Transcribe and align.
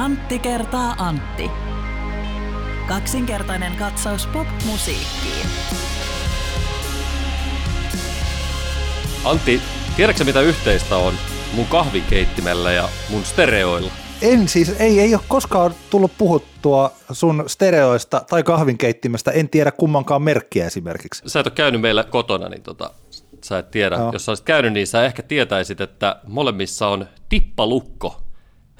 Antti 0.00 0.38
kertaa 0.38 0.94
Antti. 0.98 1.50
Kaksinkertainen 2.88 3.76
katsaus 3.76 4.26
pop-musiikkiin. 4.26 5.46
Antti, 9.24 9.60
tiedätkö 9.96 10.24
mitä 10.24 10.40
yhteistä 10.40 10.96
on 10.96 11.14
mun 11.52 11.66
kahvikeittimellä 11.66 12.72
ja 12.72 12.88
mun 13.08 13.24
stereoilla? 13.24 13.90
En 14.22 14.48
siis, 14.48 14.68
ei, 14.78 15.00
ei 15.00 15.14
ole 15.14 15.22
koskaan 15.28 15.74
tullut 15.90 16.12
puhuttua 16.18 16.92
sun 17.12 17.44
stereoista 17.46 18.22
tai 18.30 18.42
kahvinkeittimestä, 18.42 19.30
en 19.30 19.48
tiedä 19.48 19.72
kummankaan 19.72 20.22
merkkiä 20.22 20.66
esimerkiksi. 20.66 21.22
Sä 21.26 21.40
et 21.40 21.46
ole 21.46 21.54
käynyt 21.54 21.80
meillä 21.80 22.04
kotona, 22.04 22.48
niin 22.48 22.62
tota, 22.62 22.90
sä 23.44 23.58
et 23.58 23.70
tiedä. 23.70 23.96
Joo. 23.96 24.12
Jos 24.12 24.24
sä 24.24 24.30
olisit 24.30 24.46
käynyt, 24.46 24.72
niin 24.72 24.86
sä 24.86 25.04
ehkä 25.04 25.22
tietäisit, 25.22 25.80
että 25.80 26.16
molemmissa 26.26 26.88
on 26.88 27.06
tippalukko. 27.28 28.29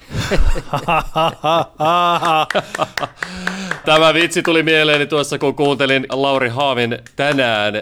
Tämä 3.85 4.13
vitsi 4.13 4.43
tuli 4.43 4.63
mieleeni 4.63 5.07
tuossa, 5.07 5.39
kun 5.39 5.55
kuuntelin 5.55 6.05
Lauri 6.11 6.49
Haavin 6.49 6.97
tänään 7.15 7.79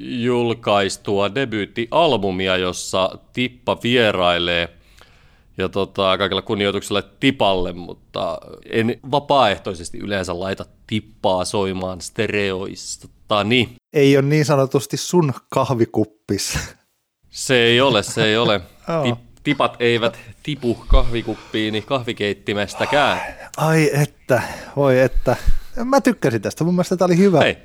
julkaistua 0.00 1.34
debyyttialbumia, 1.34 2.56
jossa 2.56 3.18
Tippa 3.32 3.78
vierailee. 3.82 4.68
Ja 5.58 5.68
tota, 5.68 6.18
kaikilla 6.18 6.42
kunnioituksella 6.42 7.02
Tipalle, 7.02 7.72
mutta 7.72 8.38
en 8.70 9.00
vapaaehtoisesti 9.10 9.98
yleensä 9.98 10.40
laita 10.40 10.64
Tippaa 10.86 11.44
soimaan 11.44 12.00
stereoista. 12.00 13.08
Niin, 13.44 13.74
ei 13.92 14.16
ole 14.16 14.26
niin 14.26 14.44
sanotusti 14.44 14.96
sun 14.96 15.32
kahvikuppis. 15.48 16.58
se 17.30 17.62
ei 17.62 17.80
ole, 17.80 18.02
se 18.02 18.24
ei 18.24 18.36
ole. 18.36 18.60
Joo. 18.88 19.02
Ti- 19.02 19.29
tipat 19.50 19.76
eivät 19.80 20.18
tipu 20.42 20.74
kahvikuppiini 20.74 21.82
kahvikeittimestäkään. 21.82 23.20
Ai 23.56 23.90
että, 23.92 24.42
voi 24.76 25.00
että. 25.00 25.36
Mä 25.84 26.00
tykkäsin 26.00 26.42
tästä, 26.42 26.64
mun 26.64 26.74
mielestä 26.74 26.96
tämä 26.96 27.06
oli 27.06 27.16
hyvä. 27.16 27.38
Hei, 27.38 27.56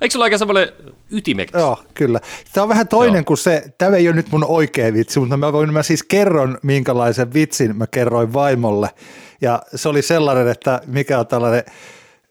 eikö 0.00 0.12
sulla 0.12 0.24
aika 0.24 0.38
semmoinen 0.38 0.68
ytimekäs? 1.10 1.60
Joo, 1.60 1.82
kyllä. 1.94 2.20
Tämä 2.52 2.62
on 2.62 2.68
vähän 2.68 2.88
toinen 2.88 3.14
Joo. 3.14 3.24
kuin 3.24 3.38
se, 3.38 3.64
tämä 3.78 3.96
ei 3.96 4.08
ole 4.08 4.16
nyt 4.16 4.30
mun 4.30 4.44
oikea 4.44 4.92
vitsi, 4.92 5.20
mutta 5.20 5.36
mä, 5.36 5.52
voin, 5.52 5.72
mä 5.72 5.82
siis 5.82 6.02
kerron, 6.02 6.58
minkälaisen 6.62 7.34
vitsin 7.34 7.76
mä 7.76 7.86
kerroin 7.86 8.32
vaimolle. 8.32 8.90
Ja 9.40 9.62
se 9.74 9.88
oli 9.88 10.02
sellainen, 10.02 10.48
että 10.48 10.80
mikä 10.86 11.18
on 11.18 11.26
tällainen 11.26 11.64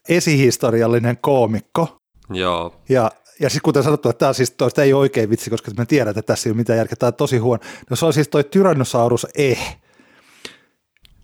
esihistoriallinen 0.09 1.17
koomikko. 1.21 1.97
Joo. 2.29 2.75
Ja, 2.89 3.11
ja 3.39 3.49
sitten 3.49 3.61
kuten 3.63 3.83
sanottu, 3.83 4.09
että 4.09 4.19
tämä 4.19 4.33
siis, 4.33 4.51
toi, 4.51 4.71
tämä 4.71 4.83
ei 4.85 4.93
ole 4.93 4.99
oikea 4.99 5.29
vitsi, 5.29 5.49
koska 5.49 5.71
mä 5.77 5.85
tiedän, 5.85 6.11
että 6.11 6.21
tässä 6.21 6.49
ei 6.49 6.51
ole 6.51 6.57
mitään 6.57 6.77
järkeä, 6.77 6.95
tämä 6.95 7.07
on 7.07 7.13
tosi 7.13 7.37
huono. 7.37 7.63
No 7.89 7.95
se 7.95 8.05
on 8.05 8.13
siis 8.13 8.27
toi 8.27 8.43
Tyrannosaurus 8.43 9.27
E. 9.35 9.55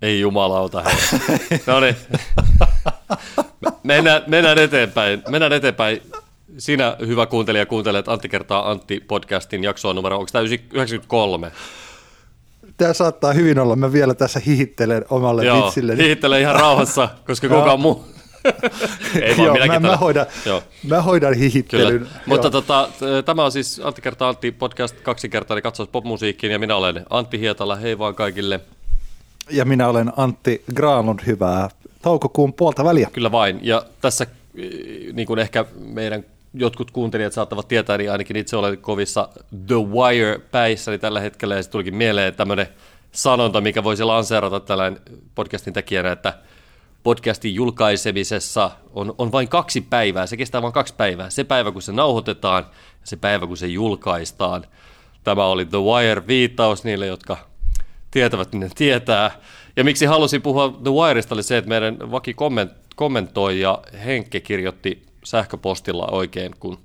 Ei 0.02 0.20
jumalauta. 0.20 0.84
No 1.68 1.80
niin. 1.80 1.95
Mennään, 3.84 4.23
mennään 4.28 4.58
eteenpäin. 4.58 5.23
Mennään 5.30 5.53
eteenpäin. 5.53 6.02
Sinä, 6.58 6.95
hyvä 7.08 7.26
kuuntelija, 7.26 7.66
kuuntelet 7.66 8.08
Antti 8.08 8.30
kertaa 8.30 8.72
Antti 8.72 9.00
podcastin 9.08 9.64
jaksoa 9.64 9.94
numero, 9.94 10.18
onko 10.18 10.30
tämä 10.31 10.42
93? 10.42 11.52
Tämä 12.78 12.94
saattaa 12.94 13.34
hyvin 13.34 13.59
olla, 13.59 13.75
mä 13.75 13.92
vielä 13.92 14.14
tässä 14.14 14.42
hihittelen 14.46 15.06
omalle 15.09 15.46
Joo, 15.46 15.66
vitsilleni. 15.66 16.03
hihittele 16.03 16.42
ihan 16.42 16.56
rauhassa, 16.56 17.09
koska 17.25 17.48
kukaan 17.48 17.80
muu... 17.80 18.06
Ei 19.22 19.38
vaan 19.38 19.45
Joo, 19.47 19.67
mä, 19.67 19.80
mä, 19.80 19.97
hoidan, 19.97 20.25
Joo. 20.45 20.64
mä 20.88 21.02
hoidan 21.02 21.34
Kyllä, 21.34 21.44
hihittelyn. 21.44 22.08
mutta 22.25 22.47
Joo. 22.47 22.52
tota, 22.52 22.89
tämä 23.25 23.45
on 23.45 23.52
siis 23.52 23.81
Antti 23.84 24.02
kertaa 24.02 24.30
Antti 24.30 24.52
podcast 24.52 25.02
kaksinkertainen 25.02 25.64
katsaus 25.64 25.89
popmusiikkiin 25.89 26.52
ja 26.52 26.59
minä 26.59 26.75
olen 26.75 27.06
Antti 27.09 27.39
Hietala, 27.39 27.75
hei 27.75 27.97
vaan 27.97 28.16
kaikille. 28.16 28.59
Ja 29.50 29.66
minä 29.66 29.88
olen 29.88 30.12
Antti 30.17 30.64
Granlund, 30.75 31.19
hyvää 31.25 31.69
toukokuun 32.02 32.53
puolta 32.53 32.84
väliä. 32.84 33.09
Kyllä 33.13 33.31
vain. 33.31 33.59
Ja 33.62 33.85
tässä, 34.02 34.28
eh, 34.58 34.69
niin 35.13 35.28
kuin 35.28 35.40
ehkä 35.40 35.66
meidän 35.79 36.23
jotkut 36.53 36.91
kuuntelijat 36.91 37.34
saattavat 37.34 37.68
tietää, 37.68 37.97
niin 37.97 38.12
ainakin 38.12 38.35
itse 38.35 38.56
olen 38.58 38.78
kovissa 38.78 39.29
The 39.68 39.75
Wire-päissäni 39.75 40.97
tällä 40.97 41.19
hetkellä, 41.19 41.56
ja 41.56 41.63
se 41.63 41.69
tulikin 41.69 41.96
mieleen 41.96 42.35
tämmöinen 42.35 42.68
sanonta, 43.12 43.62
mikä 43.62 43.84
voisi 43.84 44.03
lanseerata 44.03 44.59
tällainen 44.59 45.02
podcastin 45.35 45.73
tekijänä, 45.73 46.12
että 46.12 46.34
podcastin 47.03 47.56
julkaisemisessa 47.56 48.72
on, 48.94 49.16
on 49.17 49.31
vain 49.31 49.47
kaksi 49.47 49.81
päivää, 49.81 50.25
se 50.25 50.38
kestää 50.38 50.62
vain 50.62 50.73
kaksi 50.73 50.94
päivää. 50.94 51.29
Se 51.29 51.44
päivä, 51.44 51.72
kun 51.72 51.81
se 51.81 51.91
nauhoitetaan, 51.91 52.66
ja 52.73 53.07
se 53.07 53.16
päivä, 53.16 53.47
kun 53.47 53.57
se 53.57 53.67
julkaistaan. 53.67 54.66
Tämä 55.23 55.45
oli 55.45 55.66
The 55.66 55.78
Wire-viittaus 55.78 56.84
niille, 56.84 57.07
jotka 57.07 57.38
tietävät, 58.11 58.51
niin 58.51 58.59
ne 58.59 58.69
tietää. 58.75 59.31
Ja 59.75 59.84
miksi 59.84 60.06
halusin 60.06 60.41
puhua 60.41 60.79
The 60.84 60.91
Wireista 60.91 61.35
oli 61.35 61.44
se, 61.44 61.57
että 61.57 61.69
meidän 61.69 62.11
vaki 62.11 62.34
komment, 62.34 62.72
kommentoi 62.95 63.59
ja 63.59 63.81
Henkke 64.06 64.40
kirjoitti 64.40 65.06
sähköpostilla 65.23 66.07
oikein, 66.11 66.56
kun 66.59 66.78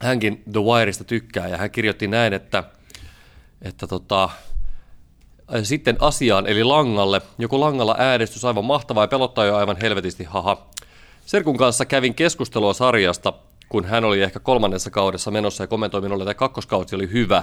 hänkin 0.00 0.42
The 0.52 0.60
Wireista 0.60 1.04
tykkää 1.04 1.48
ja 1.48 1.56
hän 1.56 1.70
kirjoitti 1.70 2.08
näin, 2.08 2.32
että, 2.32 2.64
että 3.62 3.86
tota, 3.86 4.30
sitten 5.62 5.96
asiaan 6.00 6.46
eli 6.46 6.64
langalle. 6.64 7.22
Joku 7.38 7.60
langalla 7.60 7.96
äänestys 7.98 8.44
aivan 8.44 8.64
mahtavaa 8.64 9.04
ja 9.04 9.08
pelottaa 9.08 9.44
jo 9.44 9.56
aivan 9.56 9.76
helvetisti, 9.82 10.24
haha. 10.24 10.66
Serkun 11.26 11.56
kanssa 11.56 11.84
kävin 11.84 12.14
keskustelua 12.14 12.72
sarjasta, 12.72 13.32
kun 13.68 13.84
hän 13.84 14.04
oli 14.04 14.22
ehkä 14.22 14.40
kolmannessa 14.40 14.90
kaudessa 14.90 15.30
menossa 15.30 15.62
ja 15.62 15.66
kommentoi 15.66 16.00
minulle, 16.00 16.24
että 16.24 16.34
kakkoskausi 16.34 16.96
oli 16.96 17.10
hyvä. 17.12 17.42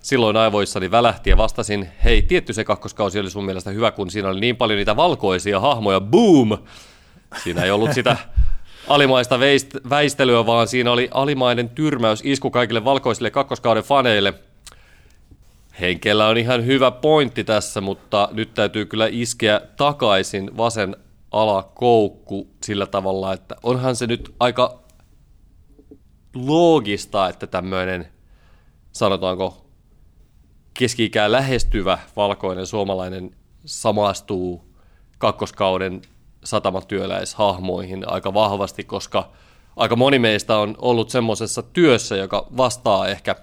Silloin 0.00 0.36
aivoissani 0.36 0.90
välähti 0.90 1.30
ja 1.30 1.36
vastasin, 1.36 1.88
hei, 2.04 2.22
tietty 2.22 2.52
se 2.52 2.64
kakkoskausi 2.64 3.20
oli 3.20 3.30
sun 3.30 3.44
mielestä 3.44 3.70
hyvä, 3.70 3.90
kun 3.90 4.10
siinä 4.10 4.28
oli 4.28 4.40
niin 4.40 4.56
paljon 4.56 4.76
niitä 4.76 4.96
valkoisia 4.96 5.60
hahmoja, 5.60 6.00
boom! 6.00 6.58
Siinä 7.44 7.62
ei 7.62 7.70
ollut 7.70 7.92
sitä 7.92 8.16
alimaista 8.88 9.38
väistelyä, 9.90 10.46
vaan 10.46 10.68
siinä 10.68 10.92
oli 10.92 11.08
alimainen 11.10 11.68
tyrmäys 11.68 12.20
isku 12.24 12.50
kaikille 12.50 12.84
valkoisille 12.84 13.30
kakkoskauden 13.30 13.82
faneille. 13.82 14.34
Henkellä 15.80 16.26
on 16.28 16.38
ihan 16.38 16.66
hyvä 16.66 16.90
pointti 16.90 17.44
tässä, 17.44 17.80
mutta 17.80 18.28
nyt 18.32 18.54
täytyy 18.54 18.86
kyllä 18.86 19.08
iskeä 19.10 19.60
takaisin 19.76 20.56
vasen 20.56 20.96
alakoukku 21.30 22.50
sillä 22.62 22.86
tavalla, 22.86 23.32
että 23.32 23.56
onhan 23.62 23.96
se 23.96 24.06
nyt 24.06 24.34
aika 24.40 24.82
loogista, 26.34 27.28
että 27.28 27.46
tämmöinen, 27.46 28.08
sanotaanko, 28.92 29.66
keski-ikään 30.74 31.32
lähestyvä 31.32 31.98
valkoinen 32.16 32.66
suomalainen 32.66 33.36
samastuu 33.64 34.74
kakkoskauden 35.18 36.02
satamatyöläishahmoihin 36.44 38.08
aika 38.08 38.34
vahvasti, 38.34 38.84
koska 38.84 39.30
aika 39.76 39.96
moni 39.96 40.18
meistä 40.18 40.56
on 40.56 40.74
ollut 40.78 41.10
semmoisessa 41.10 41.62
työssä, 41.62 42.16
joka 42.16 42.46
vastaa 42.56 43.08
ehkä 43.08 43.36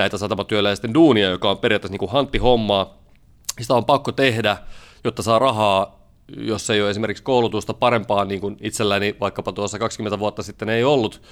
näitä 0.00 0.18
satamatyöläisten 0.18 0.94
duunia, 0.94 1.30
joka 1.30 1.50
on 1.50 1.58
periaatteessa 1.58 1.92
niin 1.92 1.98
kuin 1.98 2.10
hanttihommaa. 2.10 2.98
Sitä 3.60 3.74
on 3.74 3.84
pakko 3.84 4.12
tehdä, 4.12 4.56
jotta 5.04 5.22
saa 5.22 5.38
rahaa, 5.38 6.00
jos 6.36 6.70
ei 6.70 6.82
ole 6.82 6.90
esimerkiksi 6.90 7.22
koulutusta 7.22 7.74
parempaa, 7.74 8.24
niin 8.24 8.40
kuin 8.40 8.56
itselläni 8.60 9.16
vaikkapa 9.20 9.52
tuossa 9.52 9.78
20 9.78 10.18
vuotta 10.18 10.42
sitten 10.42 10.68
ei 10.68 10.84
ollut. 10.84 11.22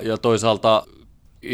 Ja 0.00 0.18
toisaalta 0.18 0.84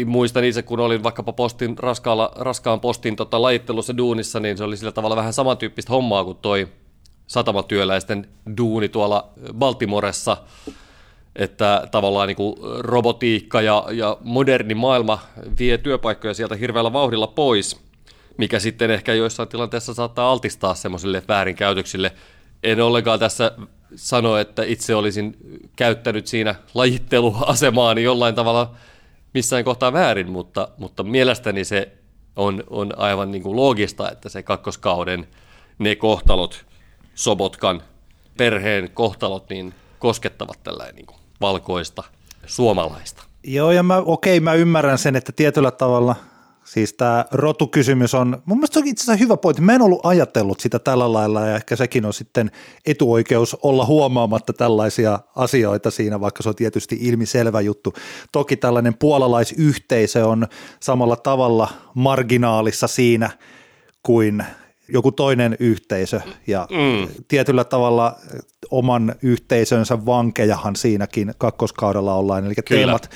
muistan 0.05 0.43
itse, 0.43 0.63
kun 0.63 0.79
olin 0.79 1.03
vaikkapa 1.03 1.33
postin, 1.33 1.77
raskaalla, 1.77 2.31
raskaan 2.35 2.79
postin 2.79 3.15
tota, 3.15 3.41
lajittelussa 3.41 3.97
duunissa, 3.97 4.39
niin 4.39 4.57
se 4.57 4.63
oli 4.63 4.77
sillä 4.77 4.91
tavalla 4.91 5.15
vähän 5.15 5.33
samantyyppistä 5.33 5.93
hommaa 5.93 6.23
kuin 6.23 6.37
toi 6.37 6.67
satamatyöläisten 7.27 8.27
duuni 8.57 8.89
tuolla 8.89 9.29
Baltimoressa, 9.53 10.37
että 11.35 11.87
tavallaan 11.91 12.27
niin 12.27 12.35
kuin 12.35 12.55
robotiikka 12.79 13.61
ja, 13.61 13.85
ja 13.91 14.17
moderni 14.21 14.73
maailma 14.75 15.19
vie 15.59 15.77
työpaikkoja 15.77 16.33
sieltä 16.33 16.55
hirveällä 16.55 16.93
vauhdilla 16.93 17.27
pois, 17.27 17.79
mikä 18.37 18.59
sitten 18.59 18.91
ehkä 18.91 19.13
joissain 19.13 19.49
tilanteissa 19.49 19.93
saattaa 19.93 20.31
altistaa 20.31 20.75
semmoisille 20.75 21.23
väärinkäytöksille. 21.27 22.11
En 22.63 22.81
ollenkaan 22.81 23.19
tässä 23.19 23.51
sano, 23.95 24.37
että 24.37 24.63
itse 24.63 24.95
olisin 24.95 25.37
käyttänyt 25.75 26.27
siinä 26.27 26.55
lajitteluasemaani 26.73 28.03
jollain 28.03 28.35
tavalla 28.35 28.75
missään 29.33 29.63
kohtaa 29.63 29.93
väärin, 29.93 30.31
mutta, 30.31 30.67
mutta 30.77 31.03
mielestäni 31.03 31.63
se 31.63 31.91
on, 32.35 32.63
on 32.69 32.93
aivan 32.97 33.31
niin 33.31 33.43
kuin 33.43 33.55
loogista, 33.55 34.11
että 34.11 34.29
se 34.29 34.43
kakkoskauden 34.43 35.27
ne 35.79 35.95
kohtalot, 35.95 36.65
Sobotkan 37.15 37.81
perheen 38.37 38.91
kohtalot, 38.93 39.49
niin 39.49 39.73
koskettavat 39.99 40.63
tällainen 40.63 40.95
niin 40.95 41.05
kuin 41.05 41.19
valkoista 41.41 42.03
suomalaista. 42.45 43.23
Joo, 43.43 43.71
ja 43.71 43.83
mä, 43.83 43.97
okei, 43.97 44.39
mä 44.39 44.53
ymmärrän 44.53 44.97
sen, 44.97 45.15
että 45.15 45.31
tietyllä 45.31 45.71
tavalla 45.71 46.15
siis 46.73 46.93
tämä 46.93 47.25
rotukysymys 47.31 48.13
on, 48.13 48.41
mun 48.45 48.57
mielestä 48.57 48.73
se 48.73 48.79
on 48.79 48.87
itse 48.87 49.03
asiassa 49.03 49.23
hyvä 49.23 49.37
pointti. 49.37 49.61
Mä 49.61 49.73
en 49.73 49.81
ollut 49.81 50.05
ajatellut 50.05 50.59
sitä 50.59 50.79
tällä 50.79 51.13
lailla, 51.13 51.47
ja 51.47 51.55
ehkä 51.55 51.75
sekin 51.75 52.05
on 52.05 52.13
sitten 52.13 52.51
etuoikeus 52.85 53.57
olla 53.63 53.85
huomaamatta 53.85 54.53
tällaisia 54.53 55.19
asioita 55.35 55.91
siinä, 55.91 56.19
vaikka 56.19 56.43
se 56.43 56.49
on 56.49 56.55
tietysti 56.55 56.97
ilmiselvä 57.01 57.61
juttu. 57.61 57.93
Toki 58.31 58.57
tällainen 58.57 58.97
puolalaisyhteisö 58.97 60.27
on 60.27 60.47
samalla 60.79 61.15
tavalla 61.15 61.69
marginaalissa 61.93 62.87
siinä 62.87 63.29
kuin 64.03 64.43
joku 64.93 65.11
toinen 65.11 65.57
yhteisö 65.59 66.21
ja 66.47 66.67
mm. 66.69 67.07
tietyllä 67.27 67.63
tavalla 67.63 68.15
oman 68.71 69.15
yhteisönsä 69.21 70.05
vankejahan 70.05 70.75
siinäkin 70.75 71.33
kakkoskaudella 71.37 72.15
ollaan, 72.15 72.45
eli 72.45 72.55
Kyllä. 72.55 72.79
teemat, 72.79 73.09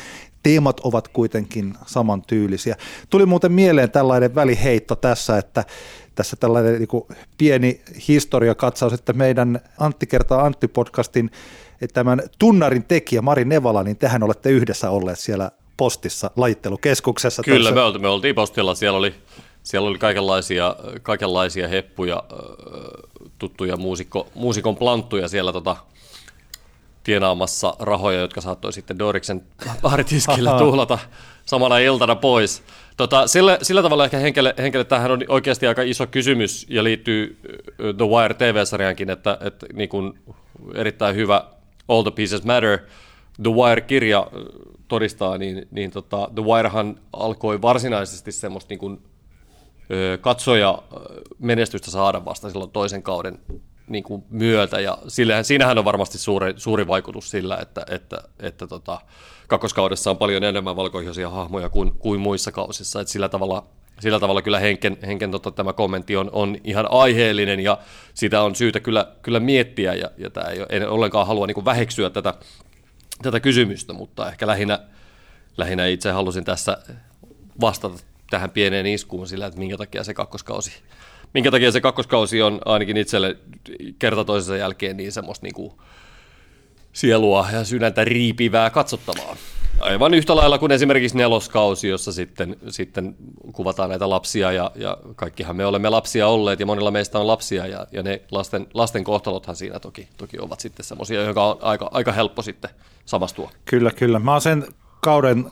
teemat 0.43 0.79
ovat 0.79 1.07
kuitenkin 1.07 1.73
samantyylisiä. 1.85 2.75
Tuli 3.09 3.25
muuten 3.25 3.51
mieleen 3.51 3.91
tällainen 3.91 4.35
väliheitto 4.35 4.95
tässä, 4.95 5.37
että 5.37 5.65
tässä 6.15 6.35
tällainen 6.35 6.79
niin 6.79 7.17
pieni 7.37 7.81
historiakatsaus, 8.07 8.93
että 8.93 9.13
meidän 9.13 9.59
Antti 9.79 10.07
kertaa 10.07 10.49
Antti-podcastin 10.49 11.29
että 11.83 11.93
tämän 11.93 12.21
tunnarin 12.39 12.83
tekijä 12.83 13.21
Mari 13.21 13.45
Nevala, 13.45 13.83
niin 13.83 13.97
tehän 13.97 14.23
olette 14.23 14.49
yhdessä 14.49 14.89
olleet 14.89 15.19
siellä 15.19 15.51
postissa 15.77 16.31
lajittelukeskuksessa. 16.35 17.43
Kyllä, 17.43 17.71
me 17.71 17.81
oltiin, 17.81 18.01
me 18.01 18.07
oltiin 18.07 18.35
postilla, 18.35 18.75
siellä 18.75 18.97
oli, 18.97 19.13
siellä 19.63 19.89
oli 19.89 19.97
kaikenlaisia, 19.97 20.75
kaikenlaisia 21.01 21.67
heppuja, 21.67 22.23
tuttuja 23.39 23.77
muusikko, 23.77 24.27
muusikon 24.35 24.75
planttuja 24.75 25.27
siellä 25.27 25.53
tota, 25.53 25.75
tienaamassa 27.03 27.75
rahoja, 27.79 28.19
jotka 28.19 28.41
saattoi 28.41 28.73
sitten 28.73 28.99
Doriksen 28.99 29.43
baaritiskillä 29.81 30.57
tuhlata 30.57 30.99
samana 31.45 31.77
iltana 31.77 32.15
pois. 32.15 32.63
Tota, 32.97 33.27
sillä, 33.27 33.57
sillä 33.61 33.81
tavalla 33.81 34.05
ehkä 34.05 34.17
henkilö, 34.17 34.53
henkilö 34.57 34.83
tähän 34.83 35.11
on 35.11 35.19
oikeasti 35.27 35.67
aika 35.67 35.81
iso 35.81 36.07
kysymys 36.07 36.65
ja 36.69 36.83
liittyy 36.83 37.37
The 37.77 38.05
Wire 38.05 38.33
TV-sarjankin, 38.33 39.09
että, 39.09 39.37
että 39.41 39.65
niin 39.73 39.89
kuin 39.89 40.19
erittäin 40.73 41.15
hyvä 41.15 41.45
All 41.87 42.03
the 42.03 42.11
Pieces 42.11 42.43
Matter, 42.43 42.79
The 43.43 43.51
Wire-kirja 43.51 44.27
todistaa, 44.87 45.37
niin, 45.37 45.67
niin 45.71 45.91
tota, 45.91 46.29
The 46.35 46.43
Wirehan 46.43 46.99
alkoi 47.13 47.61
varsinaisesti 47.61 48.31
semmoista 48.31 48.69
niin 48.69 48.79
kuin, 48.79 49.01
katsoja 50.21 50.83
menestystä 51.39 51.91
saada 51.91 52.25
vasta 52.25 52.49
silloin 52.49 52.71
toisen 52.71 53.03
kauden 53.03 53.39
niin 53.87 54.03
kuin 54.03 54.23
myötä, 54.29 54.79
ja 54.79 54.97
sillähän, 55.07 55.45
siinähän 55.45 55.77
on 55.77 55.85
varmasti 55.85 56.17
suuri, 56.17 56.53
suuri 56.57 56.87
vaikutus 56.87 57.29
sillä, 57.29 57.57
että, 57.57 57.85
että, 57.89 58.23
että 58.39 58.67
tota, 58.67 59.01
kakkoskaudessa 59.47 60.09
on 60.09 60.17
paljon 60.17 60.43
enemmän 60.43 60.75
valkoihoisia 60.75 61.29
hahmoja 61.29 61.69
kuin, 61.69 61.91
kuin 61.91 62.19
muissa 62.19 62.51
kausissa, 62.51 63.01
että 63.01 63.11
sillä 63.11 63.29
tavalla, 63.29 63.65
sillä 63.99 64.19
tavalla 64.19 64.41
kyllä 64.41 64.59
Henken, 64.59 64.97
Henken 65.07 65.31
tota, 65.31 65.51
tämä 65.51 65.73
kommentti 65.73 66.15
on, 66.15 66.29
on 66.33 66.57
ihan 66.63 66.87
aiheellinen, 66.91 67.59
ja 67.59 67.77
sitä 68.13 68.41
on 68.41 68.55
syytä 68.55 68.79
kyllä, 68.79 69.07
kyllä 69.21 69.39
miettiä, 69.39 69.93
ja, 69.93 70.11
ja 70.17 70.29
tämä 70.29 70.47
ei, 70.47 70.65
en 70.69 70.89
ollenkaan 70.89 71.27
halua 71.27 71.47
niin 71.47 71.55
kuin 71.55 71.65
väheksyä 71.65 72.09
tätä, 72.09 72.33
tätä 73.21 73.39
kysymystä, 73.39 73.93
mutta 73.93 74.29
ehkä 74.29 74.47
lähinnä, 74.47 74.79
lähinnä 75.57 75.85
itse 75.85 76.11
halusin 76.11 76.43
tässä 76.43 76.77
vastata 77.61 78.12
tähän 78.33 78.49
pieneen 78.49 78.85
iskuun 78.85 79.27
sillä, 79.27 79.45
että 79.45 79.59
minkä 79.59 79.77
takia 79.77 80.03
se 80.03 80.13
kakkoskausi 80.13 80.71
minkä 81.33 81.51
takia 81.51 81.71
se 81.71 81.81
kakkoskausi 81.81 82.41
on 82.41 82.59
ainakin 82.65 82.97
itselle 82.97 83.37
kerta 83.99 84.25
toisensa 84.25 84.57
jälkeen 84.57 84.97
niin 84.97 85.11
semmoista 85.11 85.45
niin 85.45 85.53
kuin 85.53 85.73
sielua 86.93 87.47
ja 87.53 87.63
sydäntä 87.63 88.05
riipivää 88.05 88.69
katsottavaa. 88.69 89.35
Aivan 89.79 90.13
yhtä 90.13 90.35
lailla 90.35 90.57
kuin 90.57 90.71
esimerkiksi 90.71 91.17
neloskausi, 91.17 91.87
jossa 91.87 92.11
sitten, 92.11 92.55
sitten 92.69 93.15
kuvataan 93.53 93.89
näitä 93.89 94.09
lapsia 94.09 94.51
ja, 94.51 94.71
ja 94.75 94.97
kaikkihan 95.15 95.55
me 95.55 95.65
olemme 95.65 95.89
lapsia 95.89 96.27
olleet 96.27 96.59
ja 96.59 96.65
monilla 96.65 96.91
meistä 96.91 97.19
on 97.19 97.27
lapsia 97.27 97.67
ja, 97.67 97.87
ja 97.91 98.03
ne 98.03 98.21
lasten, 98.31 98.67
lasten 98.73 99.03
kohtalothan 99.03 99.55
siinä 99.55 99.79
toki, 99.79 100.07
toki 100.17 100.39
ovat 100.39 100.59
sitten 100.59 100.85
semmoisia, 100.85 101.21
jotka 101.21 101.45
on 101.45 101.57
aika, 101.61 101.89
aika 101.91 102.11
helppo 102.11 102.41
sitten 102.41 102.69
samastua. 103.05 103.51
Kyllä, 103.65 103.91
kyllä. 103.91 104.19
Mä 104.19 104.31
oon 104.31 104.41
sen 104.41 104.67
kauden 105.01 105.51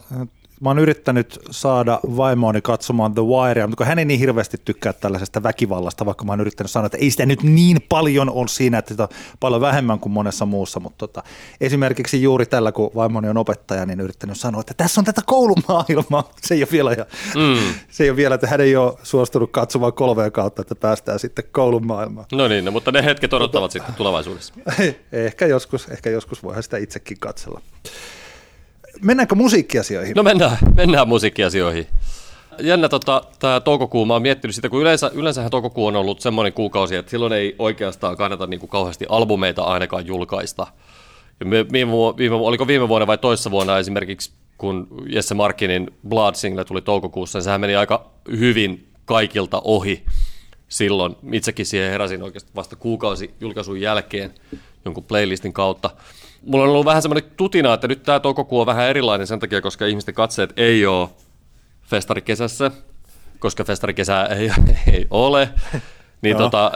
mä 0.62 0.70
oon 0.70 0.80
yrittänyt 0.80 1.40
saada 1.52 2.00
vaimoani 2.18 2.62
katsomaan 2.62 3.14
The 3.14 3.22
Wirea, 3.22 3.68
mutta 3.68 3.78
kun 3.78 3.88
hän 3.88 4.00
ei 4.00 4.06
niin 4.06 4.20
hirveästi 4.20 4.58
tykkää 4.66 4.94
tällaisesta 4.94 5.44
väkivallasta, 5.44 6.06
vaikka 6.06 6.26
mä 6.26 6.32
oon 6.32 6.42
yrittänyt 6.42 6.72
sanoa, 6.72 6.86
että 6.86 6.98
ei 6.98 7.12
sitä 7.12 7.26
nyt 7.26 7.44
niin 7.44 7.78
paljon 7.90 8.30
on 8.30 8.50
siinä, 8.50 8.78
että 8.78 8.94
sitä 8.94 9.04
on 9.04 9.10
paljon 9.40 9.62
vähemmän 9.62 10.00
kuin 10.00 10.14
monessa 10.14 10.46
muussa, 10.46 10.80
mutta 10.80 10.98
tota, 10.98 11.24
esimerkiksi 11.62 12.24
juuri 12.24 12.46
tällä, 12.46 12.72
kun 12.72 12.92
vaimoni 12.96 13.30
on 13.30 13.38
opettaja, 13.38 13.86
niin 13.86 14.00
yrittänyt 14.00 14.38
sanoa, 14.38 14.62
että 14.62 14.74
tässä 14.74 15.02
on 15.02 15.06
tätä 15.06 15.22
koulumaailmaa, 15.26 16.32
se 16.48 16.54
ei 16.54 16.62
ole 16.62 16.72
vielä, 16.72 16.92
ja, 16.92 17.06
mm. 17.36 17.74
se 17.92 18.04
ei 18.04 18.10
ole 18.10 18.18
vielä 18.18 18.36
että 18.36 18.48
hän 18.48 18.62
ei 18.62 18.76
ole 18.76 18.94
suostunut 19.04 19.52
katsomaan 19.52 19.94
kolmea 19.94 20.32
kautta, 20.32 20.62
että 20.62 20.76
päästään 20.76 21.20
sitten 21.20 21.46
koulumaailmaan. 21.52 22.26
No 22.32 22.48
niin, 22.48 22.66
no, 22.66 22.72
mutta 22.72 22.92
ne 22.92 23.06
hetket 23.06 23.34
odottavat 23.34 23.72
sitten 23.72 23.96
tulevaisuudessa. 23.96 24.54
ehkä 25.12 25.46
joskus, 25.46 25.88
ehkä 25.90 26.10
joskus 26.10 26.44
voihan 26.44 26.64
sitä 26.64 26.78
itsekin 26.78 27.18
katsella 27.20 27.62
mennäänkö 29.02 29.36
musiikkiasioihin? 29.36 30.16
No 30.16 30.24
mennään, 30.24 30.58
mennään 30.76 31.08
musiikkiasioihin. 31.08 31.88
Jännä 32.60 32.90
tota, 32.90 33.24
tämä 33.40 33.60
toukokuu, 33.60 34.06
mä 34.06 34.14
oon 34.14 34.22
miettinyt 34.22 34.56
sitä, 34.56 34.70
kun 34.70 34.82
yleensä, 34.82 35.12
yleensähän 35.14 35.52
toukokuu 35.52 35.86
on 35.86 35.96
ollut 35.96 36.22
semmoinen 36.22 36.54
kuukausi, 36.54 36.96
että 36.96 37.12
silloin 37.12 37.34
ei 37.34 37.56
oikeastaan 37.60 38.18
kannata 38.18 38.48
niin 38.48 38.60
kuin 38.60 38.70
kauheasti 38.70 39.06
albumeita 39.10 39.64
ainakaan 39.64 40.08
julkaista. 40.08 40.68
Ja 41.40 41.46
me, 41.46 41.66
viime, 41.72 41.92
viime, 42.18 42.36
oliko 42.36 42.68
viime 42.68 42.88
vuonna 42.88 43.08
vai 43.08 43.18
toissa 43.18 43.52
vuonna 43.52 43.80
esimerkiksi, 43.80 44.32
kun 44.58 44.88
Jesse 45.10 45.36
Markinin 45.36 45.92
Blood 46.08 46.36
Single 46.36 46.66
tuli 46.66 46.82
toukokuussa, 46.82 47.38
niin 47.40 47.44
sehän 47.44 47.62
meni 47.62 47.76
aika 47.76 48.12
hyvin 48.30 48.88
kaikilta 49.06 49.62
ohi 49.64 50.06
silloin. 50.70 51.16
Itsekin 51.32 51.66
siihen 51.66 51.92
heräsin 51.92 52.24
oikeasti 52.24 52.52
vasta 52.56 52.76
kuukausi 52.76 53.34
julkaisun 53.40 53.82
jälkeen 53.82 54.34
jonkun 54.86 55.04
playlistin 55.04 55.54
kautta 55.54 55.90
mulla 56.46 56.64
on 56.64 56.70
ollut 56.70 56.86
vähän 56.86 57.02
semmoinen 57.02 57.32
tutina, 57.38 57.74
että 57.74 57.88
nyt 57.88 58.04
tämä 58.04 58.20
toukokuu 58.20 58.60
on 58.60 58.66
vähän 58.66 58.90
erilainen 58.90 59.28
sen 59.28 59.40
takia, 59.40 59.62
koska 59.62 59.86
ihmisten 59.86 60.16
katseet 60.16 60.54
ei 60.58 60.86
ole 60.86 61.10
festarikesässä, 61.84 62.72
koska 63.40 63.64
festarikesää 63.64 64.26
ei, 64.26 64.52
ei 64.94 65.08
ole. 65.10 65.50
Niin 66.22 66.38
tota, 66.38 66.72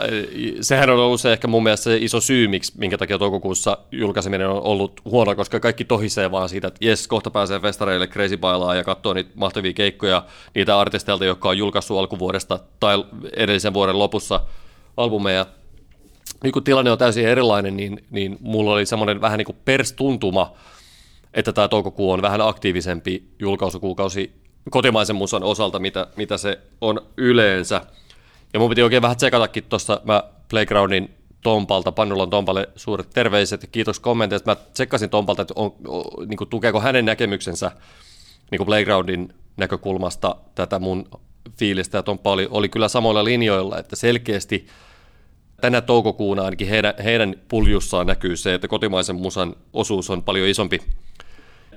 sehän 0.60 0.90
on 0.90 0.98
ollut 0.98 1.20
se 1.20 1.32
ehkä 1.32 1.48
mun 1.48 1.62
mielestä 1.62 1.84
se 1.84 1.96
iso 1.96 2.20
syy, 2.20 2.48
miksi, 2.48 2.72
minkä 2.78 2.98
takia 2.98 3.18
toukokuussa 3.18 3.78
julkaiseminen 3.92 4.48
on 4.48 4.62
ollut 4.62 5.00
huono, 5.04 5.34
koska 5.34 5.60
kaikki 5.60 5.84
tohisee 5.84 6.30
vaan 6.30 6.48
siitä, 6.48 6.68
että 6.68 6.84
jes, 6.84 7.08
kohta 7.08 7.30
pääsee 7.30 7.60
festareille 7.60 8.06
Crazy 8.06 8.36
Bailaa 8.36 8.74
ja 8.74 8.84
katsoo 8.84 9.14
niitä 9.14 9.30
mahtavia 9.34 9.72
keikkoja, 9.72 10.22
niitä 10.54 10.78
artisteilta, 10.78 11.24
jotka 11.24 11.48
on 11.48 11.58
julkaissut 11.58 11.98
alkuvuodesta 11.98 12.58
tai 12.80 13.04
edellisen 13.36 13.74
vuoden 13.74 13.98
lopussa 13.98 14.40
albumeja 14.96 15.46
nyt 16.44 16.52
kun 16.52 16.64
tilanne 16.64 16.90
on 16.90 16.98
täysin 16.98 17.28
erilainen, 17.28 17.76
niin, 17.76 18.04
niin 18.10 18.36
mulla 18.40 18.72
oli 18.72 18.86
semmoinen 18.86 19.20
vähän 19.20 19.38
niin 19.38 19.46
kuin 19.46 19.58
perstuntuma, 19.64 20.52
että 21.34 21.52
tämä 21.52 21.68
toukokuu 21.68 22.10
on 22.12 22.22
vähän 22.22 22.40
aktiivisempi 22.40 23.28
julkaisukuukausi 23.38 24.32
kotimaisen 24.70 25.16
musan 25.16 25.42
osalta, 25.42 25.78
mitä, 25.78 26.06
mitä 26.16 26.36
se 26.36 26.58
on 26.80 27.00
yleensä. 27.16 27.80
Ja 28.52 28.60
mun 28.60 28.68
piti 28.68 28.82
oikein 28.82 29.02
vähän 29.02 29.16
tsekatakin 29.16 29.64
tuossa 29.68 30.00
mä 30.04 30.24
Playgroundin 30.50 31.10
Tompalta, 31.42 31.92
Pannulan 31.92 32.30
Tompalle 32.30 32.68
suuret 32.76 33.10
terveiset 33.14 33.62
ja 33.62 33.68
kiitos 33.72 34.00
kommenteista. 34.00 34.50
Mä 34.50 34.54
tsekkasin 34.54 35.10
Tompalta, 35.10 35.42
että 35.42 35.54
on, 35.56 35.74
on, 35.88 36.28
niin 36.28 36.36
kuin, 36.36 36.50
tukeeko 36.50 36.80
hänen 36.80 37.04
näkemyksensä 37.04 37.70
niin 38.50 38.58
kuin 38.58 38.66
Playgroundin 38.66 39.34
näkökulmasta 39.56 40.36
tätä 40.54 40.78
mun 40.78 41.08
fiilistä. 41.58 41.98
Ja 41.98 42.02
Tomppa 42.02 42.32
oli, 42.32 42.48
oli 42.50 42.68
kyllä 42.68 42.88
samoilla 42.88 43.24
linjoilla, 43.24 43.78
että 43.78 43.96
selkeästi– 43.96 44.66
tänä 45.60 45.80
toukokuuna 45.80 46.42
ainakin 46.42 46.68
heidän, 46.68 46.94
heidän 47.04 47.34
puljussaan 47.48 48.06
näkyy 48.06 48.36
se, 48.36 48.54
että 48.54 48.68
kotimaisen 48.68 49.16
musan 49.16 49.56
osuus 49.72 50.10
on 50.10 50.22
paljon 50.22 50.48
isompi 50.48 50.80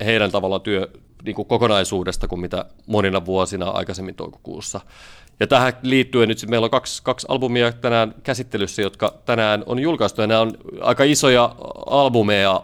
heidän 0.06 0.32
tavalla 0.32 0.60
työ 0.60 0.88
niin 1.24 1.36
kuin 1.36 1.48
kokonaisuudesta 1.48 2.28
kuin 2.28 2.42
mitä 2.42 2.66
monina 2.88 3.26
vuosina 3.26 3.70
aikaisemmin 3.70 4.16
toukokuussa. 4.16 4.82
Ja 5.40 5.48
tähän 5.48 5.74
liittyen 5.82 6.30
nyt 6.30 6.46
meillä 6.48 6.66
on 6.66 6.72
kaksi, 6.72 7.04
kaksi 7.04 7.28
albumia 7.30 7.72
tänään 7.72 8.16
käsittelyssä, 8.24 8.82
jotka 8.82 9.14
tänään 9.26 9.64
on 9.66 9.80
julkaistu, 9.80 10.22
ja 10.22 10.28
nämä 10.28 10.42
on 10.42 10.58
aika 10.82 11.04
isoja 11.04 11.56
albumeja, 11.86 12.64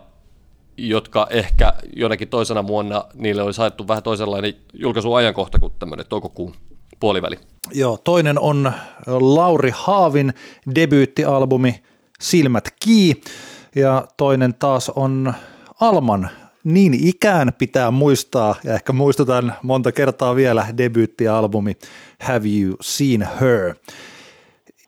jotka 0.78 1.28
ehkä 1.30 1.74
jonakin 1.96 2.28
toisena 2.28 2.68
vuonna 2.68 3.06
niille 3.14 3.42
oli 3.42 3.54
saettu 3.54 3.88
vähän 3.88 4.04
toisenlainen 4.04 4.54
julkaisuajankohta 4.74 5.60
kuin 5.60 5.74
tämmöinen 5.80 6.06
toukokuun 6.10 6.56
puoliväli. 7.00 7.40
Joo, 7.72 7.98
toinen 7.98 8.40
on 8.40 8.72
Lauri 9.08 9.72
Haavin 9.76 10.34
debyyttialbumi 10.76 11.84
Silmät 12.20 12.70
kii 12.80 13.22
ja 13.76 14.08
toinen 14.18 14.54
taas 14.54 14.90
on 14.90 15.34
Alman 15.82 16.30
niin 16.64 16.94
ikään 16.94 17.54
pitää 17.58 17.92
muistaa, 17.92 18.56
ja 18.64 18.74
ehkä 18.74 18.94
muistutan 18.94 19.54
monta 19.64 19.92
kertaa 19.92 20.36
vielä 20.36 20.68
debyyttialbumi 20.78 21.78
Have 22.22 22.48
You 22.62 22.76
Seen 22.82 23.28
Her? 23.42 23.76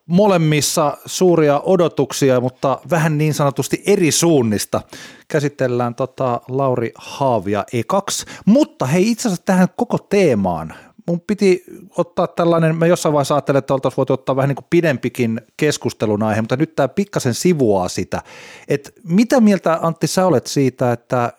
Molemmissa 0.06 0.98
suuria 1.06 1.60
odotuksia, 1.60 2.42
mutta 2.42 2.80
vähän 2.90 3.18
niin 3.18 3.34
sanotusti 3.34 3.84
eri 3.86 4.12
suunnista. 4.12 4.82
Käsitellään 5.28 5.96
tota 5.96 6.42
Lauri 6.48 6.92
Haavia 6.96 7.66
ekaksi, 7.74 8.26
mutta 8.46 8.86
hei 8.86 9.12
itse 9.12 9.28
asiassa 9.28 9.46
tähän 9.46 9.68
koko 9.76 9.98
teemaan 9.98 10.74
mun 11.08 11.22
piti 11.22 11.64
ottaa 11.98 12.28
tällainen, 12.28 12.76
mä 12.76 12.86
jossain 12.86 13.14
vaiheessa 13.14 13.36
ajattelin, 13.36 13.60
että 13.60 13.74
oltaisiin 13.74 13.98
voitu 13.98 14.14
ottaa 14.14 14.36
vähän 14.36 14.48
niin 14.48 14.56
kuin 14.56 14.66
pidempikin 14.70 15.42
keskustelun 15.58 16.24
aihe, 16.24 16.42
mutta 16.42 16.56
nyt 16.56 16.76
tämä 16.76 16.88
pikkasen 16.88 17.34
sivuaa 17.34 17.88
sitä, 17.90 18.22
että 18.68 18.90
mitä 19.04 19.42
mieltä 19.42 19.80
Antti 19.82 20.08
sä 20.08 20.26
olet 20.26 20.48
siitä, 20.48 20.92
että 20.92 21.34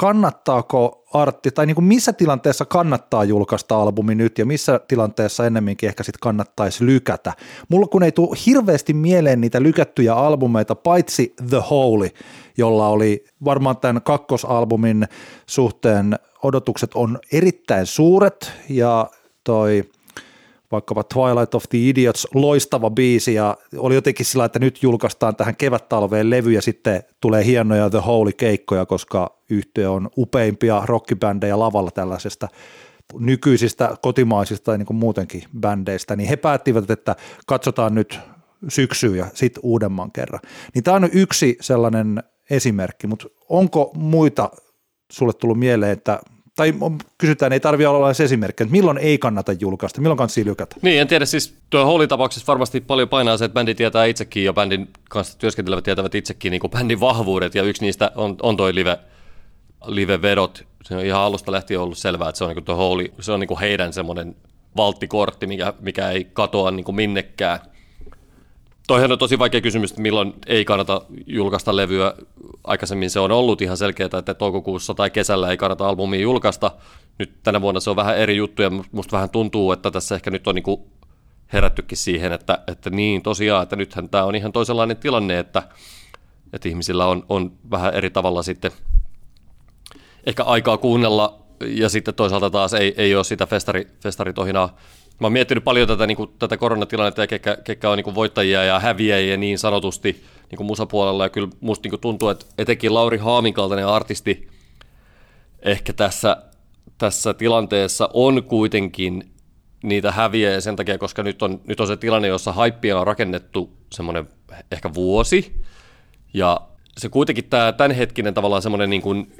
kannattaako 0.00 1.04
artti, 1.12 1.50
tai 1.50 1.66
niin 1.66 1.74
kuin 1.74 1.84
missä 1.84 2.12
tilanteessa 2.12 2.64
kannattaa 2.64 3.24
julkaista 3.24 3.82
albumi 3.82 4.14
nyt 4.14 4.38
ja 4.38 4.46
missä 4.46 4.80
tilanteessa 4.88 5.46
ennemminkin 5.46 5.88
ehkä 5.88 6.02
sitten 6.02 6.20
kannattaisi 6.20 6.86
lykätä. 6.86 7.32
Mulla 7.68 7.86
kun 7.86 8.02
ei 8.02 8.12
tule 8.12 8.36
hirveästi 8.46 8.94
mieleen 8.94 9.40
niitä 9.40 9.62
lykättyjä 9.62 10.14
albumeita, 10.14 10.74
paitsi 10.74 11.34
The 11.50 11.62
Holy, 11.70 12.08
jolla 12.58 12.88
oli 12.88 13.24
varmaan 13.44 13.76
tämän 13.76 14.02
kakkosalbumin 14.02 15.08
suhteen 15.46 16.16
odotukset 16.42 16.90
on 16.94 17.18
erittäin 17.32 17.86
suuret 17.86 18.52
ja 18.68 19.10
toi 19.44 19.82
vaikkapa 20.72 21.04
Twilight 21.04 21.54
of 21.54 21.64
the 21.68 21.78
Idiots, 21.78 22.26
loistava 22.34 22.90
biisi 22.90 23.34
ja 23.34 23.56
oli 23.76 23.94
jotenkin 23.94 24.26
sillä, 24.26 24.44
että 24.44 24.58
nyt 24.58 24.82
julkaistaan 24.82 25.36
tähän 25.36 25.56
kevättalveen 25.56 26.30
levy 26.30 26.52
ja 26.52 26.62
sitten 26.62 27.02
tulee 27.20 27.44
hienoja 27.44 27.90
The 27.90 27.98
Holy-keikkoja, 28.06 28.86
koska 28.86 29.38
yhtiö 29.50 29.90
on 29.90 30.10
upeimpia 30.16 30.82
rockibändejä 30.84 31.58
lavalla 31.58 31.90
tällaisesta 31.90 32.48
nykyisistä 33.18 33.96
kotimaisista 34.02 34.72
ja 34.72 34.78
niin 34.78 34.96
muutenkin 34.96 35.42
bändeistä, 35.60 36.16
niin 36.16 36.28
he 36.28 36.36
päättivät, 36.36 36.90
että 36.90 37.16
katsotaan 37.46 37.94
nyt 37.94 38.20
syksyä 38.68 39.16
ja 39.16 39.26
sitten 39.34 39.60
uudemman 39.64 40.12
kerran. 40.12 40.40
Niin 40.74 40.84
tämä 40.84 40.96
on 40.96 41.08
yksi 41.12 41.56
sellainen 41.60 42.22
esimerkki, 42.50 43.06
mutta 43.06 43.26
onko 43.48 43.90
muita 43.94 44.50
sulle 45.12 45.32
tullut 45.32 45.58
mieleen, 45.58 45.92
että 45.92 46.20
tai 46.60 46.74
kysytään, 47.18 47.52
ei 47.52 47.60
tarvitse 47.60 47.88
olla 47.88 48.08
edes 48.08 48.20
esimerkki, 48.20 48.62
että 48.62 48.72
milloin 48.72 48.98
ei 48.98 49.18
kannata 49.18 49.52
julkaista, 49.52 50.00
milloin 50.00 50.16
kannattaa 50.16 50.44
lykätä? 50.44 50.76
Niin, 50.82 51.00
en 51.00 51.08
tiedä, 51.08 51.24
siis 51.24 51.54
tuo 51.70 51.84
Holy-tapauksessa 51.84 52.46
varmasti 52.46 52.80
paljon 52.80 53.08
painaa 53.08 53.36
se, 53.36 53.44
että 53.44 53.54
bändi 53.54 53.74
tietää 53.74 54.04
itsekin 54.04 54.44
ja 54.44 54.52
bändin 54.52 54.88
kanssa 55.10 55.38
työskentelevät 55.38 55.84
tietävät 55.84 56.14
itsekin 56.14 56.50
niin 56.50 56.60
kuin 56.60 56.70
bändin 56.70 57.00
vahvuudet 57.00 57.54
ja 57.54 57.62
yksi 57.62 57.82
niistä 57.82 58.12
on, 58.14 58.36
on 58.42 58.56
toi 58.56 58.74
live, 58.74 58.98
live-vedot. 59.86 60.64
Se 60.84 60.96
on 60.96 61.04
ihan 61.04 61.20
alusta 61.20 61.52
lähtien 61.52 61.80
ollut 61.80 61.98
selvää, 61.98 62.28
että 62.28 62.38
se 62.38 62.44
on 62.44 62.48
niin 62.48 62.56
kuin 62.56 62.64
tuo 62.64 62.76
Holy, 62.76 63.12
se 63.20 63.32
on 63.32 63.40
niin 63.40 63.48
kuin 63.48 63.60
heidän 63.60 63.92
semmoinen 63.92 64.36
valttikortti, 64.76 65.46
mikä, 65.46 65.74
mikä 65.80 66.10
ei 66.10 66.24
katoa 66.32 66.70
niin 66.70 66.84
kuin 66.84 66.96
minnekään. 66.96 67.60
Toihan 68.90 69.12
on 69.12 69.18
tosi 69.18 69.38
vaikea 69.38 69.60
kysymys, 69.60 69.90
että 69.90 70.02
milloin 70.02 70.34
ei 70.46 70.64
kannata 70.64 71.02
julkaista 71.26 71.76
levyä. 71.76 72.14
Aikaisemmin 72.64 73.10
se 73.10 73.20
on 73.20 73.32
ollut 73.32 73.62
ihan 73.62 73.76
selkeää, 73.76 74.18
että 74.18 74.34
toukokuussa 74.34 74.94
tai 74.94 75.10
kesällä 75.10 75.50
ei 75.50 75.56
kannata 75.56 75.88
albumia 75.88 76.20
julkaista. 76.20 76.70
Nyt 77.18 77.42
tänä 77.42 77.60
vuonna 77.60 77.80
se 77.80 77.90
on 77.90 77.96
vähän 77.96 78.18
eri 78.18 78.36
juttu 78.36 78.62
ja 78.62 78.70
musta 78.92 79.16
vähän 79.16 79.30
tuntuu, 79.30 79.72
että 79.72 79.90
tässä 79.90 80.14
ehkä 80.14 80.30
nyt 80.30 80.48
on 80.48 80.54
niin 80.54 80.90
herättykin 81.52 81.98
siihen, 81.98 82.32
että, 82.32 82.58
että 82.66 82.90
niin 82.90 83.22
tosiaan, 83.22 83.62
että 83.62 83.76
nythän 83.76 84.08
tämä 84.08 84.24
on 84.24 84.34
ihan 84.34 84.52
toisenlainen 84.52 84.96
tilanne, 84.96 85.38
että, 85.38 85.62
että 86.52 86.68
ihmisillä 86.68 87.06
on, 87.06 87.26
on 87.28 87.52
vähän 87.70 87.94
eri 87.94 88.10
tavalla 88.10 88.42
sitten 88.42 88.70
ehkä 90.26 90.44
aikaa 90.44 90.76
kuunnella 90.76 91.38
ja 91.60 91.88
sitten 91.88 92.14
toisaalta 92.14 92.50
taas 92.50 92.74
ei, 92.74 92.94
ei 92.96 93.14
ole 93.14 93.24
sitä 93.24 93.46
festari, 93.46 93.86
festaritohinaa 94.02 94.76
Mä 95.20 95.24
oon 95.24 95.32
miettinyt 95.32 95.64
paljon 95.64 95.88
tätä, 95.88 96.06
niin 96.06 96.16
kuin, 96.16 96.30
tätä 96.38 96.56
koronatilannetta 96.56 97.20
ja 97.20 97.26
ketkä, 97.26 97.56
ketkä 97.64 97.90
on 97.90 97.96
niin 97.96 98.04
kuin 98.04 98.14
voittajia 98.14 98.64
ja 98.64 98.80
häviäjiä 98.80 99.36
niin 99.36 99.58
sanotusti 99.58 100.24
niin 100.50 100.56
kuin 100.56 100.66
musapuolella. 100.66 101.24
Ja 101.24 101.28
kyllä 101.28 101.48
musta 101.60 101.82
niin 101.84 101.90
kuin 101.90 102.00
tuntuu, 102.00 102.28
että 102.28 102.46
etenkin 102.58 102.94
Lauri 102.94 103.18
Haamin 103.18 103.54
kaltainen 103.54 103.86
artisti 103.86 104.48
ehkä 105.62 105.92
tässä, 105.92 106.36
tässä 106.98 107.34
tilanteessa 107.34 108.10
on 108.14 108.44
kuitenkin 108.44 109.32
niitä 109.82 110.12
häviäjiä 110.12 110.60
sen 110.60 110.76
takia, 110.76 110.98
koska 110.98 111.22
nyt 111.22 111.42
on, 111.42 111.60
nyt 111.66 111.80
on 111.80 111.86
se 111.86 111.96
tilanne, 111.96 112.28
jossa 112.28 112.52
haippia 112.52 113.00
on 113.00 113.06
rakennettu 113.06 113.76
semmoinen 113.92 114.28
ehkä 114.72 114.94
vuosi. 114.94 115.62
Ja 116.34 116.60
se 116.98 117.08
kuitenkin 117.08 117.44
tämä 117.44 117.72
tämänhetkinen 117.72 118.34
tavallaan 118.34 118.62
semmoinen 118.62 118.90
niin 118.90 119.02
kuin 119.02 119.32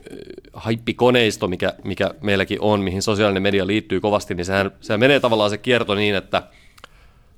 haippikoneisto, 0.52 1.48
mikä, 1.48 1.74
mikä 1.84 2.10
meilläkin 2.20 2.58
on, 2.60 2.80
mihin 2.80 3.02
sosiaalinen 3.02 3.42
media 3.42 3.66
liittyy 3.66 4.00
kovasti, 4.00 4.34
niin 4.34 4.44
sehän, 4.44 4.70
sehän 4.80 5.00
menee 5.00 5.20
tavallaan 5.20 5.50
se 5.50 5.58
kierto 5.58 5.94
niin, 5.94 6.14
että 6.14 6.42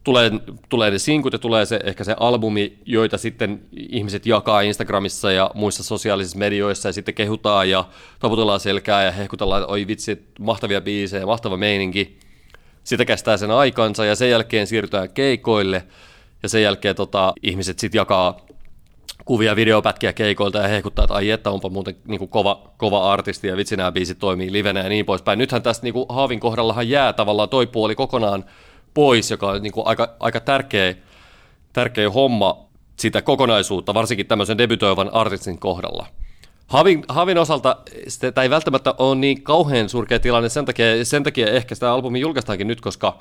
tulee, 0.04 0.30
tulee 0.68 0.90
ne 0.90 0.98
sinkut 0.98 1.32
ja 1.32 1.38
tulee 1.38 1.66
se, 1.66 1.80
ehkä 1.84 2.04
se 2.04 2.16
albumi, 2.20 2.78
joita 2.86 3.18
sitten 3.18 3.60
ihmiset 3.76 4.26
jakaa 4.26 4.60
Instagramissa 4.60 5.32
ja 5.32 5.50
muissa 5.54 5.82
sosiaalisissa 5.82 6.38
medioissa 6.38 6.88
ja 6.88 6.92
sitten 6.92 7.14
kehutaan 7.14 7.70
ja 7.70 7.84
taputellaan 8.20 8.60
selkää 8.60 9.04
ja 9.04 9.12
hehkutellaan, 9.12 9.62
että 9.62 9.72
oi 9.72 9.86
vitsi, 9.86 10.26
mahtavia 10.38 10.80
biisejä, 10.80 11.26
mahtava 11.26 11.56
meininki. 11.56 12.18
Sitä 12.84 13.04
kestää 13.04 13.36
sen 13.36 13.50
aikansa 13.50 14.04
ja 14.04 14.16
sen 14.16 14.30
jälkeen 14.30 14.66
siirrytään 14.66 15.10
keikoille 15.10 15.84
ja 16.42 16.48
sen 16.48 16.62
jälkeen 16.62 16.96
tota, 16.96 17.32
ihmiset 17.42 17.78
sitten 17.78 17.98
jakaa 17.98 18.46
kuvia, 19.24 19.56
videopätkiä 19.56 20.12
keikoilta 20.12 20.58
ja 20.58 20.68
hehkuttaa, 20.68 21.04
että 21.04 21.14
ai 21.14 21.30
että 21.30 21.50
onpa 21.50 21.68
muuten 21.68 21.96
niin 22.06 22.18
kuin 22.18 22.28
kova, 22.28 22.70
kova 22.76 23.12
artisti 23.12 23.48
ja 23.48 23.56
vitsi 23.56 23.76
nämä 23.76 23.92
biisit 23.92 24.18
toimii 24.18 24.52
livenä 24.52 24.80
ja 24.80 24.88
niin 24.88 25.06
poispäin. 25.06 25.38
Nythän 25.38 25.62
tästä 25.62 25.84
niin 25.84 25.94
kuin 25.94 26.06
Haavin 26.08 26.40
kohdallahan 26.40 26.88
jää 26.88 27.12
tavallaan 27.12 27.48
toi 27.48 27.66
puoli 27.66 27.94
kokonaan 27.94 28.44
pois, 28.94 29.30
joka 29.30 29.50
on 29.50 29.62
niin 29.62 29.72
kuin 29.72 29.86
aika, 29.86 30.16
aika 30.20 30.40
tärkeä, 30.40 30.94
tärkeä 31.72 32.10
homma 32.10 32.66
sitä 32.96 33.22
kokonaisuutta, 33.22 33.94
varsinkin 33.94 34.26
tämmöisen 34.26 34.58
debytoivan 34.58 35.14
artistin 35.14 35.58
kohdalla. 35.58 36.06
Havin, 36.66 37.04
Havin 37.08 37.38
osalta 37.38 37.76
tämä 38.34 38.42
ei 38.42 38.50
välttämättä 38.50 38.94
ole 38.98 39.14
niin 39.14 39.42
kauhean 39.42 39.88
surkea 39.88 40.18
tilanne, 40.18 40.48
sen 40.48 40.64
takia, 40.64 41.04
sen 41.04 41.22
takia 41.22 41.50
ehkä 41.50 41.74
sitä 41.74 41.92
albumi 41.92 42.20
julkaistaankin 42.20 42.66
nyt, 42.66 42.80
koska 42.80 43.18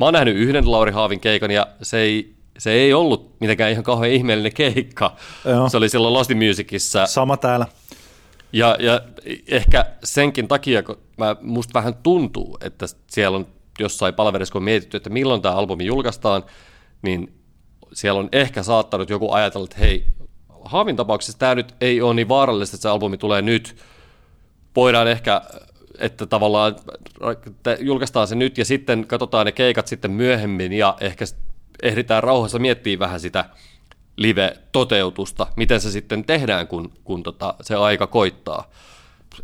mä 0.00 0.06
oon 0.06 0.14
nähnyt 0.14 0.36
yhden 0.36 0.70
Lauri 0.70 0.92
Haavin 0.92 1.20
keikan 1.20 1.50
ja 1.50 1.66
se 1.82 1.98
ei 1.98 2.34
se 2.58 2.72
ei 2.72 2.92
ollut 2.92 3.40
mitenkään 3.40 3.72
ihan 3.72 3.84
kauhean 3.84 4.12
ihmeellinen 4.12 4.52
keikka. 4.54 5.16
Joo. 5.44 5.68
Se 5.68 5.76
oli 5.76 5.88
silloin 5.88 6.14
Lost 6.14 6.30
Musicissa. 6.34 7.06
Sama 7.06 7.36
täällä. 7.36 7.66
Ja, 8.52 8.76
ja 8.78 9.00
ehkä 9.48 9.86
senkin 10.04 10.48
takia, 10.48 10.82
kun 10.82 10.98
mä, 11.18 11.36
musta 11.40 11.74
vähän 11.74 11.94
tuntuu, 12.02 12.58
että 12.60 12.86
siellä 13.10 13.36
on 13.36 13.46
jossain 13.78 14.14
palvelussa, 14.14 14.52
kun 14.52 14.58
on 14.58 14.64
mietitty, 14.64 14.96
että 14.96 15.10
milloin 15.10 15.42
tämä 15.42 15.54
albumi 15.54 15.86
julkaistaan, 15.86 16.44
niin 17.02 17.34
siellä 17.92 18.20
on 18.20 18.28
ehkä 18.32 18.62
saattanut 18.62 19.10
joku 19.10 19.32
ajatella, 19.32 19.64
että 19.64 19.78
hei, 19.78 20.04
Haavin 20.64 20.96
tapauksessa 20.96 21.38
tämä 21.38 21.54
nyt 21.54 21.74
ei 21.80 22.02
ole 22.02 22.14
niin 22.14 22.28
vaarallista, 22.28 22.76
että 22.76 22.82
se 22.82 22.88
albumi 22.88 23.18
tulee 23.18 23.42
nyt. 23.42 23.76
Voidaan 24.76 25.08
ehkä, 25.08 25.42
että 25.98 26.26
tavallaan 26.26 26.76
julkaistaan 27.80 28.28
se 28.28 28.34
nyt 28.34 28.58
ja 28.58 28.64
sitten 28.64 29.06
katsotaan 29.06 29.46
ne 29.46 29.52
keikat 29.52 29.86
sitten 29.86 30.10
myöhemmin 30.10 30.72
ja 30.72 30.96
ehkä 31.00 31.24
ehditään 31.82 32.22
rauhassa 32.22 32.58
miettiä 32.58 32.98
vähän 32.98 33.20
sitä 33.20 33.44
live-toteutusta, 34.16 35.46
miten 35.56 35.80
se 35.80 35.90
sitten 35.90 36.24
tehdään, 36.24 36.68
kun, 36.68 36.92
kun 37.04 37.22
tota, 37.22 37.54
se 37.60 37.74
aika 37.74 38.06
koittaa. 38.06 38.70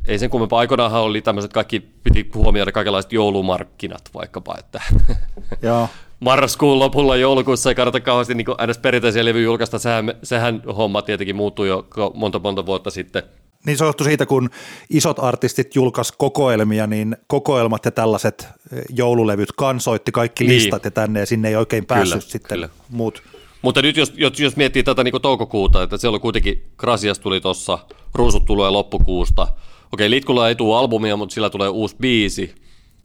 Ei 0.08 0.18
sen 0.18 0.30
kummempaa. 0.30 0.58
Aikoinaanhan 0.58 1.02
oli 1.02 1.22
tämmöiset 1.22 1.52
kaikki, 1.52 1.80
piti 1.80 2.30
huomioida 2.34 2.72
kaikenlaiset 2.72 3.12
joulumarkkinat 3.12 4.02
vaikkapa, 4.14 4.54
että 4.58 4.82
Joo. 5.62 5.88
marraskuun 6.20 6.78
lopulla 6.78 7.16
joulukuussa 7.16 7.70
ei 7.70 7.74
kannata 7.74 8.00
kauheasti 8.00 8.34
niin 8.34 8.46
perinteisiä 8.82 9.24
levyjä 9.24 9.44
julkaista. 9.44 9.78
Sehän, 9.78 10.14
sehän 10.22 10.62
homma 10.76 11.02
tietenkin 11.02 11.36
muuttui 11.36 11.68
jo 11.68 11.86
monta 12.14 12.38
monta 12.38 12.66
vuotta 12.66 12.90
sitten– 12.90 13.22
niin 13.66 13.78
se 13.78 13.84
johtui 13.84 14.04
siitä, 14.04 14.26
kun 14.26 14.50
isot 14.90 15.18
artistit 15.18 15.74
julkaisi 15.74 16.12
kokoelmia, 16.18 16.86
niin 16.86 17.16
kokoelmat 17.26 17.84
ja 17.84 17.90
tällaiset 17.90 18.48
eh, 18.72 18.82
joululevyt 18.88 19.52
kansoitti 19.52 20.12
kaikki 20.12 20.44
niin. 20.44 20.56
listat 20.56 20.84
ja 20.84 20.90
tänne, 20.90 21.20
ja 21.20 21.26
sinne 21.26 21.48
ei 21.48 21.56
oikein 21.56 21.86
päässyt 21.86 22.14
kyllä, 22.14 22.30
sitten 22.30 22.56
kyllä. 22.56 22.68
muut. 22.88 23.22
Mutta 23.62 23.82
nyt 23.82 23.96
jos, 23.96 24.12
jos, 24.16 24.40
jos 24.40 24.56
miettii 24.56 24.82
tätä 24.82 25.04
niin 25.04 25.22
toukokuuta, 25.22 25.82
että 25.82 25.96
siellä 25.96 26.18
kuitenkin 26.18 26.64
Krasias 26.76 27.18
tuli 27.18 27.40
tuossa, 27.40 27.78
Ruusut 28.14 28.44
tulee 28.44 28.70
loppukuusta. 28.70 29.48
Okei, 29.92 30.10
Litkulla 30.10 30.48
ei 30.48 30.54
tule 30.54 30.78
albumia, 30.78 31.16
mutta 31.16 31.34
sillä 31.34 31.50
tulee 31.50 31.68
uusi 31.68 31.96
biisi. 32.00 32.54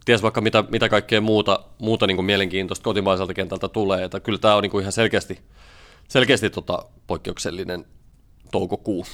Ties 0.06 0.24
vaikka 0.24 0.42
mitä, 0.42 0.64
mitä 0.72 0.90
kaikkea 0.90 1.22
muuta, 1.22 1.60
muuta 1.80 2.08
niin 2.08 2.26
mielenkiintoista 2.26 2.84
kotimaiselta 2.84 3.34
kentältä 3.34 3.68
tulee. 3.68 4.04
Että 4.04 4.20
kyllä 4.20 4.40
tämä 4.40 4.56
on 4.56 4.64
niin 4.64 4.72
kuin 4.72 4.82
ihan 4.82 4.92
selkeästi, 4.92 5.40
selkeästi 6.08 6.50
tota 6.50 6.86
poikkeuksellinen 7.08 7.86
toukokuu. 8.52 9.06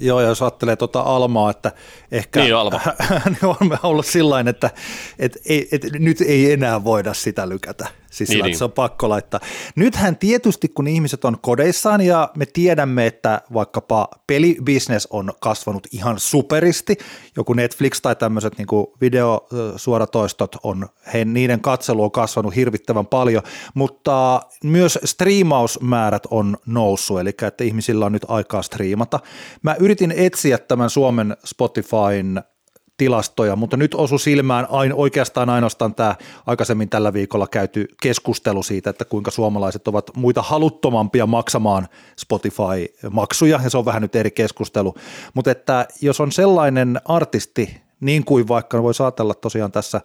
Joo, 0.00 0.20
ja 0.20 0.28
jos 0.28 0.42
ajattelee 0.42 0.76
tuota 0.76 1.00
Almaa, 1.00 1.50
että 1.50 1.72
ehkä 2.12 2.40
niin 2.40 2.56
Alma. 2.56 2.80
on 3.42 3.78
ollut 3.82 4.06
sillä 4.06 4.40
että 4.40 4.70
että, 5.18 5.38
että, 5.46 5.76
että 5.76 5.98
nyt 5.98 6.20
ei 6.20 6.52
enää 6.52 6.84
voida 6.84 7.14
sitä 7.14 7.48
lykätä. 7.48 8.01
Siis 8.12 8.28
niin, 8.28 8.36
sillä, 8.36 8.46
niin. 8.46 8.58
se 8.58 8.64
on 8.64 8.72
pakko 8.72 9.08
laittaa. 9.08 9.40
Nythän 9.76 10.16
tietysti, 10.16 10.68
kun 10.68 10.88
ihmiset 10.88 11.24
on 11.24 11.36
kodeissaan 11.40 12.00
ja 12.00 12.30
me 12.36 12.46
tiedämme, 12.46 13.06
että 13.06 13.40
vaikkapa 13.54 14.08
pelibisnes 14.26 15.08
on 15.10 15.32
kasvanut 15.40 15.86
ihan 15.92 16.18
superisti, 16.18 16.96
joku 17.36 17.52
Netflix 17.52 18.00
tai 18.00 18.16
tämmöiset 18.16 18.58
niin 18.58 18.66
videosuoratoistot 19.00 20.56
on, 20.62 20.88
he, 21.14 21.24
niiden 21.24 21.60
katselu 21.60 22.04
on 22.04 22.10
kasvanut 22.10 22.56
hirvittävän 22.56 23.06
paljon, 23.06 23.42
mutta 23.74 24.42
myös 24.64 24.98
striimausmäärät 25.04 26.26
on 26.30 26.56
noussut, 26.66 27.20
eli 27.20 27.30
että 27.42 27.64
ihmisillä 27.64 28.06
on 28.06 28.12
nyt 28.12 28.26
aikaa 28.28 28.62
striimata. 28.62 29.20
Mä 29.62 29.76
yritin 29.80 30.14
etsiä 30.16 30.58
tämän 30.58 30.90
Suomen 30.90 31.36
Spotifyn 31.44 32.42
tilastoja, 32.96 33.56
mutta 33.56 33.76
nyt 33.76 33.94
osu 33.94 34.18
silmään 34.18 34.66
ain, 34.70 34.94
oikeastaan 34.94 35.50
ainoastaan 35.50 35.94
tämä 35.94 36.14
aikaisemmin 36.46 36.88
tällä 36.88 37.12
viikolla 37.12 37.48
käyty 37.48 37.88
keskustelu 38.02 38.62
siitä, 38.62 38.90
että 38.90 39.04
kuinka 39.04 39.30
suomalaiset 39.30 39.88
ovat 39.88 40.10
muita 40.16 40.42
haluttomampia 40.42 41.26
maksamaan 41.26 41.88
Spotify-maksuja, 42.16 43.60
ja 43.64 43.70
se 43.70 43.78
on 43.78 43.84
vähän 43.84 44.02
nyt 44.02 44.16
eri 44.16 44.30
keskustelu, 44.30 44.94
mutta 45.34 45.50
että 45.50 45.86
jos 46.02 46.20
on 46.20 46.32
sellainen 46.32 47.00
artisti, 47.04 47.80
niin 48.00 48.24
kuin 48.24 48.48
vaikka 48.48 48.82
voi 48.82 48.92
ajatella 49.02 49.34
tosiaan 49.34 49.72
tässä 49.72 50.00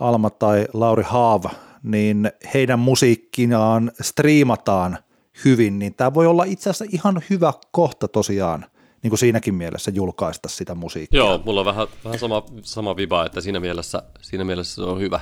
Alma 0.00 0.30
tai 0.30 0.66
Lauri 0.72 1.04
Haava, 1.06 1.50
niin 1.82 2.32
heidän 2.54 2.78
musiikkinaan 2.78 3.92
striimataan 4.00 4.98
hyvin, 5.44 5.78
niin 5.78 5.94
tämä 5.94 6.14
voi 6.14 6.26
olla 6.26 6.44
itse 6.44 6.70
asiassa 6.70 6.92
ihan 6.92 7.22
hyvä 7.30 7.52
kohta 7.72 8.08
tosiaan– 8.08 8.66
niin 9.02 9.10
kuin 9.10 9.18
siinäkin 9.18 9.54
mielessä 9.54 9.90
julkaista 9.90 10.48
sitä 10.48 10.74
musiikkia. 10.74 11.18
Joo, 11.18 11.40
mulla 11.44 11.60
on 11.60 11.66
vähän, 11.66 11.86
vähän 12.04 12.18
sama, 12.18 12.42
sama 12.62 12.96
viba, 12.96 13.26
että 13.26 13.40
siinä 13.40 13.60
mielessä, 13.60 14.02
siinä 14.20 14.44
mielessä 14.44 14.74
se 14.74 14.82
on 14.82 15.00
hyvä. 15.00 15.20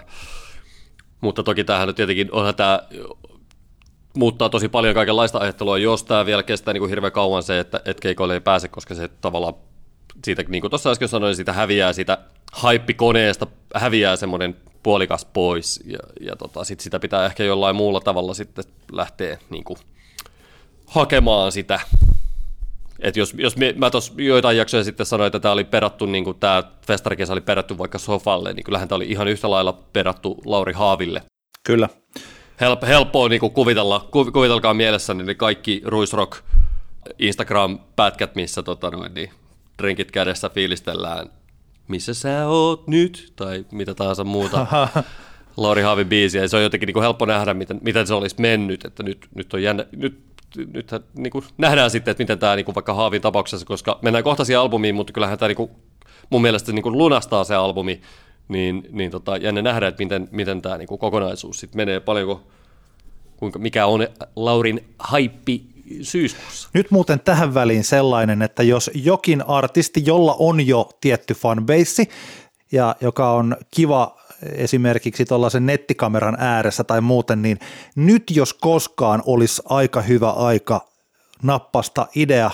Mutta 1.20 1.42
toki 1.42 1.64
tämähän 1.64 1.94
tietenkin, 1.94 2.32
onhan 2.32 2.54
tämä 2.54 2.82
muuttaa 4.16 4.48
tosi 4.48 4.68
paljon 4.68 4.94
kaikenlaista 4.94 5.38
ajattelua, 5.38 5.78
jos 5.78 6.04
tämä 6.04 6.26
vielä 6.26 6.42
kestää 6.42 6.74
niin 6.74 6.80
kuin 6.80 6.90
hirveän 6.90 7.12
kauan 7.12 7.42
se, 7.42 7.58
että 7.58 7.80
et 7.84 8.00
keikoille 8.00 8.34
ei 8.34 8.40
pääse, 8.40 8.68
koska 8.68 8.94
se 8.94 9.08
tavallaan 9.08 9.54
siitä, 10.24 10.44
niin 10.48 10.60
kuin 10.60 10.70
tuossa 10.70 10.90
äsken 10.90 11.08
sanoin, 11.08 11.36
siitä 11.36 11.52
häviää 11.52 11.92
sitä 11.92 12.18
haippikoneesta, 12.52 13.46
häviää 13.74 14.16
semmoinen 14.16 14.56
puolikas 14.82 15.24
pois, 15.24 15.80
ja, 15.86 15.98
ja 16.20 16.36
tota, 16.36 16.64
sit 16.64 16.80
sitä 16.80 17.00
pitää 17.00 17.26
ehkä 17.26 17.44
jollain 17.44 17.76
muulla 17.76 18.00
tavalla 18.00 18.34
sitten 18.34 18.64
lähteä 18.92 19.38
niin 19.50 19.64
kuin, 19.64 19.78
hakemaan 20.86 21.52
sitä 21.52 21.80
et 23.00 23.16
jos, 23.16 23.34
jos 23.38 23.56
me, 23.56 23.74
mä 23.76 23.90
tuossa 23.90 24.12
joitain 24.16 24.56
jaksoja 24.56 24.84
sitten 24.84 25.06
sanoin, 25.06 25.26
että 25.26 25.40
tämä 25.40 25.52
oli 25.52 25.64
perattu, 25.64 26.06
niin 26.06 26.24
kuin 26.24 26.38
tämä 26.38 26.62
festarikesä 26.86 27.32
oli 27.32 27.40
perattu 27.40 27.78
vaikka 27.78 27.98
sofalle, 27.98 28.52
niin 28.52 28.64
kyllähän 28.64 28.88
tämä 28.88 28.96
oli 28.96 29.06
ihan 29.06 29.28
yhtä 29.28 29.50
lailla 29.50 29.72
perattu 29.72 30.38
Lauri 30.44 30.72
Haaville. 30.72 31.22
Kyllä. 31.64 31.88
Help, 32.60 32.82
helppoa 32.82 33.28
niin 33.28 33.40
kuin 33.40 33.52
kuvitella, 33.52 34.08
kuv, 34.10 34.28
kuvitelkaa 34.32 34.74
mielessä 34.74 35.14
niin 35.14 35.36
kaikki 35.36 35.82
Ruisrock 35.84 36.38
Instagram-pätkät, 37.18 38.34
missä 38.34 38.62
tota 38.62 38.90
noin, 38.90 39.14
niin, 39.14 39.30
drinkit 39.82 40.10
kädessä 40.10 40.48
fiilistellään, 40.48 41.30
missä 41.88 42.14
sä 42.14 42.48
oot 42.48 42.86
nyt, 42.86 43.32
tai 43.36 43.64
mitä 43.72 43.94
tahansa 43.94 44.24
muuta. 44.24 44.66
Lauri 45.56 45.82
Haavin 45.82 46.08
biisiä, 46.08 46.48
se 46.48 46.56
on 46.56 46.62
jotenkin 46.62 46.86
niin 46.86 46.94
kuin 46.94 47.02
helppo 47.02 47.26
nähdä, 47.26 47.54
miten, 47.54 47.80
miten 47.82 48.06
se 48.06 48.14
olisi 48.14 48.36
mennyt, 48.38 48.84
että 48.84 49.02
nyt, 49.02 49.28
nyt 49.34 49.54
on 49.54 49.62
jännä, 49.62 49.84
nyt 49.96 50.27
nyt 50.56 50.90
niin 51.16 51.30
kuin 51.30 51.44
nähdään 51.58 51.90
sitten, 51.90 52.10
että 52.12 52.22
miten 52.22 52.38
tämä 52.38 52.56
niin 52.56 52.64
kuin 52.64 52.74
vaikka 52.74 52.94
Haavin 52.94 53.22
tapauksessa, 53.22 53.66
koska 53.66 53.98
mennään 54.02 54.24
kohta 54.24 54.44
siihen 54.44 54.60
albumiin, 54.60 54.94
mutta 54.94 55.12
kyllähän 55.12 55.38
tämä 55.38 55.48
niin 55.48 55.56
kuin, 55.56 55.70
mun 56.30 56.42
mielestä 56.42 56.72
niin 56.72 56.82
kuin 56.82 56.98
lunastaa 56.98 57.44
se 57.44 57.54
albumi, 57.54 58.00
niin, 58.48 58.88
niin 58.90 59.10
tota, 59.10 59.36
jännä 59.36 59.62
nähdä, 59.62 59.88
että 59.88 60.04
miten, 60.04 60.28
miten 60.30 60.62
tämä 60.62 60.78
niin 60.78 60.88
kuin 60.88 60.98
kokonaisuus 60.98 61.60
sitten 61.60 61.78
menee, 61.78 62.00
paljonko, 62.00 62.42
kuinka, 63.36 63.58
mikä 63.58 63.86
on 63.86 64.08
Laurin 64.36 64.94
haippi 64.98 65.62
syyskuussa. 66.02 66.68
Nyt 66.74 66.90
muuten 66.90 67.20
tähän 67.20 67.54
väliin 67.54 67.84
sellainen, 67.84 68.42
että 68.42 68.62
jos 68.62 68.90
jokin 68.94 69.48
artisti, 69.48 70.02
jolla 70.06 70.36
on 70.38 70.66
jo 70.66 70.88
tietty 71.00 71.34
fanbase, 71.34 72.04
ja 72.72 72.96
joka 73.00 73.32
on 73.32 73.56
kiva 73.70 74.17
esimerkiksi 74.42 75.24
tuollaisen 75.24 75.66
nettikameran 75.66 76.36
ääressä 76.40 76.84
tai 76.84 77.00
muuten, 77.00 77.42
niin 77.42 77.58
nyt 77.96 78.22
jos 78.30 78.54
koskaan 78.54 79.22
olisi 79.26 79.62
aika 79.64 80.00
hyvä 80.00 80.30
aika 80.30 80.88
nappasta 81.42 82.06
idea, 82.14 82.50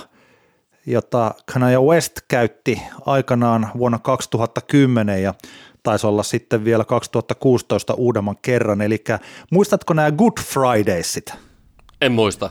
jota 0.86 1.34
Kanye 1.52 1.78
West 1.78 2.12
käytti 2.28 2.82
aikanaan 3.06 3.70
vuonna 3.78 3.98
2010 3.98 5.22
ja 5.22 5.34
taisi 5.82 6.06
olla 6.06 6.22
sitten 6.22 6.64
vielä 6.64 6.84
2016 6.84 7.94
uudemman 7.94 8.36
kerran. 8.42 8.82
Eli 8.82 9.04
muistatko 9.50 9.94
nämä 9.94 10.12
Good 10.12 10.40
Fridaysit? 10.40 11.32
En 12.00 12.12
muista. 12.12 12.50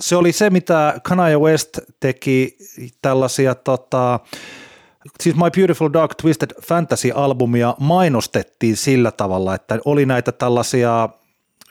Se 0.00 0.16
oli 0.16 0.32
se, 0.32 0.50
mitä 0.50 1.00
Kanye 1.02 1.38
West 1.38 1.78
teki 2.00 2.56
tällaisia 3.02 3.54
tota, 3.54 4.20
siis 5.20 5.36
My 5.36 5.50
Beautiful 5.56 5.90
Dark 5.92 6.14
Twisted 6.14 6.50
Fantasy-albumia 6.62 7.74
mainostettiin 7.80 8.76
sillä 8.76 9.12
tavalla, 9.12 9.54
että 9.54 9.78
oli 9.84 10.06
näitä 10.06 10.32
tällaisia 10.32 11.08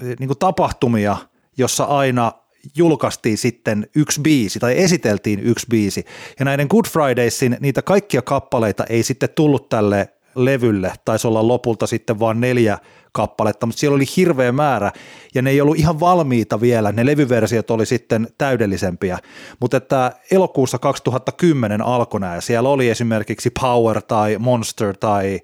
eh, 0.03 0.15
niin 0.19 0.29
tapahtumia, 0.39 1.17
jossa 1.57 1.83
aina 1.83 2.31
julkaistiin 2.75 3.37
sitten 3.37 3.87
yksi 3.95 4.21
biisi 4.21 4.59
tai 4.59 4.79
esiteltiin 4.79 5.39
yksi 5.39 5.67
biisi. 5.69 6.05
Ja 6.39 6.45
näiden 6.45 6.67
Good 6.69 6.85
Fridaysin 6.85 7.57
niitä 7.59 7.81
kaikkia 7.81 8.21
kappaleita 8.21 8.83
ei 8.83 9.03
sitten 9.03 9.29
tullut 9.29 9.69
tälle 9.69 10.09
levylle, 10.35 10.93
taisi 11.05 11.27
olla 11.27 11.47
lopulta 11.47 11.87
sitten 11.87 12.19
vain 12.19 12.41
neljä 12.41 12.77
kappaletta, 13.11 13.65
mutta 13.65 13.79
siellä 13.79 13.95
oli 13.95 14.05
hirveä 14.17 14.51
määrä 14.51 14.91
ja 15.35 15.41
ne 15.41 15.49
ei 15.49 15.61
ollut 15.61 15.77
ihan 15.77 15.99
valmiita 15.99 16.61
vielä, 16.61 16.91
ne 16.91 17.05
levyversiot 17.05 17.71
oli 17.71 17.85
sitten 17.85 18.27
täydellisempiä, 18.37 19.19
mutta 19.59 19.77
että 19.77 20.11
elokuussa 20.31 20.79
2010 20.79 21.81
alkoi 21.81 22.19
nämä, 22.19 22.41
siellä 22.41 22.69
oli 22.69 22.89
esimerkiksi 22.89 23.49
Power 23.61 24.01
tai 24.01 24.37
Monster 24.39 24.97
tai 24.97 25.39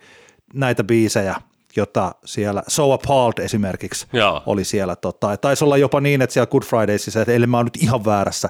näitä 0.54 0.84
biisejä, 0.84 1.36
jota 1.76 2.16
siellä, 2.26 2.64
So 2.68 2.92
Appalled 2.92 3.44
esimerkiksi 3.46 4.08
Jaa. 4.14 4.44
oli 4.46 4.64
siellä, 4.64 4.96
tota, 4.96 5.38
taisi 5.38 5.64
olla 5.64 5.78
jopa 5.78 6.02
niin, 6.02 6.22
että 6.22 6.34
siellä 6.34 6.48
Good 6.48 6.64
Fridaysissa, 6.64 7.22
että 7.22 7.48
mä 7.48 7.58
oon 7.58 7.66
nyt 7.66 7.84
ihan 7.84 8.06
väärässä, 8.06 8.50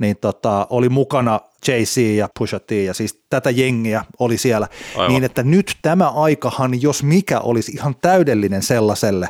niin 0.00 0.16
tota, 0.20 0.66
oli 0.70 0.88
mukana 0.88 1.40
JC 1.68 2.00
ja 2.16 2.28
Pusha 2.38 2.60
T 2.60 2.70
ja 2.70 2.94
siis 2.94 3.22
tätä 3.30 3.50
jengiä 3.50 4.04
oli 4.18 4.38
siellä. 4.38 4.68
Aivan. 4.96 5.08
Niin 5.08 5.24
että 5.24 5.42
nyt 5.42 5.76
tämä 5.82 6.08
aikahan, 6.08 6.82
jos 6.82 7.02
mikä, 7.02 7.40
olisi 7.40 7.72
ihan 7.72 7.94
täydellinen 8.02 8.62
sellaiselle, 8.62 9.28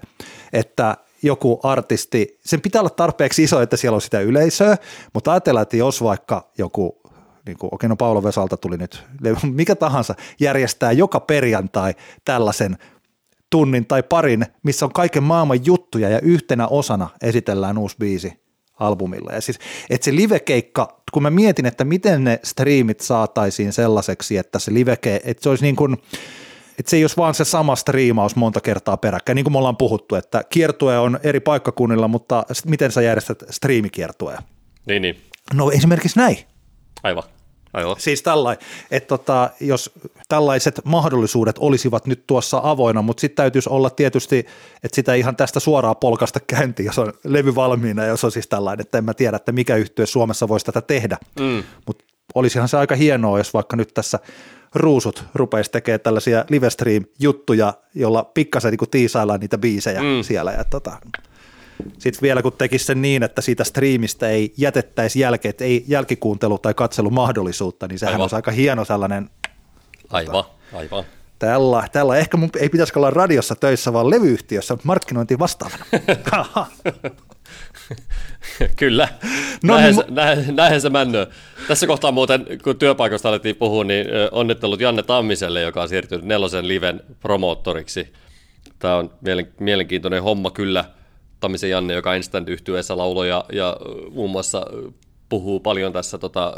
että 0.53 0.97
joku 1.23 1.61
artisti, 1.63 2.39
sen 2.45 2.61
pitää 2.61 2.81
olla 2.81 2.91
tarpeeksi 2.91 3.43
iso, 3.43 3.61
että 3.61 3.77
siellä 3.77 3.95
on 3.95 4.01
sitä 4.01 4.21
yleisöä, 4.21 4.77
mutta 5.15 5.33
ajatellaan, 5.33 5.63
että 5.63 5.77
jos 5.77 6.03
vaikka 6.03 6.51
joku 6.59 7.01
niin 7.47 7.59
kuin, 7.59 7.75
okei, 7.75 7.89
no 7.89 7.97
Paulo 7.97 8.23
Vesalta 8.23 8.57
tuli 8.57 8.77
nyt, 8.77 9.05
mikä 9.53 9.75
tahansa, 9.75 10.15
järjestää 10.41 10.93
joka 10.93 11.21
perjantai 11.21 11.95
tällaisen 12.25 12.79
tunnin 13.51 13.87
tai 13.87 14.03
parin, 14.03 14.47
missä 14.63 14.87
on 14.87 14.93
kaiken 14.93 15.23
maailman 15.23 15.67
juttuja 15.67 16.09
ja 16.09 16.21
yhtenä 16.21 16.67
osana 16.67 17.09
esitellään 17.23 17.79
uusi 17.79 17.97
biisi, 17.99 18.33
albumilla. 18.81 19.33
Ja 19.33 19.41
siis, 19.41 19.59
että 19.91 20.05
se 20.05 20.17
livekeikka, 20.17 21.03
kun 21.13 21.23
mä 21.23 21.31
mietin, 21.31 21.67
että 21.67 21.85
miten 21.85 22.25
ne 22.25 22.41
striimit 22.45 23.01
saataisiin 23.01 23.73
sellaiseksi, 23.73 24.37
että 24.37 24.59
se 24.59 24.75
liveke, 24.75 25.21
että 25.25 25.43
se 25.43 25.49
olisi 25.49 25.65
niin 25.65 25.77
kuin, 25.77 25.97
että 26.79 26.91
se 26.91 26.97
ei 26.97 27.05
olisi 27.05 27.17
vaan 27.17 27.35
se 27.35 27.45
sama 27.45 27.77
striimaus 27.77 28.37
monta 28.37 28.61
kertaa 28.61 28.97
peräkkäin, 28.97 29.37
niin 29.37 29.45
kuin 29.45 29.53
me 29.53 29.59
ollaan 29.59 29.77
puhuttu, 29.77 30.15
että 30.15 30.45
kiertue 30.51 30.99
on 30.99 31.21
eri 31.23 31.41
paikkakunnilla, 31.41 32.09
mutta 32.09 32.45
miten 32.67 32.93
sä 32.93 33.03
järjestät 33.03 33.43
striimikiertueja? 33.51 34.43
Niin, 34.87 35.03
niin. 35.03 35.17
No 35.55 35.71
esimerkiksi 35.71 36.19
näin. 36.19 36.39
Aivan. 37.03 37.23
Aivan. 37.73 37.97
Siis 37.99 38.23
tällainen, 38.23 38.67
että 38.91 39.09
tota, 39.09 39.51
jos 39.61 39.91
tällaiset 40.29 40.81
mahdollisuudet 40.85 41.57
olisivat 41.59 42.07
nyt 42.07 42.27
tuossa 42.27 42.61
avoina, 42.65 43.03
mutta 43.03 43.21
sitten 43.21 43.37
täytyisi 43.37 43.71
olla 43.71 43.91
tietysti, 43.91 44.39
että 44.83 44.95
sitä 44.95 45.15
ihan 45.15 45.37
tästä 45.37 45.61
suoraan 45.61 45.97
polkasta 45.97 46.41
käyntiin, 46.41 46.87
jos 46.87 46.99
on 46.99 47.13
levy 47.25 47.55
valmiina, 47.55 48.05
jos 48.05 48.25
on 48.25 48.33
siis 48.33 48.49
tällainen, 48.49 48.81
että 48.81 48.99
en 48.99 49.05
mä 49.05 49.15
tiedä, 49.15 49.37
että 49.37 49.53
mikä 49.53 49.77
yhtiö 49.77 50.07
Suomessa 50.07 50.49
voisi 50.49 50.67
tätä 50.67 50.81
tehdä, 50.81 51.17
mm. 51.41 51.63
mutta 51.87 52.05
olisihan 52.35 52.69
se 52.69 52.77
aika 52.77 52.95
hienoa, 52.95 53.39
jos 53.39 53.55
vaikka 53.55 53.77
nyt 53.77 53.95
tässä 53.95 54.19
ruusut 54.75 55.25
rupeisi 55.35 55.71
tekemään 55.71 56.01
tällaisia 56.01 56.45
livestream-juttuja, 56.49 57.75
jolla 57.95 58.25
pikkasen 58.25 58.71
niin 58.71 58.91
tiisaillaan 58.91 59.41
niitä 59.41 59.59
biisejä 59.59 60.01
mm. 60.03 60.23
siellä 60.23 60.53
ja 60.53 60.65
tota, 60.65 60.97
sitten 61.99 62.23
vielä 62.23 62.43
kun 62.43 62.53
tekisi 62.53 62.85
sen 62.85 63.03
niin, 63.03 63.23
että 63.23 63.41
siitä 63.41 63.65
striimistä 63.65 64.29
ei 64.29 64.55
jätettäisi 64.57 65.21
jälkeen, 65.21 65.51
että 65.51 65.65
ei 65.65 65.85
jälkikuuntelu- 65.89 66.59
tai 66.59 66.75
katselumahdollisuutta, 66.75 67.89
niin 67.89 67.99
sehän 67.99 68.13
aivan. 68.13 68.25
olisi 68.25 68.37
aika 68.37 68.51
hieno 68.51 68.85
sellainen. 68.85 69.31
Aivan, 70.11 70.45
aivan. 70.73 71.05
Tällä, 71.39 71.89
tällä. 71.93 72.17
Ehkä 72.17 72.37
mun 72.37 72.51
ei 72.59 72.69
pitäisi 72.69 72.93
olla 72.97 73.11
radiossa 73.11 73.55
töissä, 73.55 73.93
vaan 73.93 74.11
levyyhtiössä 74.11 74.77
markkinointi 74.83 75.39
vastaavana. 75.39 75.85
Kyllä, 78.77 79.09
no, 79.63 79.75
näinhän, 79.75 79.95
niin, 79.95 80.15
näinhän, 80.15 80.57
näinhän 80.57 80.81
se 80.81 80.91
männö. 80.91 81.27
Tässä 81.69 81.87
kohtaa 81.87 82.13
muuten, 82.13 82.47
kun 82.65 82.79
työpaikoista 82.79 83.29
alettiin 83.29 83.57
puhua, 83.57 83.85
niin 83.85 84.07
onnittelut 84.31 84.81
Janne 84.81 85.03
Tammiselle, 85.03 85.61
joka 85.61 85.83
on 85.83 85.89
siirtynyt 85.89 86.25
nelosen 86.25 86.69
liven 86.69 87.01
promoottoriksi. 87.21 88.13
Tämä 88.79 88.97
on 88.97 89.11
mielenkiintoinen 89.61 90.23
homma 90.23 90.51
kyllä– 90.51 90.85
Tammisen 91.41 91.71
Janne, 91.71 91.95
joka 91.95 92.15
Instant 92.15 92.49
yhtyeessä 92.49 92.97
lauloi 92.97 93.29
ja, 93.29 93.45
ja 93.53 93.77
muun 94.11 94.31
muassa 94.31 94.67
puhuu 95.29 95.61
paljon 95.61 95.93
tässä 95.93 96.19
tota, 96.19 96.55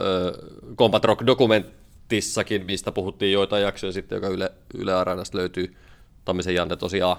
Combat 0.76 1.04
Rock 1.04 1.26
dokumentissakin, 1.26 2.66
mistä 2.66 2.92
puhuttiin 2.92 3.32
joitain 3.32 3.62
jaksoja 3.62 3.92
sitten, 3.92 4.16
joka 4.16 4.28
Yle, 4.28 4.52
Yle 4.74 4.94
Areenasta 4.94 5.38
löytyy. 5.38 5.74
Tammisen 6.24 6.54
Janne 6.54 6.76
tosiaan 6.76 7.16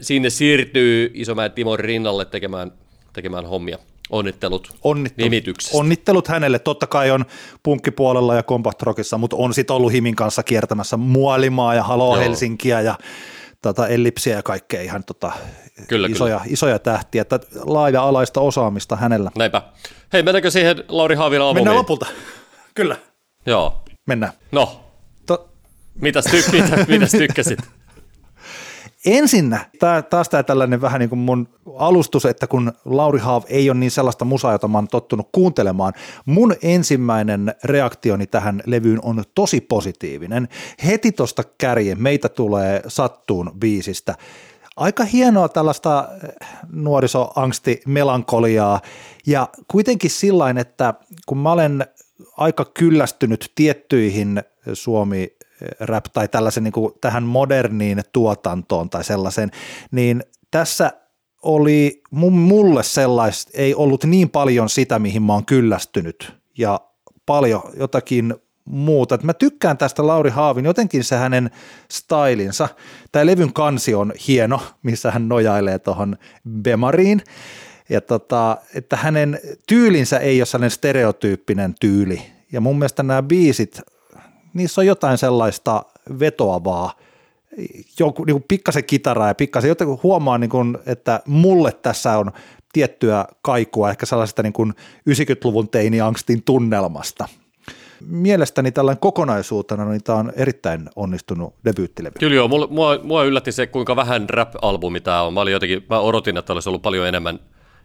sinne 0.00 0.30
siirtyy 0.30 1.10
Isomäen 1.14 1.52
Timon 1.52 1.78
rinnalle 1.78 2.24
tekemään, 2.24 2.72
tekemään 3.12 3.46
hommia. 3.46 3.78
onnittelut, 4.10 4.68
Onnittelut, 4.84 5.30
nimityksestä. 5.30 5.78
onnittelut 5.78 6.28
hänelle. 6.28 6.58
Totta 6.58 6.86
kai 6.86 7.10
on 7.10 7.24
punkkipuolella 7.62 8.34
ja 8.34 8.42
Compact 8.42 8.82
Rockissa, 8.82 9.18
mutta 9.18 9.36
on 9.36 9.54
sitten 9.54 9.76
ollut 9.76 9.92
Himin 9.92 10.16
kanssa 10.16 10.42
kiertämässä 10.42 10.96
Muolimaa 10.96 11.74
ja 11.74 11.82
Halo. 11.82 12.16
Helsinkiä 12.16 12.80
ja 12.80 12.94
tota, 13.62 13.88
Ellipsiä 13.88 14.36
ja 14.36 14.42
kaikkea 14.42 14.82
ihan 14.82 15.04
tota, 15.04 15.32
Kyllä, 15.88 16.08
isoja, 16.08 16.40
isoja 16.46 16.78
tähtiä. 16.78 17.22
Että 17.22 17.40
laaja-alaista 17.64 18.40
osaamista 18.40 18.96
hänellä. 18.96 19.30
Näinpä. 19.38 19.62
Hei, 20.12 20.22
mennäänkö 20.22 20.50
siihen 20.50 20.84
Lauri 20.88 21.14
Haavilan 21.14 21.46
albumiin? 21.46 21.64
Mennään 21.64 21.78
lopulta. 21.78 22.06
Kyllä. 22.74 22.96
Joo. 23.46 23.82
Mennään. 24.06 24.32
No, 24.52 24.80
To- 25.26 25.48
mitäs, 26.00 26.24
ty- 26.26 26.52
mitä, 26.62 26.84
mitäs 26.88 27.10
tykkäsit? 27.10 27.58
Ensinnä, 29.06 29.70
tää, 29.78 30.02
taas 30.02 30.28
tämä 30.28 30.42
tällainen 30.42 30.80
vähän 30.80 30.98
niin 30.98 31.08
kuin 31.08 31.18
mun 31.18 31.48
alustus, 31.76 32.24
että 32.26 32.46
kun 32.46 32.72
Lauri 32.84 33.18
Haav 33.18 33.42
ei 33.48 33.70
ole 33.70 33.78
niin 33.78 33.90
sellaista 33.90 34.24
musaa, 34.24 34.52
jota 34.52 34.68
mä 34.68 34.78
oon 34.78 34.88
tottunut 34.88 35.28
kuuntelemaan, 35.32 35.92
mun 36.26 36.54
ensimmäinen 36.62 37.54
reaktioni 37.64 38.26
tähän 38.26 38.62
levyyn 38.66 38.98
on 39.02 39.24
tosi 39.34 39.60
positiivinen. 39.60 40.48
Heti 40.86 41.12
tuosta 41.12 41.42
kärjen 41.58 42.02
meitä 42.02 42.28
tulee 42.28 42.82
sattuun 42.88 43.52
biisistä. 43.58 44.14
Aika 44.78 45.04
hienoa 45.04 45.48
tällaista 45.48 46.08
eh, 46.24 46.48
nuorisoangsti 46.72 47.80
melankoliaa 47.86 48.80
ja 49.26 49.48
kuitenkin 49.68 50.10
sillain, 50.10 50.58
että 50.58 50.94
kun 51.26 51.38
mä 51.38 51.52
olen 51.52 51.86
aika 52.36 52.64
kyllästynyt 52.64 53.52
tiettyihin 53.54 54.42
Suomi 54.72 55.36
rap 55.80 56.04
tai 56.12 56.28
tällaisen 56.28 56.64
niin 56.64 56.72
kuin 56.72 56.92
tähän 57.00 57.22
moderniin 57.22 58.02
tuotantoon 58.12 58.90
tai 58.90 59.04
sellaisen, 59.04 59.50
niin 59.90 60.22
tässä 60.50 60.92
oli 61.42 62.02
mulle 62.10 62.82
sellaista, 62.82 63.50
ei 63.54 63.74
ollut 63.74 64.04
niin 64.04 64.30
paljon 64.30 64.68
sitä, 64.68 64.98
mihin 64.98 65.22
mä 65.22 65.32
oon 65.32 65.46
kyllästynyt. 65.46 66.32
Ja 66.58 66.80
paljon 67.26 67.62
jotakin 67.76 68.34
muuta. 68.70 69.14
Et 69.14 69.22
mä 69.22 69.34
tykkään 69.34 69.78
tästä 69.78 70.06
Lauri 70.06 70.30
Haavin, 70.30 70.64
jotenkin 70.64 71.04
se 71.04 71.16
hänen 71.16 71.50
stylinsa. 71.90 72.68
Tämä 73.12 73.26
levyn 73.26 73.52
kansi 73.52 73.94
on 73.94 74.12
hieno, 74.28 74.60
missä 74.82 75.10
hän 75.10 75.28
nojailee 75.28 75.78
tuohon 75.78 76.16
Bemariin. 76.62 77.22
Ja 77.88 78.00
tota, 78.00 78.56
että 78.74 78.96
hänen 78.96 79.40
tyylinsä 79.66 80.18
ei 80.18 80.40
ole 80.40 80.46
sellainen 80.46 80.70
stereotyyppinen 80.70 81.74
tyyli. 81.80 82.22
Ja 82.52 82.60
mun 82.60 82.78
mielestä 82.78 83.02
nämä 83.02 83.22
biisit, 83.22 83.80
niissä 84.54 84.80
on 84.80 84.86
jotain 84.86 85.18
sellaista 85.18 85.84
vetoavaa, 86.20 86.92
joku 87.98 88.24
niin 88.24 88.44
pikkasen 88.48 88.84
kitaraa 88.84 89.28
ja 89.28 89.34
pikkasen, 89.34 89.68
jotenkin 89.68 89.98
huomaa, 90.02 90.38
niin 90.38 90.50
kuin, 90.50 90.78
että 90.86 91.20
mulle 91.26 91.72
tässä 91.72 92.18
on 92.18 92.32
tiettyä 92.72 93.24
kaikua, 93.42 93.90
ehkä 93.90 94.06
sellaisesta 94.06 94.42
niin 94.42 94.52
kuin 94.52 94.74
90-luvun 95.10 95.68
teiniangstin 95.68 96.42
tunnelmasta. 96.42 97.28
Mielestäni 98.06 98.72
tällainen 98.72 99.00
kokonaisuutena 99.00 99.84
niin 99.84 100.04
tämä 100.04 100.18
on 100.18 100.32
erittäin 100.36 100.88
onnistunut 100.96 101.54
debyyttilevy. 101.64 102.14
Kyllä 102.18 102.36
joo, 102.36 102.48
mua, 102.48 102.66
mua, 102.70 102.98
mua 103.02 103.24
yllätti 103.24 103.52
se, 103.52 103.66
kuinka 103.66 103.96
vähän 103.96 104.30
rap-albumi 104.30 105.00
tämä 105.00 105.22
on. 105.22 105.34
Mä, 105.34 105.40
olin 105.40 105.52
jotenkin, 105.52 105.86
mä 105.90 106.00
odotin, 106.00 106.36
että 106.36 106.52
olisi 106.52 106.68
ollut 106.68 106.82
paljon 106.82 107.06
enemmän 107.06 107.40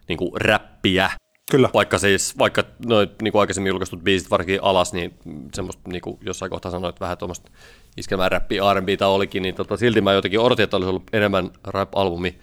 niin 0.08 0.16
kuin 0.16 0.30
räppiä. 0.40 1.10
Kyllä. 1.50 1.70
Vaikka 1.74 1.98
siis, 1.98 2.38
vaikka 2.38 2.64
noin 2.86 3.08
niin 3.22 3.32
kuin 3.32 3.40
aikaisemmin 3.40 3.70
julkaistut 3.70 4.04
biisit 4.04 4.30
varsinkin 4.30 4.62
alas, 4.62 4.92
niin 4.92 5.14
semmoista 5.54 5.90
niin 5.90 6.02
kuin 6.02 6.18
jossain 6.20 6.50
kohtaa 6.50 6.70
sanoit 6.70 7.00
vähän 7.00 7.18
tuommoista 7.18 7.50
iskemään 7.96 8.32
räppi 8.32 8.58
R&Btä 8.74 9.08
olikin, 9.08 9.42
niin 9.42 9.54
tota, 9.54 9.76
silti 9.76 10.00
mä 10.00 10.12
jotenkin 10.12 10.40
odotin, 10.40 10.64
että 10.64 10.76
olisi 10.76 10.90
ollut 10.90 11.02
enemmän 11.12 11.50
rap-albumi. 11.64 12.38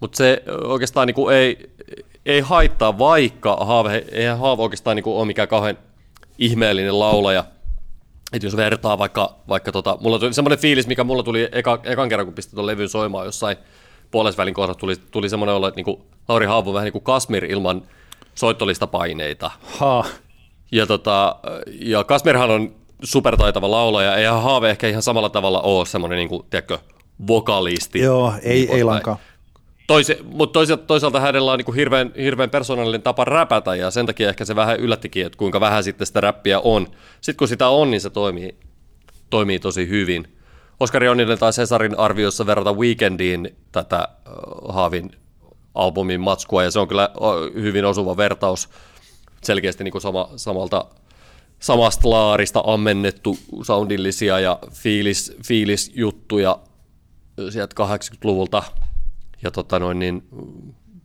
Mutta 0.00 0.16
se 0.16 0.42
oikeastaan 0.64 1.06
niin 1.06 1.14
kuin 1.14 1.36
ei, 1.36 1.70
ei 2.26 2.40
haittaa, 2.40 2.98
vaikka 2.98 3.56
Haave, 3.56 4.04
eihän 4.12 4.38
Haave 4.38 4.62
oikeastaan 4.62 4.96
niin 4.96 5.04
kuin 5.04 5.16
ole 5.16 5.26
mikään 5.26 5.48
kauhean 5.48 5.78
ihmeellinen 6.38 6.98
laulaja. 6.98 7.44
Että 8.32 8.46
jos 8.46 8.56
vertaa 8.56 8.98
vaikka, 8.98 9.34
vaikka 9.48 9.72
tota, 9.72 9.98
mulla 10.00 10.18
tuli 10.18 10.34
semmoinen 10.34 10.58
fiilis, 10.58 10.86
mikä 10.86 11.04
mulla 11.04 11.22
tuli 11.22 11.48
eka, 11.52 11.80
ekan 11.84 12.08
kerran, 12.08 12.26
kun 12.26 12.34
pistin 12.34 12.54
tuon 12.54 12.66
levyn 12.66 12.88
soimaan 12.88 13.26
jossain 13.26 13.56
puolesvälin 14.10 14.54
kohdassa, 14.54 14.78
tuli, 14.78 14.96
tuli 15.10 15.28
semmoinen 15.28 15.54
olo, 15.54 15.68
että 15.68 15.78
niinku 15.78 16.06
Lauri 16.28 16.46
Haavu 16.46 16.72
vähän 16.74 16.84
niin 16.84 16.92
kuin 16.92 17.04
Kasmir 17.04 17.44
ilman 17.44 17.82
soittolista 18.34 18.86
paineita. 18.86 19.50
Ha. 19.62 20.04
Ja, 20.72 20.86
tota, 20.86 21.36
ja 21.80 22.04
Kasmirhan 22.04 22.50
on 22.50 22.74
supertaitava 23.02 23.70
laulaja, 23.70 24.16
eihän 24.16 24.42
Haave 24.42 24.70
ehkä 24.70 24.88
ihan 24.88 25.02
samalla 25.02 25.28
tavalla 25.28 25.60
ole 25.60 25.86
semmoinen, 25.86 26.16
niin 26.16 26.28
kuin, 26.28 26.42
tiedätkö, 26.50 26.78
vokalisti. 27.28 27.98
Joo, 28.00 28.34
ei, 28.42 28.42
Niin 28.42 28.60
ei 28.60 28.66
poispäin. 28.66 28.86
lankaa. 28.86 29.18
Toisi, 29.86 30.18
mutta 30.24 30.52
toisaalta, 30.52 30.84
toisaalta 30.84 31.20
hänellä 31.20 31.52
on 31.52 31.58
niin 31.58 31.74
hirveän, 31.74 32.12
hirveän 32.16 32.50
persoonallinen 32.50 33.02
tapa 33.02 33.24
räpätä 33.24 33.74
ja 33.74 33.90
sen 33.90 34.06
takia 34.06 34.28
ehkä 34.28 34.44
se 34.44 34.56
vähän 34.56 34.80
yllättikin, 34.80 35.26
että 35.26 35.38
kuinka 35.38 35.60
vähän 35.60 35.84
sitten 35.84 36.06
sitä 36.06 36.20
räppiä 36.20 36.60
on. 36.60 36.86
Sitten 37.20 37.36
kun 37.38 37.48
sitä 37.48 37.68
on, 37.68 37.90
niin 37.90 38.00
se 38.00 38.10
toimii, 38.10 38.56
toimii 39.30 39.58
tosi 39.58 39.88
hyvin. 39.88 40.28
Oskari 40.80 41.08
Onninen 41.08 41.38
tai 41.38 41.52
Cesarin 41.52 41.98
arviossa 41.98 42.46
verrata 42.46 42.72
Weekendiin 42.72 43.56
tätä 43.72 44.08
Haavin 44.68 45.10
albumin 45.74 46.20
matskua 46.20 46.64
ja 46.64 46.70
se 46.70 46.78
on 46.78 46.88
kyllä 46.88 47.10
hyvin 47.54 47.84
osuva 47.84 48.16
vertaus. 48.16 48.68
Selkeästi 49.42 49.84
niin 49.84 49.92
kuin 49.92 50.02
sama, 50.02 50.28
samalta, 50.36 50.84
samasta 51.58 52.10
laarista 52.10 52.62
ammennettu 52.66 53.38
soundillisia 53.62 54.40
ja 54.40 54.58
fiilis, 54.72 55.36
fiilisjuttuja 55.46 56.58
sieltä 57.50 57.74
80-luvulta 57.84 58.62
ja 59.42 59.50
tota 59.50 59.78
noin, 59.78 59.98
niin 59.98 60.22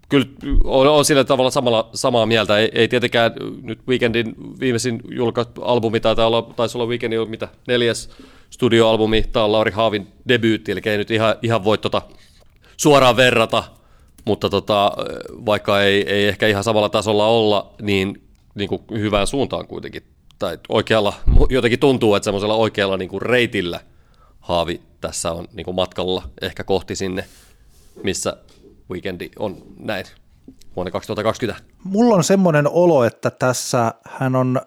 kyllä 0.09 0.25
on, 0.63 0.87
on 0.87 1.05
sillä 1.05 1.23
tavalla 1.23 1.51
samalla, 1.51 1.89
samaa 1.93 2.25
mieltä. 2.25 2.57
Ei, 2.57 2.71
ei 2.73 2.87
tietenkään 2.87 3.31
nyt 3.61 3.79
Weekendin 3.87 4.35
viimeisin 4.59 5.01
julkaistu 5.11 5.61
albumi 5.61 5.99
taitaa 5.99 6.27
olla, 6.27 6.41
taisi 6.55 6.77
olla 6.77 6.87
Weekendin 6.87 7.29
mitä, 7.29 7.47
neljäs 7.67 8.09
studioalbumi. 8.49 9.23
Tämä 9.31 9.45
on 9.45 9.51
Lauri 9.51 9.71
Haavin 9.71 10.07
debyytti, 10.27 10.71
eli 10.71 10.81
ei 10.85 10.97
nyt 10.97 11.11
ihan, 11.11 11.35
ihan 11.41 11.63
voi 11.63 11.77
tota 11.77 12.01
suoraan 12.77 13.17
verrata, 13.17 13.63
mutta 14.25 14.49
tota, 14.49 14.91
vaikka 15.45 15.81
ei, 15.81 16.09
ei 16.09 16.27
ehkä 16.27 16.47
ihan 16.47 16.63
samalla 16.63 16.89
tasolla 16.89 17.27
olla, 17.27 17.73
niin, 17.81 18.21
niin 18.55 18.69
kuin 18.69 18.81
hyvään 18.91 19.27
suuntaan 19.27 19.67
kuitenkin. 19.67 20.03
Tai 20.39 20.57
oikealla, 20.69 21.13
jotenkin 21.49 21.79
tuntuu, 21.79 22.15
että 22.15 22.23
semmoisella 22.23 22.55
oikealla 22.55 22.97
niin 22.97 23.09
kuin 23.09 23.21
reitillä 23.21 23.79
Haavi 24.39 24.81
tässä 25.01 25.31
on 25.31 25.47
niin 25.53 25.65
kuin 25.65 25.75
matkalla 25.75 26.23
ehkä 26.41 26.63
kohti 26.63 26.95
sinne 26.95 27.25
missä 28.03 28.37
weekendi 28.89 29.29
on 29.39 29.57
näin 29.79 30.05
vuonna 30.75 30.91
2020. 30.91 31.63
Mulla 31.83 32.15
on 32.15 32.23
semmoinen 32.23 32.67
olo, 32.67 33.03
että 33.03 33.31
tässä 33.31 33.93
hän 34.07 34.35
on 34.35 34.61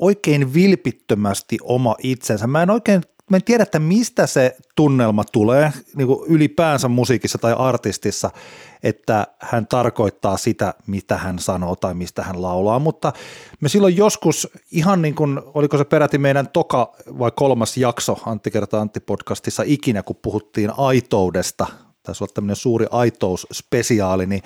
oikein 0.00 0.54
vilpittömästi 0.54 1.58
oma 1.62 1.96
itsensä. 2.02 2.46
Mä 2.46 2.62
en 2.62 2.70
oikein 2.70 3.02
mä 3.30 3.36
en 3.36 3.44
tiedä, 3.44 3.62
että 3.62 3.78
mistä 3.78 4.26
se 4.26 4.56
tunnelma 4.76 5.24
tulee 5.24 5.72
niin 5.96 6.06
kuin 6.06 6.30
ylipäänsä 6.30 6.88
musiikissa 6.88 7.38
tai 7.38 7.54
artistissa, 7.58 8.30
että 8.82 9.26
hän 9.40 9.66
tarkoittaa 9.66 10.36
sitä, 10.36 10.74
mitä 10.86 11.16
hän 11.16 11.38
sanoo 11.38 11.76
tai 11.76 11.94
mistä 11.94 12.22
hän 12.22 12.42
laulaa, 12.42 12.78
mutta 12.78 13.12
me 13.60 13.68
silloin 13.68 13.96
joskus 13.96 14.48
ihan 14.72 15.02
niin 15.02 15.14
kuin, 15.14 15.40
oliko 15.54 15.78
se 15.78 15.84
peräti 15.84 16.18
meidän 16.18 16.48
toka 16.48 16.92
vai 17.18 17.30
kolmas 17.36 17.76
jakso 17.76 18.18
Antti 18.26 18.50
kertaa 18.50 18.80
Antti 18.80 19.00
podcastissa 19.00 19.62
ikinä, 19.66 20.02
kun 20.02 20.16
puhuttiin 20.22 20.70
aitoudesta, 20.76 21.66
taisi 22.06 22.24
olla 22.24 22.32
tämmöinen 22.34 22.56
suuri 22.56 22.86
aitous-spesiaali, 22.90 24.26
niin 24.26 24.42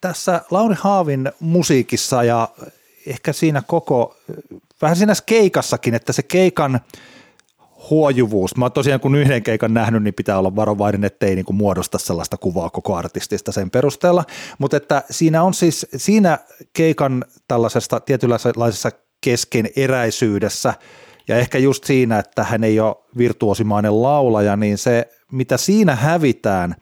tässä 0.00 0.42
Lauri 0.50 0.74
Haavin 0.78 1.32
musiikissa 1.40 2.24
ja 2.24 2.48
ehkä 3.06 3.32
siinä 3.32 3.62
koko, 3.66 4.16
vähän 4.82 4.96
siinä 4.96 5.14
keikassakin, 5.26 5.94
että 5.94 6.12
se 6.12 6.22
keikan 6.22 6.80
huojuvuus, 7.90 8.56
mä 8.56 8.70
tosiaan 8.70 9.00
kun 9.00 9.14
yhden 9.14 9.42
keikan 9.42 9.74
nähnyt, 9.74 10.02
niin 10.02 10.14
pitää 10.14 10.38
olla 10.38 10.56
varovainen, 10.56 11.04
ettei 11.04 11.34
niin 11.34 11.44
kuin 11.44 11.56
muodosta 11.56 11.98
sellaista 11.98 12.36
kuvaa 12.36 12.70
koko 12.70 12.96
artistista 12.96 13.52
sen 13.52 13.70
perusteella, 13.70 14.24
mutta 14.58 14.76
että 14.76 15.02
siinä 15.10 15.42
on 15.42 15.54
siis, 15.54 15.86
siinä 15.96 16.38
keikan 16.72 17.24
tällaisesta 17.48 18.00
tietynlaisessa 18.00 18.90
keskeneräisyydessä 19.20 20.74
ja 21.30 21.36
ehkä 21.36 21.58
just 21.58 21.84
siinä, 21.84 22.18
että 22.18 22.44
hän 22.44 22.64
ei 22.64 22.80
ole 22.80 22.96
virtuosimainen 23.18 24.02
laulaja, 24.02 24.56
niin 24.56 24.78
se, 24.78 25.08
mitä 25.32 25.56
siinä 25.56 25.96
hävitään, 25.96 26.74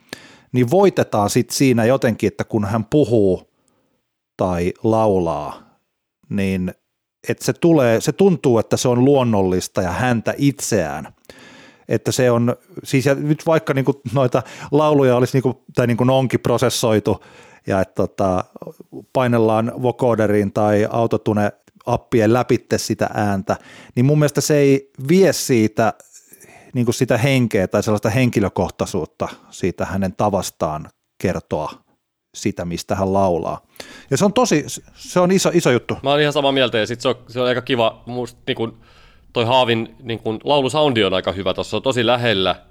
niin 0.52 0.70
voitetaan 0.70 1.30
sitten 1.30 1.56
siinä 1.56 1.84
jotenkin, 1.84 2.26
että 2.26 2.44
kun 2.44 2.64
hän 2.64 2.84
puhuu 2.84 3.50
tai 4.36 4.72
laulaa, 4.82 5.62
niin 6.28 6.74
että 7.28 7.44
se 7.44 7.52
tulee, 7.52 8.00
se 8.00 8.12
tuntuu, 8.12 8.58
että 8.58 8.76
se 8.76 8.88
on 8.88 9.04
luonnollista 9.04 9.82
ja 9.82 9.90
häntä 9.90 10.34
itseään. 10.38 11.08
Että 11.88 12.12
se 12.12 12.30
on, 12.30 12.56
siis 12.84 13.06
ja 13.06 13.14
nyt 13.14 13.46
vaikka 13.46 13.74
niinku 13.74 14.00
noita 14.14 14.42
lauluja 14.70 15.16
olisi 15.16 15.36
niinku, 15.36 15.64
tai 15.74 15.86
niinku 15.86 16.04
onkin 16.08 16.40
prosessoitu 16.40 17.24
ja 17.66 17.80
että 17.80 17.94
tota, 17.94 18.44
painellaan 19.12 19.72
vocoderiin 19.82 20.52
tai 20.52 20.88
autotune 20.90 21.52
appien 21.88 22.32
läpitte 22.32 22.78
sitä 22.78 23.10
ääntä, 23.14 23.56
niin 23.94 24.06
mun 24.06 24.18
mielestä 24.18 24.40
se 24.40 24.56
ei 24.56 24.90
vie 25.08 25.32
siitä 25.32 25.94
niin 26.74 26.86
kuin 26.86 26.94
sitä 26.94 27.18
henkeä 27.18 27.68
tai 27.68 27.82
sellaista 27.82 28.10
henkilökohtaisuutta 28.10 29.28
siitä 29.50 29.84
hänen 29.86 30.14
tavastaan 30.16 30.88
kertoa 31.22 31.72
sitä, 32.34 32.64
mistä 32.64 32.94
hän 32.94 33.12
laulaa. 33.12 33.66
Ja 34.10 34.16
se 34.16 34.24
on 34.24 34.32
tosi, 34.32 34.64
se 34.94 35.20
on 35.20 35.32
iso, 35.32 35.50
iso 35.54 35.70
juttu. 35.70 35.96
Mä 36.02 36.10
oon 36.10 36.20
ihan 36.20 36.32
samaa 36.32 36.52
mieltä 36.52 36.78
ja 36.78 36.86
sit 36.86 37.00
se 37.00 37.08
on, 37.08 37.14
se 37.28 37.40
on 37.40 37.46
aika 37.46 37.62
kiva, 37.62 38.02
musta 38.06 38.40
niin 38.46 38.56
kun, 38.56 38.78
toi 39.32 39.44
Haavin 39.44 39.96
niin 40.02 40.18
kun, 40.18 40.40
laulusoundi 40.44 41.04
on 41.04 41.14
aika 41.14 41.32
hyvä, 41.32 41.54
tuossa 41.54 41.76
on 41.76 41.82
tosi 41.82 42.06
lähellä 42.06 42.62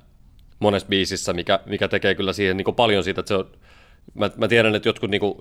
monessa 0.59 0.87
biisissä, 0.87 1.33
mikä, 1.33 1.59
mikä 1.65 1.87
tekee 1.87 2.15
kyllä 2.15 2.33
siihen 2.33 2.57
niin 2.57 2.75
paljon 2.75 3.03
siitä, 3.03 3.19
että 3.19 3.27
se 3.27 3.35
on, 3.35 3.51
mä, 4.13 4.29
mä 4.37 4.47
tiedän, 4.47 4.75
että 4.75 4.89
jotkut, 4.89 5.09
niin 5.09 5.21
kuin, 5.21 5.35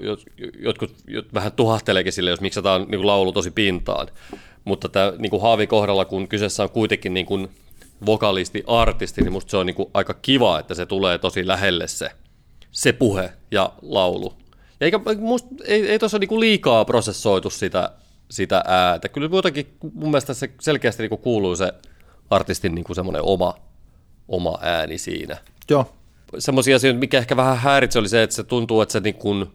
jotkut, 0.59 0.93
jotkut 1.09 1.35
vähän 1.35 1.53
tuhahteleekin 1.53 2.13
sille, 2.13 2.31
jos 2.31 2.41
miksataan 2.41 2.87
niin 2.89 3.07
laulu 3.07 3.33
tosi 3.33 3.51
pintaan, 3.51 4.09
mutta 4.65 4.89
tämä 4.89 5.13
niin 5.19 5.41
Haavin 5.41 5.69
kohdalla, 5.69 6.05
kun 6.05 6.29
kyseessä 6.29 6.63
on 6.63 6.71
kuitenkin 6.71 7.15
niin 7.15 7.27
kuin 7.27 7.49
vokalisti, 8.07 8.65
artisti, 8.67 9.23
niin 9.23 9.33
musta 9.33 9.51
se 9.51 9.57
on 9.57 9.67
niin 9.67 9.77
kuin 9.77 9.91
aika 9.95 10.15
kiva, 10.15 10.59
että 10.59 10.75
se 10.75 10.87
tulee 10.87 11.19
tosi 11.19 11.47
lähelle 11.47 11.89
se, 11.89 12.11
se 12.71 12.93
puhe 12.93 13.33
ja 13.51 13.73
laulu. 13.83 14.35
Ja 14.81 14.85
eikä, 14.85 15.01
musta, 15.19 15.49
ei, 15.65 15.91
ei 15.91 15.99
tuossa 15.99 16.19
niin 16.19 16.41
liikaa 16.41 16.85
prosessoitu 16.85 17.51
sitä, 17.51 17.91
sitä 18.31 18.65
ääntä. 18.67 19.09
Kyllä 19.09 19.29
muutenkin 19.29 19.67
mun 19.95 20.11
mielestä 20.11 20.35
se 20.35 20.51
selkeästi 20.61 21.03
niin 21.03 21.09
kuin 21.09 21.21
kuuluu 21.21 21.57
se 21.57 21.73
artistin 22.31 22.75
niin 22.75 22.85
kuin 22.85 22.97
semmoinen 22.97 23.23
oma, 23.23 23.55
oma 24.29 24.59
ääni 24.63 24.99
siinä. 24.99 25.37
Joo. 25.71 25.93
Semmoisia 26.39 26.77
asioita, 26.77 27.01
mikä 27.01 27.19
ehkä 27.19 27.37
vähän 27.37 27.57
häiritsi, 27.57 27.99
oli 27.99 28.09
se, 28.09 28.23
että 28.23 28.37
se 28.37 28.45
tuntuu, 28.45 28.81
että 28.81 28.93
se 28.93 29.01
niin 29.01 29.15
kuin, 29.15 29.47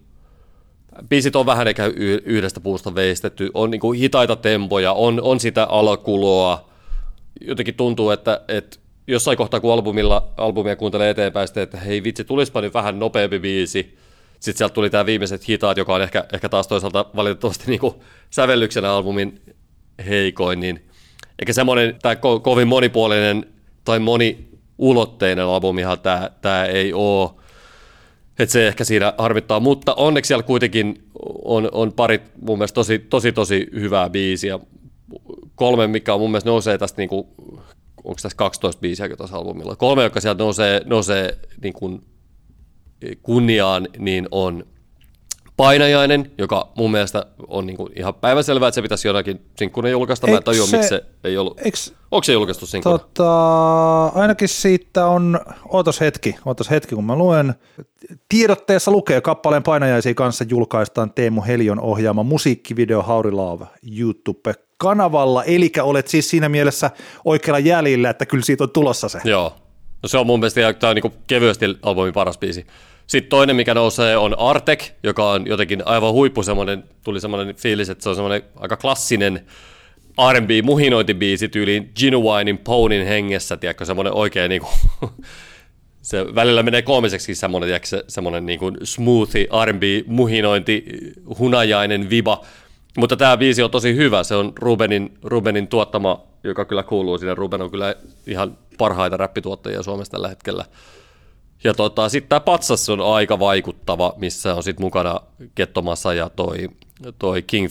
biisit 1.09 1.35
on 1.35 1.45
vähän 1.45 1.67
ehkä 1.67 1.85
yhdestä 2.25 2.59
puusta 2.59 2.95
veistetty, 2.95 3.51
on 3.53 3.71
niin 3.71 3.81
kuin 3.81 3.99
hitaita 3.99 4.35
tempoja, 4.35 4.93
on, 4.93 5.21
on 5.21 5.39
sitä 5.39 5.63
alakuloa, 5.63 6.69
jotenkin 7.41 7.75
tuntuu, 7.75 8.09
että, 8.09 8.41
että 8.47 8.77
jossain 9.07 9.37
kohtaa, 9.37 9.59
kun 9.59 9.73
albumilla, 9.73 10.33
albumia 10.37 10.75
kuuntelee 10.75 11.09
eteenpäin, 11.09 11.47
sitten, 11.47 11.63
että 11.63 11.77
hei 11.77 12.03
vitsi, 12.03 12.23
tulispa 12.23 12.61
nyt 12.61 12.73
vähän 12.73 12.99
nopeampi 12.99 13.39
biisi. 13.39 13.97
Sitten 14.39 14.57
sieltä 14.57 14.73
tuli 14.73 14.89
tämä 14.89 15.05
viimeiset 15.05 15.49
hitaat, 15.49 15.77
joka 15.77 15.95
on 15.95 16.01
ehkä, 16.01 16.25
ehkä 16.33 16.49
taas 16.49 16.67
toisaalta 16.67 17.05
valitettavasti 17.15 17.63
niin 17.67 17.79
kuin 17.79 17.93
sävellyksenä 18.29 18.91
albumin 18.91 19.41
heikoin, 20.07 20.59
niin 20.59 20.85
eikä 21.39 21.53
semmoinen, 21.53 21.95
tämä 22.01 22.15
ko- 22.15 22.39
kovin 22.41 22.67
monipuolinen 22.67 23.45
tai 23.85 23.99
moniulotteinen 24.81 25.45
albumihan 25.45 25.99
tämä, 25.99 26.31
tämä 26.41 26.65
ei 26.65 26.93
ole, 26.93 27.29
että 28.39 28.53
se 28.53 28.67
ehkä 28.67 28.83
siinä 28.83 29.13
harmittaa, 29.17 29.59
mutta 29.59 29.93
onneksi 29.93 30.27
siellä 30.27 30.43
kuitenkin 30.43 31.03
on, 31.45 31.69
on 31.71 31.93
parit 31.93 32.21
mun 32.41 32.57
mielestä 32.57 32.75
tosi, 32.75 32.99
tosi, 32.99 33.31
tosi 33.31 33.67
hyvää 33.73 34.09
biisiä. 34.09 34.59
Kolme, 35.55 35.87
mikä 35.87 36.13
on 36.13 36.19
mun 36.19 36.31
mielestä 36.31 36.49
nousee 36.49 36.77
tästä, 36.77 37.01
niin 37.01 37.09
kuin, 37.09 37.27
onko 38.03 38.19
tässä 38.21 38.37
12 38.37 38.79
biisiä 38.79 39.09
tässä 39.09 39.37
albumilla, 39.37 39.75
kolme, 39.75 40.03
jotka 40.03 40.21
sieltä 40.21 40.43
nousee, 40.43 40.81
nousee 40.85 41.37
niin 41.63 41.73
kuin 41.73 42.01
kunniaan, 43.21 43.87
niin 43.97 44.27
on 44.31 44.63
Painajainen, 45.61 46.31
joka 46.37 46.67
mun 46.75 46.91
mielestä 46.91 47.25
on 47.47 47.65
niin 47.65 47.77
kuin 47.77 47.91
ihan 47.95 48.13
päivänselvää, 48.13 48.67
että 48.67 48.75
se 48.75 48.81
pitäisi 48.81 49.07
jonakin 49.07 49.41
sinkkuna 49.57 49.89
julkaista. 49.89 50.27
Mä 50.27 50.37
en 50.37 50.43
tajua, 50.43 50.65
se, 50.65 50.77
miksi 50.77 50.89
se 50.89 51.03
ei 51.23 51.37
ollut. 51.37 51.59
Eiks, 51.65 51.93
Onko 52.11 52.23
se 52.23 52.33
julkaistu 52.33 52.65
sinkkuna? 52.65 52.97
Tota, 52.97 54.05
ainakin 54.05 54.47
siitä 54.47 55.07
on, 55.07 55.39
ootas 55.69 56.01
hetki, 56.01 56.35
ootas 56.45 56.69
hetki, 56.69 56.95
kun 56.95 57.05
mä 57.05 57.15
luen. 57.15 57.53
Tiedotteessa 58.29 58.91
lukee 58.91 59.21
kappaleen 59.21 59.63
painajaisia 59.63 60.13
kanssa 60.13 60.45
julkaistaan 60.49 61.13
Teemu 61.13 61.41
Helion 61.41 61.79
ohjaama 61.79 62.23
musiikkivideo 62.23 63.01
Hauri 63.01 63.31
Love 63.31 63.65
YouTube 63.97 64.53
kanavalla, 64.77 65.43
eli 65.43 65.71
olet 65.81 66.07
siis 66.07 66.29
siinä 66.29 66.49
mielessä 66.49 66.91
oikealla 67.25 67.59
jäljellä, 67.59 68.09
että 68.09 68.25
kyllä 68.25 68.43
siitä 68.43 68.63
on 68.63 68.69
tulossa 68.69 69.09
se. 69.09 69.19
Joo, 69.23 69.55
no 70.03 70.09
se 70.09 70.17
on 70.17 70.25
mun 70.25 70.39
mielestä 70.39 70.73
tämä 70.73 70.89
on 70.89 70.95
niin 70.95 71.13
kevyesti 71.27 71.65
albumin 71.81 72.13
paras 72.13 72.37
biisi. 72.37 72.65
Sitten 73.11 73.29
toinen, 73.29 73.55
mikä 73.55 73.73
nousee, 73.73 74.17
on 74.17 74.39
Artek, 74.39 74.83
joka 75.03 75.31
on 75.31 75.47
jotenkin 75.47 75.81
aivan 75.85 76.13
huippu 76.13 76.43
semmoinen, 76.43 76.83
tuli 77.03 77.19
semmoinen 77.19 77.55
fiilis, 77.55 77.89
että 77.89 78.03
se 78.03 78.09
on 78.09 78.15
semmoinen 78.15 78.41
aika 78.55 78.77
klassinen 78.77 79.45
R&B 80.31 80.49
muhinointibiisi 80.63 81.49
tyyliin 81.49 81.91
Genuinein 81.99 82.57
Ponin 82.57 83.07
hengessä, 83.07 83.57
tiedätkö, 83.57 83.85
semmoinen 83.85 84.13
oikein 84.13 84.49
niin 84.49 84.61
kuin, 84.61 85.11
se 86.01 86.35
välillä 86.35 86.63
menee 86.63 86.81
koomiseksi 86.81 87.35
semmoinen, 87.35 87.67
tiedätkö, 87.67 87.87
se, 87.87 88.03
semmoinen 88.07 88.45
niin 88.45 88.59
kuin 88.59 88.77
smoothie 88.83 89.47
R&B 89.65 89.83
muhinointi, 90.07 90.85
hunajainen 91.39 92.09
viba, 92.09 92.41
mutta 92.97 93.17
tämä 93.17 93.37
biisi 93.37 93.63
on 93.63 93.71
tosi 93.71 93.95
hyvä, 93.95 94.23
se 94.23 94.35
on 94.35 94.53
Rubenin, 94.59 95.17
Rubenin 95.23 95.67
tuottama, 95.67 96.23
joka 96.43 96.65
kyllä 96.65 96.83
kuuluu 96.83 97.17
sinne. 97.17 97.35
Ruben 97.35 97.61
on 97.61 97.71
kyllä 97.71 97.95
ihan 98.27 98.57
parhaita 98.77 99.17
räppituottajia 99.17 99.83
Suomessa 99.83 100.11
tällä 100.11 100.29
hetkellä. 100.29 100.65
Ja 101.63 101.73
tota, 101.73 102.09
sitten 102.09 102.29
tämä 102.29 102.39
patsas 102.39 102.89
on 102.89 103.01
aika 103.15 103.39
vaikuttava, 103.39 104.13
missä 104.17 104.55
on 104.55 104.63
sitten 104.63 104.85
mukana 104.85 105.19
Kettomassa 105.55 106.13
ja 106.13 106.29
toi, 106.29 106.69
toi 107.19 107.41
King, 107.41 107.69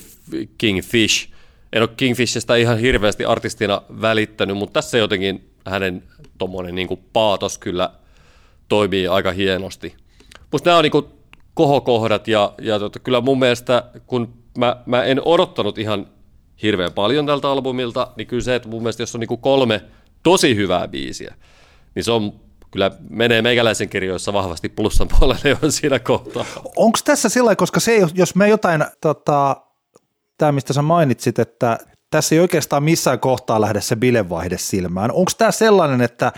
Kingfish. 0.59 1.29
En 1.73 1.83
ole 1.83 1.91
Kingfishistä 1.97 2.57
ihan 2.57 2.79
hirveästi 2.79 3.25
artistina 3.25 3.83
välittänyt, 4.01 4.57
mutta 4.57 4.73
tässä 4.73 4.99
jotenkin 4.99 5.51
hänen 5.67 6.03
tuommoinen 6.39 6.75
niin 6.75 6.89
paatos 7.13 7.59
kyllä 7.59 7.91
toimii 8.69 9.09
aika 9.09 9.33
hienosti. 9.33 9.95
Musta 10.53 10.71
nämä 10.71 10.79
on 10.79 10.85
niin 10.85 11.21
kohokohdat 11.55 12.29
ja, 12.29 12.53
ja 12.63 12.79
tota, 12.79 12.99
kyllä 12.99 13.21
mun 13.21 13.39
mielestä, 13.39 13.85
kun 14.07 14.35
mä, 14.59 14.77
mä 14.87 15.05
en 15.05 15.21
odottanut 15.25 15.79
ihan 15.79 16.07
hirveän 16.63 16.93
paljon 16.93 17.27
tältä 17.27 17.49
albumilta, 17.49 18.09
niin 18.17 18.27
kyllä 18.27 18.43
se, 18.43 18.55
että 18.55 18.69
mun 18.69 18.83
mielestä 18.83 19.03
jos 19.03 19.15
on 19.15 19.21
niin 19.21 19.41
kolme 19.41 19.83
tosi 20.23 20.57
hyvää 20.57 20.89
biisiä, 20.89 21.35
niin 21.95 22.05
se 22.05 22.13
on 22.13 22.33
kyllä 22.71 22.91
menee 23.11 23.43
meikäläisen 23.43 23.89
kirjoissa 23.89 24.33
vahvasti 24.33 24.69
plussan 24.69 25.09
puolelle 25.09 25.59
on 25.63 25.73
siinä 25.73 25.99
kohtaa. 25.99 26.45
Onko 26.77 26.99
tässä 27.05 27.29
sillä 27.29 27.57
koska 27.57 27.81
se, 27.81 28.01
jos 28.15 28.35
me 28.35 28.49
jotain, 28.49 28.85
tota, 29.01 29.57
tämä 30.39 30.53
mistä 30.53 30.73
sä 30.73 30.83
mainitsit, 30.83 31.39
että 31.39 31.79
tässä 32.11 32.35
ei 32.35 32.41
oikeastaan 32.41 32.83
missään 32.83 33.21
kohtaa 33.21 33.61
lähde 33.61 33.81
se 33.81 33.97
bilevaihde 33.97 34.59
silmään. 34.59 35.13
Onko 35.13 35.33
tämä 35.39 35.51
sellainen, 35.51 36.01
että 36.01 36.33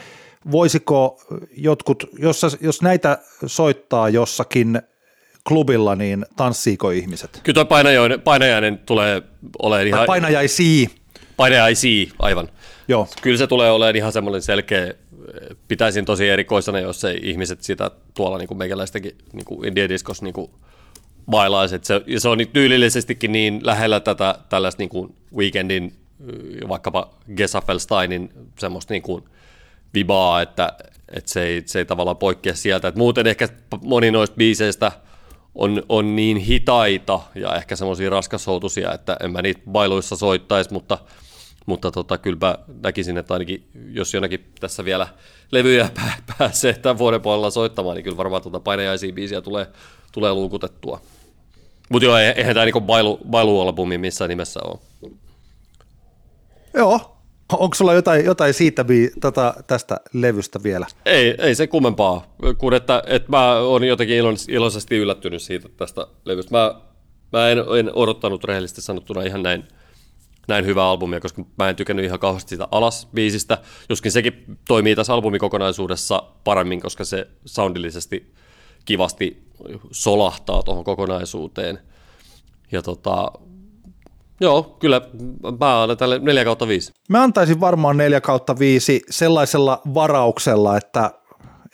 voisiko 0.50 1.22
jotkut, 1.56 2.04
jos, 2.18 2.56
jos 2.60 2.82
näitä 2.82 3.18
soittaa 3.46 4.08
jossakin 4.08 4.82
klubilla, 5.48 5.96
niin 5.96 6.26
tanssiiko 6.36 6.90
ihmiset? 6.90 7.40
Kyllä 7.42 7.54
tuo 7.54 7.64
painajainen, 7.64 8.20
painajainen 8.20 8.78
tulee 8.78 9.22
olemaan 9.58 9.86
ihan... 9.86 10.06
Painajaisia. 10.06 10.88
Painajaisia, 11.36 12.12
aivan. 12.18 12.48
Joo. 12.88 13.08
Kyllä 13.22 13.38
se 13.38 13.46
tulee 13.46 13.70
olemaan 13.70 13.96
ihan 13.96 14.12
semmoinen 14.12 14.42
selkeä, 14.42 14.94
pitäisin 15.68 16.04
tosi 16.04 16.28
erikoisena, 16.28 16.80
jos 16.80 17.04
ei 17.04 17.20
ihmiset 17.22 17.62
sitä 17.62 17.90
tuolla 18.14 18.38
niin 18.38 18.56
meikäläistäkin 18.56 19.18
niin 19.32 19.44
kuin 19.44 19.68
indie 19.68 19.88
discos 19.88 20.22
niin 20.22 20.34
bailaisi. 21.30 21.78
Se, 21.82 22.02
se 22.18 22.28
on 22.28 22.38
tyylillisestikin 22.52 23.32
niin 23.32 23.60
lähellä 23.64 24.00
tätä 24.00 24.38
tällaista 24.48 24.82
niin 24.82 24.88
kuin 24.88 25.14
weekendin, 25.36 25.94
vaikkapa 26.68 27.10
Gesaffelsteinin 27.36 28.30
semmoista 28.58 28.94
niin 28.94 29.02
kuin 29.02 29.24
vibaa, 29.94 30.42
että, 30.42 30.72
että 31.08 31.32
se, 31.32 31.42
ei, 31.42 31.62
se 31.66 31.78
ei 31.78 31.84
tavallaan 31.84 32.16
poikkea 32.16 32.54
sieltä. 32.54 32.88
Et 32.88 32.96
muuten 32.96 33.26
ehkä 33.26 33.48
moni 33.82 34.10
noista 34.10 34.36
biiseistä– 34.36 34.92
on, 35.54 35.82
on 35.88 36.16
niin 36.16 36.36
hitaita 36.36 37.20
ja 37.34 37.56
ehkä 37.56 37.76
semmoisia 37.76 38.10
raskashoutuisia, 38.10 38.92
että 38.92 39.16
en 39.20 39.32
mä 39.32 39.42
niitä 39.42 39.60
bailuissa 39.70 40.16
soittaisi, 40.16 40.72
mutta, 40.72 40.98
mutta 41.66 41.90
tota, 41.90 42.18
kyllä 42.18 42.58
näkisin, 42.82 43.18
että 43.18 43.34
ainakin 43.34 43.68
jos 43.90 44.14
jonakin 44.14 44.52
tässä 44.60 44.84
vielä 44.84 45.08
levyjä 45.50 45.90
pääsee 46.38 46.72
tämän 46.72 46.98
vuoden 46.98 47.20
puolella 47.20 47.50
soittamaan, 47.50 47.96
niin 47.96 48.04
kyllä 48.04 48.16
varmaan 48.16 48.42
tuota 48.42 48.60
painajaisia 48.60 49.12
biisiä 49.12 49.40
tulee, 49.40 49.66
tulee 50.12 50.32
luukutettua. 50.32 51.00
Mutta 51.88 52.04
joo, 52.04 52.16
eihän 52.18 52.54
tämä 52.54 52.64
niinku 52.64 52.80
bailu, 52.80 53.20
bailualbumi 53.30 53.98
missään 53.98 54.28
nimessä 54.28 54.60
ole. 54.64 54.78
Joo, 56.74 57.12
Onko 57.52 57.74
sulla 57.74 57.94
jotain, 57.94 58.24
jotain 58.24 58.54
siitä 58.54 58.84
tota, 59.20 59.54
tästä 59.66 59.96
levystä 60.12 60.62
vielä? 60.62 60.86
Ei, 61.06 61.34
ei 61.38 61.54
se 61.54 61.66
kummempaa, 61.66 62.34
kun 62.58 62.74
että, 62.74 63.02
että 63.06 63.30
mä 63.30 63.52
oon 63.56 63.84
jotenkin 63.84 64.16
iloisesti 64.48 64.96
yllättynyt 64.96 65.42
siitä 65.42 65.68
tästä 65.76 66.06
levystä. 66.24 66.56
Mä, 66.56 66.74
mä 67.32 67.48
en, 67.50 67.58
en 67.78 67.90
odottanut 67.94 68.44
rehellisesti 68.44 68.80
sanottuna 68.82 69.22
ihan 69.22 69.42
näin, 69.42 69.64
näin 70.48 70.66
hyvää 70.66 70.88
albumia, 70.88 71.20
koska 71.20 71.44
mä 71.58 71.68
en 71.68 71.76
tykännyt 71.76 72.04
ihan 72.04 72.18
kauheasti 72.18 72.48
siitä 72.48 72.68
alas 72.70 73.08
biisistä, 73.14 73.58
joskin 73.88 74.12
sekin 74.12 74.58
toimii 74.68 74.96
tässä 74.96 75.14
albumikokonaisuudessa 75.14 76.22
paremmin, 76.44 76.80
koska 76.80 77.04
se 77.04 77.28
soundillisesti 77.44 78.32
kivasti 78.84 79.42
solahtaa 79.90 80.62
tuohon 80.62 80.84
kokonaisuuteen. 80.84 81.78
Ja 82.72 82.82
tota, 82.82 83.32
Joo, 84.40 84.62
kyllä 84.62 85.00
mä 85.60 85.82
annan 85.82 85.96
tälle 85.96 86.18
4 86.18 86.44
kautta 86.44 86.68
5. 86.68 86.92
Mä 87.08 87.22
antaisin 87.22 87.60
varmaan 87.60 87.96
4 87.96 88.20
kautta 88.20 88.58
5 88.58 89.02
sellaisella 89.10 89.82
varauksella, 89.94 90.76
että, 90.76 91.10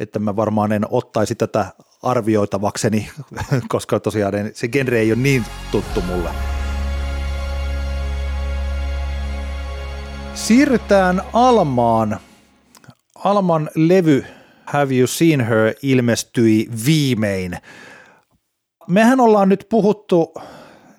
että 0.00 0.18
mä 0.18 0.36
varmaan 0.36 0.72
en 0.72 0.86
ottaisi 0.90 1.34
tätä 1.34 1.66
arvioitavakseni, 2.02 3.10
koska 3.68 4.00
tosiaan 4.00 4.34
se 4.54 4.68
genre 4.68 4.98
ei 4.98 5.12
ole 5.12 5.20
niin 5.20 5.44
tuttu 5.72 6.00
mulle. 6.00 6.57
Siirrytään 10.38 11.22
Almaan. 11.32 12.18
Alman 13.14 13.70
levy 13.74 14.24
Have 14.66 14.94
You 14.94 15.06
Seen 15.06 15.40
Her 15.40 15.74
ilmestyi 15.82 16.68
viimein 16.86 17.58
mehän 18.88 19.20
ollaan 19.20 19.48
nyt 19.48 19.66
puhuttu 19.68 20.34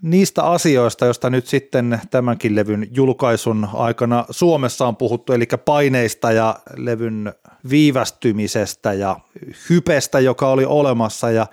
niistä 0.02 0.44
asioista, 0.44 1.06
joista 1.06 1.30
nyt 1.30 1.48
sitten 1.48 2.02
tämänkin 2.12 2.56
levyn 2.56 2.88
julkaisun 2.92 3.68
aikana 3.74 4.26
Suomessa 4.30 4.88
on 4.88 4.96
puhuttu, 4.96 5.34
eli 5.34 5.46
paineista 5.66 6.32
ja 6.32 6.60
levyn 6.76 7.34
viivästymisestä 7.70 8.94
ja 8.94 9.20
hypestä, 9.70 10.20
joka 10.20 10.50
oli 10.50 10.66
olemassa 10.66 11.32
ja 11.32 11.48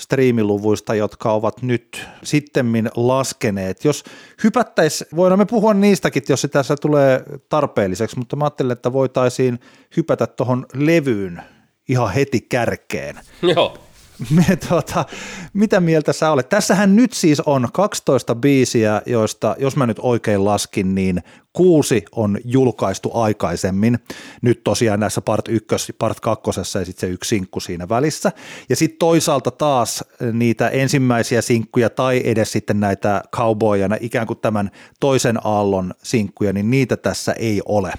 striimiluvuista, 0.00 0.94
jotka 0.94 1.32
ovat 1.32 1.62
nyt 1.62 2.06
sittemmin 2.22 2.90
laskeneet. 2.96 3.84
Jos 3.84 4.04
hypättäisiin, 4.44 5.08
voidaan 5.16 5.38
me 5.38 5.44
puhua 5.44 5.74
niistäkin, 5.74 6.22
jos 6.28 6.40
se 6.40 6.48
tässä 6.48 6.76
tulee 6.80 7.22
tarpeelliseksi, 7.48 8.18
mutta 8.18 8.36
mä 8.36 8.44
ajattelen, 8.44 8.72
että 8.72 8.92
voitaisiin 8.92 9.60
hypätä 9.96 10.26
tuohon 10.26 10.66
levyyn 10.74 11.42
ihan 11.88 12.12
heti 12.12 12.40
kärkeen. 12.40 13.20
Joo. 13.42 13.78
Me, 14.30 14.56
tuota, 14.68 15.04
mitä 15.52 15.80
mieltä 15.80 16.12
sä 16.12 16.30
olet? 16.30 16.48
Tässähän 16.48 16.96
nyt 16.96 17.12
siis 17.12 17.40
on 17.40 17.68
12 17.72 18.34
biisiä, 18.34 19.02
joista, 19.06 19.56
jos 19.58 19.76
mä 19.76 19.86
nyt 19.86 19.98
oikein 20.00 20.44
laskin, 20.44 20.94
niin 20.94 21.22
kuusi 21.52 22.04
on 22.12 22.38
julkaistu 22.44 23.10
aikaisemmin. 23.14 23.98
Nyt 24.42 24.64
tosiaan 24.64 25.00
näissä 25.00 25.20
part 25.20 25.48
1, 25.48 25.92
part 25.92 26.20
2 26.20 26.50
ja 26.60 26.64
sitten 26.64 27.00
se 27.00 27.06
yksi 27.06 27.28
sinkku 27.28 27.60
siinä 27.60 27.88
välissä. 27.88 28.32
Ja 28.68 28.76
sitten 28.76 28.98
toisaalta 28.98 29.50
taas 29.50 30.04
niitä 30.32 30.68
ensimmäisiä 30.68 31.42
sinkkuja 31.42 31.90
tai 31.90 32.22
edes 32.24 32.52
sitten 32.52 32.80
näitä 32.80 33.22
cowboyana 33.36 33.96
ikään 34.00 34.26
kuin 34.26 34.38
tämän 34.38 34.70
toisen 35.00 35.38
aallon 35.44 35.94
sinkkuja, 36.02 36.52
niin 36.52 36.70
niitä 36.70 36.96
tässä 36.96 37.32
ei 37.32 37.62
ole. 37.64 37.92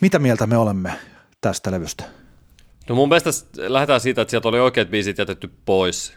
Mitä 0.00 0.18
mieltä 0.18 0.46
me 0.46 0.56
olemme 0.56 0.92
tästä 1.40 1.70
levystä? 1.70 2.23
No 2.88 2.94
mun 2.94 3.08
mielestä 3.08 3.30
lähdetään 3.56 4.00
siitä, 4.00 4.22
että 4.22 4.30
sieltä 4.30 4.48
oli 4.48 4.60
oikeat 4.60 4.90
biisit 4.90 5.18
jätetty 5.18 5.50
pois. 5.64 6.14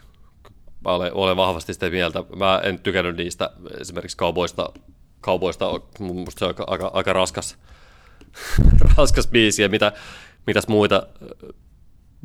Mä 0.84 0.92
olen, 0.92 1.14
olen 1.14 1.36
vahvasti 1.36 1.74
sitä 1.74 1.90
mieltä. 1.90 2.24
Mä 2.36 2.60
en 2.64 2.80
tykännyt 2.80 3.16
niistä 3.16 3.50
esimerkiksi 3.80 4.16
kauboista. 4.16 4.72
Kauboista 5.20 5.80
mun 5.98 6.26
se 6.30 6.44
on 6.44 6.48
aika, 6.48 6.64
aika, 6.66 6.90
aika 6.94 7.12
raskas, 7.12 7.58
raskas 8.96 9.28
biisi. 9.28 9.62
Ja 9.62 9.68
mitä, 9.68 9.92
mitäs 10.46 10.68
muita 10.68 11.06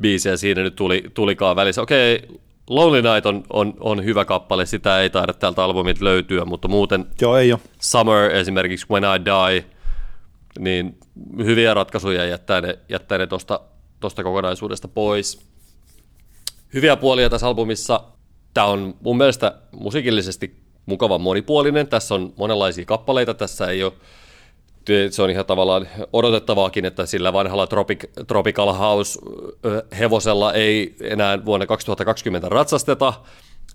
biisejä 0.00 0.36
siinä 0.36 0.62
nyt 0.62 0.76
tuli, 0.76 1.04
tulikaan 1.14 1.56
välissä. 1.56 1.82
Okei, 1.82 2.28
Lonely 2.70 3.02
Night 3.02 3.26
on, 3.26 3.44
on, 3.50 3.74
on 3.80 4.04
hyvä 4.04 4.24
kappale, 4.24 4.66
sitä 4.66 5.00
ei 5.00 5.10
taida 5.10 5.32
tältä 5.32 5.64
albumilta 5.64 6.04
löytyä, 6.04 6.44
mutta 6.44 6.68
muuten 6.68 7.06
Joo, 7.20 7.36
ei 7.36 7.52
ole. 7.52 7.60
Summer 7.80 8.30
esimerkiksi 8.30 8.86
When 8.90 9.04
I 9.04 9.24
Die, 9.24 9.64
niin 10.58 10.98
hyviä 11.36 11.74
ratkaisuja 11.74 12.24
jättää 12.24 12.60
ne, 12.60 12.78
jättää 12.88 13.18
ne 13.18 13.26
tuosta 13.26 13.60
tuosta 14.00 14.22
kokonaisuudesta 14.22 14.88
pois. 14.88 15.40
Hyviä 16.74 16.96
puolia 16.96 17.30
tässä 17.30 17.46
albumissa. 17.46 18.00
Tämä 18.54 18.66
on 18.66 18.94
mun 19.00 19.16
mielestä 19.16 19.54
musiikillisesti 19.72 20.56
mukavan 20.86 21.20
monipuolinen. 21.20 21.88
Tässä 21.88 22.14
on 22.14 22.32
monenlaisia 22.36 22.84
kappaleita. 22.84 23.34
Tässä 23.34 23.66
ei 23.66 23.84
ole 23.84 23.92
se 25.10 25.22
on 25.22 25.30
ihan 25.30 25.46
tavallaan 25.46 25.88
odotettavaakin, 26.12 26.84
että 26.84 27.06
sillä 27.06 27.32
vanhalla 27.32 27.66
Tropic, 27.66 28.04
Tropical 28.26 28.72
House-hevosella 28.72 30.52
ei 30.52 30.96
enää 31.00 31.44
vuonna 31.44 31.66
2020 31.66 32.48
ratsasteta, 32.48 33.12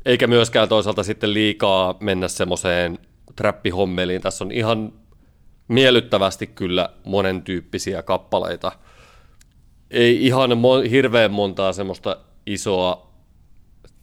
eikä 0.06 0.28
myöskään 0.28 0.70
toisaalta 0.70 1.04
sitten 1.04 1.34
liikaa 1.34 1.98
mennä 2.00 2.28
semmoiseen 2.28 3.00
trappihommeliin. 3.36 4.22
Tässä 4.22 4.44
on 4.44 4.52
ihan 4.52 4.94
miellyttävästi 5.68 6.48
kyllä 6.48 6.90
monen 7.06 7.42
tyyppisiä 7.42 8.02
kappaleita– 8.04 8.72
ei 9.92 10.26
ihan 10.26 10.50
mo- 10.52 10.90
hirveän 10.90 11.32
montaa 11.32 11.74
semmoista 11.74 12.18
isoa 12.46 13.10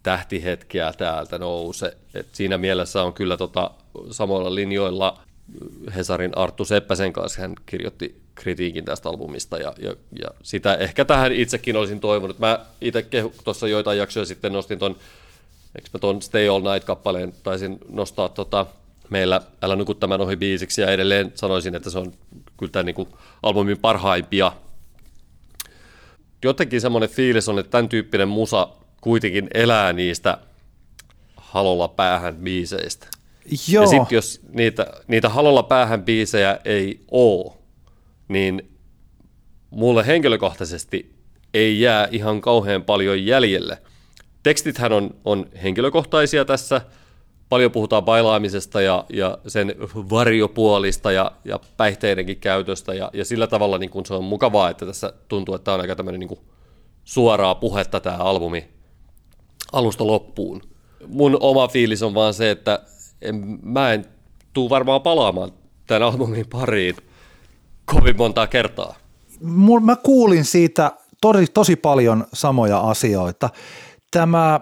tähtihetkeä 0.03 0.93
täältä 0.93 1.39
nouse. 1.39 1.97
Et 2.15 2.27
siinä 2.33 2.59
mielessä 2.59 3.03
on 3.03 3.13
kyllä 3.13 3.37
tota, 3.37 3.71
samoilla 4.11 4.55
linjoilla 4.55 5.21
Hesarin 5.95 6.39
Arttu 6.39 6.65
Seppäsen 6.65 7.13
kanssa 7.13 7.41
hän 7.41 7.55
kirjoitti 7.67 8.21
kritiikin 8.35 8.85
tästä 8.85 9.09
albumista 9.09 9.59
ja, 9.59 9.75
ja, 9.79 9.95
ja 10.19 10.29
sitä 10.43 10.75
ehkä 10.75 11.05
tähän 11.05 11.33
itsekin 11.33 11.77
olisin 11.77 12.01
toivonut. 12.01 12.39
Mä 12.39 12.59
itse 12.81 13.07
tuossa 13.45 13.69
joitain 13.69 13.99
jaksoja 13.99 14.27
sitten 14.27 14.53
nostin 14.53 14.79
ton, 14.79 14.97
eikö 15.77 15.89
mä 15.93 15.99
ton 15.99 16.23
Stay 16.23 16.49
All 16.49 16.63
Night-kappaleen 16.63 17.33
taisin 17.43 17.79
nostaa 17.89 18.29
tota, 18.29 18.67
meillä 19.11 19.41
Älä 19.63 19.77
nuku 19.77 19.95
tämän 19.95 20.21
ohi 20.21 20.37
biisiksi 20.37 20.81
ja 20.81 20.91
edelleen 20.91 21.33
sanoisin, 21.35 21.75
että 21.75 21.91
se 21.91 21.99
on 21.99 22.13
kyllä 22.57 22.73
tämän 22.73 22.87
niin 22.87 23.09
albumin 23.43 23.79
parhaimpia 23.79 24.53
jotenkin 26.45 26.81
semmoinen 26.81 27.09
fiilis 27.09 27.49
on, 27.49 27.59
että 27.59 27.71
tämän 27.71 27.89
tyyppinen 27.89 28.29
musa 28.29 28.69
kuitenkin 29.01 29.49
elää 29.55 29.93
niistä 29.93 30.39
halolla 31.37 31.89
päähän 31.89 32.37
biiseistä. 32.37 33.07
Joo. 33.69 33.83
Ja 33.83 33.89
sitten 33.89 34.17
jos 34.17 34.41
niitä, 34.53 34.87
niitä 35.07 35.29
halolla 35.29 35.63
päähän 35.63 36.03
biisejä 36.03 36.59
ei 36.65 37.01
ole, 37.11 37.53
niin 38.29 38.71
mulle 39.71 40.07
henkilökohtaisesti 40.07 41.15
ei 41.55 41.81
jää 41.81 42.09
ihan 42.11 42.41
kauhean 42.41 42.83
paljon 42.83 43.27
jäljelle. 43.27 43.83
Tekstithän 44.43 44.93
on, 44.93 45.15
on 45.25 45.47
henkilökohtaisia 45.63 46.45
tässä– 46.45 46.81
paljon 47.49 47.73
puhutaan 47.73 48.05
bailaamisesta 48.05 48.81
ja, 48.81 49.05
ja 49.13 49.39
sen 49.47 49.75
varjopuolista 50.11 51.13
ja, 51.13 51.33
ja 51.45 51.61
päihteidenkin 51.77 52.37
käytöstä 52.37 52.95
ja, 52.95 53.11
ja 53.13 53.25
sillä 53.25 53.47
tavalla 53.47 53.79
niin 53.79 53.91
kun 53.91 54.07
se 54.07 54.15
on 54.15 54.25
mukavaa, 54.25 54.71
että 54.71 54.87
tässä 54.87 55.13
tuntuu, 55.29 55.55
että 55.55 55.65
tämä 55.65 55.75
on 55.75 55.81
aika 55.81 55.97
tämmöinen 55.97 56.21
niin 56.21 56.39
suoraa 57.05 57.55
puhetta 57.55 58.01
tämä 58.01 58.17
albumi 58.17 58.69
alusta 59.73 60.07
loppuun. 60.07 60.63
Mun 61.07 61.37
oma 61.41 61.69
fiilis 61.69 62.03
on 62.03 62.15
vaan 62.15 62.35
se, 62.35 62.51
että 62.51 62.81
en, 63.23 63.59
mä 63.63 63.93
en 63.93 64.05
tuu 64.53 64.71
varmaan 64.71 65.03
palaamaan 65.03 65.53
tämän 65.87 66.03
albumin 66.03 66.47
pariin 66.51 66.97
kovin 67.85 68.17
montaa 68.17 68.47
kertaa. 68.47 68.95
Mä 69.83 69.97
kuulin 69.97 70.45
siitä 70.45 70.93
tosi, 71.21 71.47
tosi 71.47 71.77
paljon 71.77 72.27
samoja 72.33 72.81
asioita. 72.81 73.51
Tämä 74.11 74.61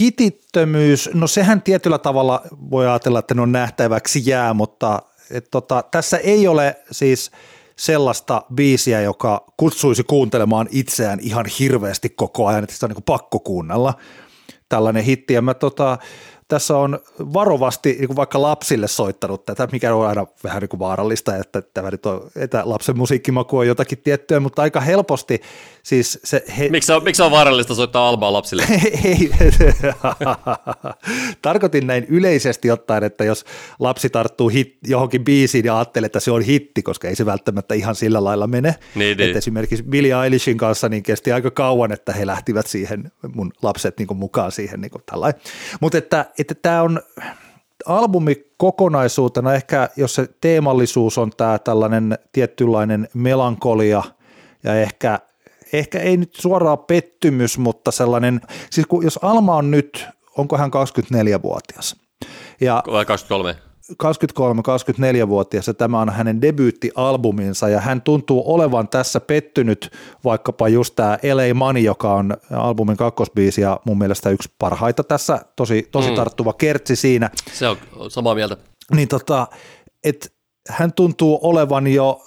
hitittömyys, 0.00 1.10
no 1.14 1.26
sehän 1.26 1.62
tietyllä 1.62 1.98
tavalla 1.98 2.42
voi 2.70 2.88
ajatella, 2.88 3.18
että 3.18 3.34
ne 3.34 3.42
on 3.42 3.52
nähtäväksi 3.52 4.22
jää, 4.26 4.54
mutta 4.54 5.02
et 5.30 5.48
tota, 5.50 5.84
tässä 5.90 6.18
ei 6.18 6.48
ole 6.48 6.76
siis 6.90 7.30
sellaista 7.76 8.42
biisiä, 8.54 9.00
joka 9.00 9.44
kutsuisi 9.56 10.04
kuuntelemaan 10.04 10.68
itseään 10.70 11.20
ihan 11.20 11.46
hirveästi 11.58 12.08
koko 12.10 12.46
ajan, 12.46 12.64
että 12.64 12.74
sitä 12.74 12.86
on 12.86 12.90
niin 12.90 13.02
pakko 13.02 13.38
kuunnella 13.38 13.94
tällainen 14.68 15.04
hitti. 15.04 15.34
Ja 15.34 15.42
mä 15.42 15.54
tota, 15.54 15.98
tässä 16.48 16.76
on 16.76 16.98
varovasti 17.18 17.92
niin 17.92 18.06
kuin 18.06 18.16
vaikka 18.16 18.42
lapsille 18.42 18.88
soittanut 18.88 19.44
tätä, 19.44 19.68
mikä 19.72 19.94
on 19.94 20.06
aina 20.06 20.26
vähän 20.44 20.60
niin 20.60 20.68
kuin 20.68 20.80
vaarallista, 20.80 21.36
että 21.36 21.62
tämä 21.62 21.90
nyt 21.90 22.06
on, 22.06 22.30
että 22.36 22.62
lapsen 22.64 22.98
musiikkimaku 22.98 23.58
on 23.58 23.66
jotakin 23.66 23.98
tiettyä, 23.98 24.40
mutta 24.40 24.62
aika 24.62 24.80
helposti 24.80 25.40
siis 25.82 26.18
se... 26.24 26.44
He... 26.58 26.68
Miksi, 26.68 26.92
on, 26.92 27.04
miksi 27.04 27.22
on 27.22 27.30
vaarallista 27.30 27.74
soittaa 27.74 28.08
Albaa 28.08 28.32
lapsille? 28.32 28.64
Ei, 29.04 29.30
tarkoitin 31.42 31.86
näin 31.86 32.04
yleisesti 32.08 32.70
ottaen, 32.70 33.04
että 33.04 33.24
jos 33.24 33.44
lapsi 33.80 34.10
tarttuu 34.10 34.48
hit, 34.48 34.78
johonkin 34.86 35.24
biisiin 35.24 35.64
ja 35.64 35.76
ajattelee, 35.78 36.06
että 36.06 36.20
se 36.20 36.30
on 36.30 36.42
hitti, 36.42 36.82
koska 36.82 37.08
ei 37.08 37.16
se 37.16 37.26
välttämättä 37.26 37.74
ihan 37.74 37.94
sillä 37.94 38.24
lailla 38.24 38.46
mene. 38.46 38.74
Niin, 38.94 39.12
että 39.12 39.24
niin. 39.24 39.36
esimerkiksi 39.36 39.84
Billie 39.84 40.24
Eilishin 40.24 40.56
kanssa 40.56 40.88
niin 40.88 41.02
kesti 41.02 41.32
aika 41.32 41.50
kauan, 41.50 41.92
että 41.92 42.12
he 42.12 42.26
lähtivät 42.26 42.66
siihen, 42.66 43.12
mun 43.34 43.52
lapset 43.62 43.98
niin 43.98 44.16
mukaan 44.16 44.52
siihen 44.52 44.80
niin 44.80 44.92
tällainen. 45.06 45.40
Mutta 45.80 45.98
että 45.98 46.26
että 46.38 46.54
tämä 46.54 46.82
on 46.82 47.00
albumi 47.86 48.46
kokonaisuutena, 48.56 49.54
ehkä 49.54 49.88
jos 49.96 50.14
se 50.14 50.28
teemallisuus 50.40 51.18
on 51.18 51.30
tämä 51.36 51.58
tällainen 51.58 52.18
tietynlainen 52.32 53.08
melankolia 53.14 54.02
ja 54.64 54.80
ehkä, 54.80 55.18
ehkä 55.72 56.00
ei 56.00 56.16
nyt 56.16 56.34
suoraan 56.34 56.78
pettymys, 56.78 57.58
mutta 57.58 57.90
sellainen, 57.90 58.40
siis 58.70 58.86
kun, 58.86 59.04
jos 59.04 59.18
Alma 59.22 59.56
on 59.56 59.70
nyt, 59.70 60.06
onko 60.38 60.58
hän 60.58 60.70
24-vuotias? 60.70 61.96
Ja, 62.60 62.82
Vai 62.92 63.04
23? 63.04 63.56
23-24-vuotias 63.92 65.66
ja 65.66 65.74
tämä 65.74 66.00
on 66.00 66.10
hänen 66.10 66.42
debyyttialbuminsa 66.42 67.68
ja 67.68 67.80
hän 67.80 68.02
tuntuu 68.02 68.42
olevan 68.54 68.88
tässä 68.88 69.20
pettynyt 69.20 69.90
vaikkapa 70.24 70.68
just 70.68 70.94
tämä 70.96 71.18
LA 71.22 71.54
Money, 71.54 71.82
joka 71.82 72.14
on 72.14 72.36
albumin 72.50 72.96
kakkosbiisi 72.96 73.60
ja 73.60 73.80
mun 73.84 73.98
mielestä 73.98 74.30
yksi 74.30 74.50
parhaita 74.58 75.04
tässä, 75.04 75.44
tosi, 75.56 75.88
tosi 75.92 76.10
mm. 76.10 76.16
tarttuva 76.16 76.52
kertsi 76.52 76.96
siinä. 76.96 77.30
Se 77.52 77.68
on 77.68 77.76
samaa 78.08 78.34
mieltä. 78.34 78.56
Niin 78.94 79.08
tota, 79.08 79.46
että 80.04 80.28
hän 80.68 80.92
tuntuu 80.92 81.38
olevan 81.42 81.86
jo 81.86 82.22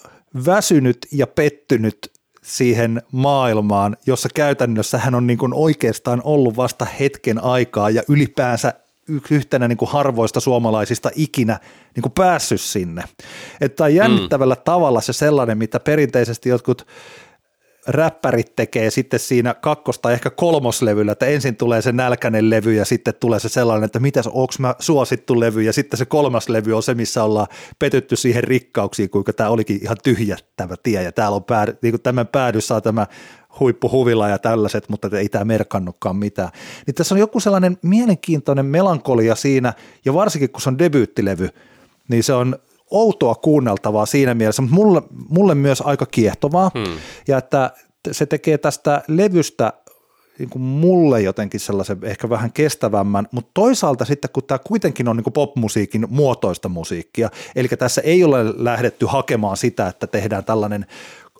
väsynyt 0.45 0.97
ja 1.11 1.27
pettynyt 1.27 2.11
siihen 2.43 3.01
maailmaan, 3.11 3.97
jossa 4.05 4.29
käytännössä 4.36 4.97
hän 4.97 5.15
on 5.15 5.27
niin 5.27 5.39
kuin 5.39 5.53
oikeastaan 5.53 6.21
ollut 6.23 6.57
vasta 6.57 6.86
hetken 6.86 7.43
aikaa 7.43 7.89
ja 7.89 8.03
ylipäänsä 8.09 8.73
yhtenä 9.32 9.68
niin 9.68 9.78
kuin 9.78 9.91
harvoista 9.91 10.39
suomalaisista 10.39 11.10
ikinä 11.16 11.60
niin 11.95 12.01
kuin 12.01 12.12
päässyt 12.12 12.62
sinne. 12.62 13.03
Että 13.62 13.84
on 13.84 13.95
jännittävällä 13.95 14.55
mm. 14.55 14.62
tavalla 14.66 15.01
se 15.01 15.14
sellainen, 15.14 15.58
mitä 15.58 15.80
perinteisesti 15.80 16.49
jotkut 16.49 16.88
räppärit 17.88 18.55
tekee 18.55 18.91
sitten 18.91 19.20
siinä 19.20 19.53
kakkosta 19.53 20.12
ehkä 20.12 20.30
kolmoslevyllä, 20.30 21.12
että 21.12 21.26
ensin 21.26 21.55
tulee 21.55 21.82
se 21.82 21.91
nälkäinen 21.91 22.49
levy 22.49 22.74
ja 22.74 22.86
sitten 22.86 23.14
tulee 23.20 23.39
se 23.39 23.49
sellainen, 23.49 23.86
että 23.86 23.99
mitäs, 23.99 24.28
onko 24.28 24.53
mä 24.60 24.76
suosittu 24.80 25.39
levy 25.39 25.62
ja 25.62 25.74
sitten 25.74 25.97
se 25.97 26.05
kolmas 26.05 26.49
levy 26.49 26.74
on 26.74 26.84
se, 26.84 26.93
missä 26.93 27.24
ollaan 27.24 27.47
petytty 27.80 28.16
siihen 28.16 28.43
rikkauksiin, 28.43 29.10
kuinka 29.10 29.34
tämä 29.34 29.49
olikin 29.49 29.80
ihan 29.82 29.97
tyhjä 30.03 30.38
tämä 30.55 30.76
tie 30.84 31.03
ja 31.03 31.12
täällä 31.12 31.36
on 31.36 31.43
pää, 31.43 31.66
niin 31.82 31.91
kuin 31.91 32.01
tämän 32.01 32.28
päädyssä 32.28 32.76
on 32.76 32.82
tämä 32.82 33.08
huippuhuvila 33.60 34.30
ja 34.30 34.39
tällaiset, 34.39 34.89
mutta 34.89 35.10
ei 35.18 35.30
tämä 35.30 35.45
merkannutkaan 35.45 36.16
mitään. 36.16 36.49
Niin 36.88 36.95
tässä 36.95 37.16
on 37.16 37.20
joku 37.20 37.39
sellainen 37.39 37.78
mielenkiintoinen 37.82 38.66
melankolia 38.66 39.36
siinä, 39.36 39.74
ja 40.05 40.14
varsinkin 40.14 40.49
kun 40.49 40.62
se 40.62 40.70
on 40.70 40.80
debyyttilevy, 40.80 41.49
niin 42.10 42.24
se 42.24 42.34
on 42.34 42.55
outoa 42.91 43.36
kuunneltavaa 43.36 44.05
siinä 44.05 44.34
mielessä, 44.34 44.62
mutta 44.62 44.76
mulle, 44.76 45.01
mulle 45.30 45.55
myös 45.55 45.82
aika 45.82 46.05
kiehtovaa, 46.05 46.72
hmm. 46.74 46.97
ja 47.28 47.38
että 47.38 47.72
se 48.12 48.26
tekee 48.26 48.58
tästä 48.58 49.01
levystä 49.08 49.74
niin 50.39 50.49
kuin 50.49 50.62
mulle 50.62 51.22
jotenkin 51.22 51.60
sellaisen 51.60 51.97
ehkä 52.01 52.30
vähän 52.30 52.51
kestävämmän, 52.51 53.28
mutta 53.32 53.51
toisaalta 53.53 54.05
sitten 54.05 54.30
kun 54.34 54.43
tämä 54.43 54.60
kuitenkin 54.60 55.08
on 55.08 55.16
niin 55.16 55.24
kuin 55.24 55.34
popmusiikin 55.34 56.08
muotoista 56.10 56.70
musiikkia, 56.70 57.30
eli 57.55 57.68
tässä 57.68 58.01
ei 58.01 58.24
ole 58.24 58.38
lähdetty 58.55 59.05
hakemaan 59.05 59.58
sitä, 59.58 59.88
että 59.88 60.08
tehdään 60.08 60.45
tällainen 60.45 60.86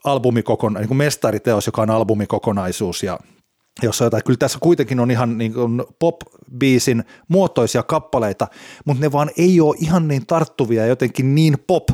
albumikokona, 0.08 0.80
niin 0.80 0.88
kuin 0.88 0.98
mestariteos, 0.98 1.66
joka 1.66 1.82
on 1.82 1.90
albumikokonaisuus 1.90 3.04
ja 3.04 3.20
jossa 3.84 4.04
jotain, 4.04 4.24
kyllä 4.24 4.38
tässä 4.38 4.60
kuitenkin 4.62 5.00
on 5.00 5.12
ihan 5.12 5.38
niin 5.38 5.54
kuin 5.54 5.84
pop-biisin 6.00 7.04
muotoisia 7.28 7.84
kappaleita, 7.84 8.48
mutta 8.86 9.04
ne 9.04 9.12
vaan 9.12 9.30
ei 9.38 9.62
ole 9.62 9.76
ihan 9.80 10.08
niin 10.08 10.26
tarttuvia 10.26 10.82
ja 10.82 10.88
jotenkin 10.88 11.36
niin 11.36 11.56
pop 11.68 11.90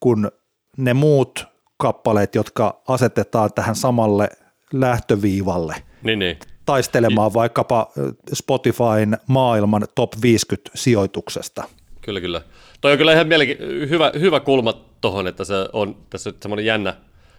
kuin 0.00 0.30
ne 0.76 0.94
muut 0.94 1.46
kappaleet, 1.76 2.34
jotka 2.34 2.82
asetetaan 2.88 3.50
tähän 3.54 3.76
samalle 3.76 4.28
lähtöviivalle. 4.72 5.74
Niin, 6.02 6.18
niin. 6.18 6.38
Taistelemaan 6.66 7.34
vaikkapa 7.34 7.92
Spotifyn 8.34 9.18
maailman 9.26 9.86
top 9.94 10.12
50 10.22 10.70
sijoituksesta. 10.74 11.64
Kyllä, 12.00 12.20
kyllä. 12.20 12.42
Toi 12.80 12.92
on 12.92 12.98
kyllä 12.98 13.12
ihan 13.12 13.26
mielenki- 13.26 13.88
hyvä, 13.88 14.12
hyvä 14.20 14.40
kulma 14.40 14.72
tuohon, 15.00 15.26
että 15.26 15.44
se 15.44 15.54
on 15.72 15.96
tässä 16.10 16.32
semmoinen 16.42 16.64
jännä 16.64 16.94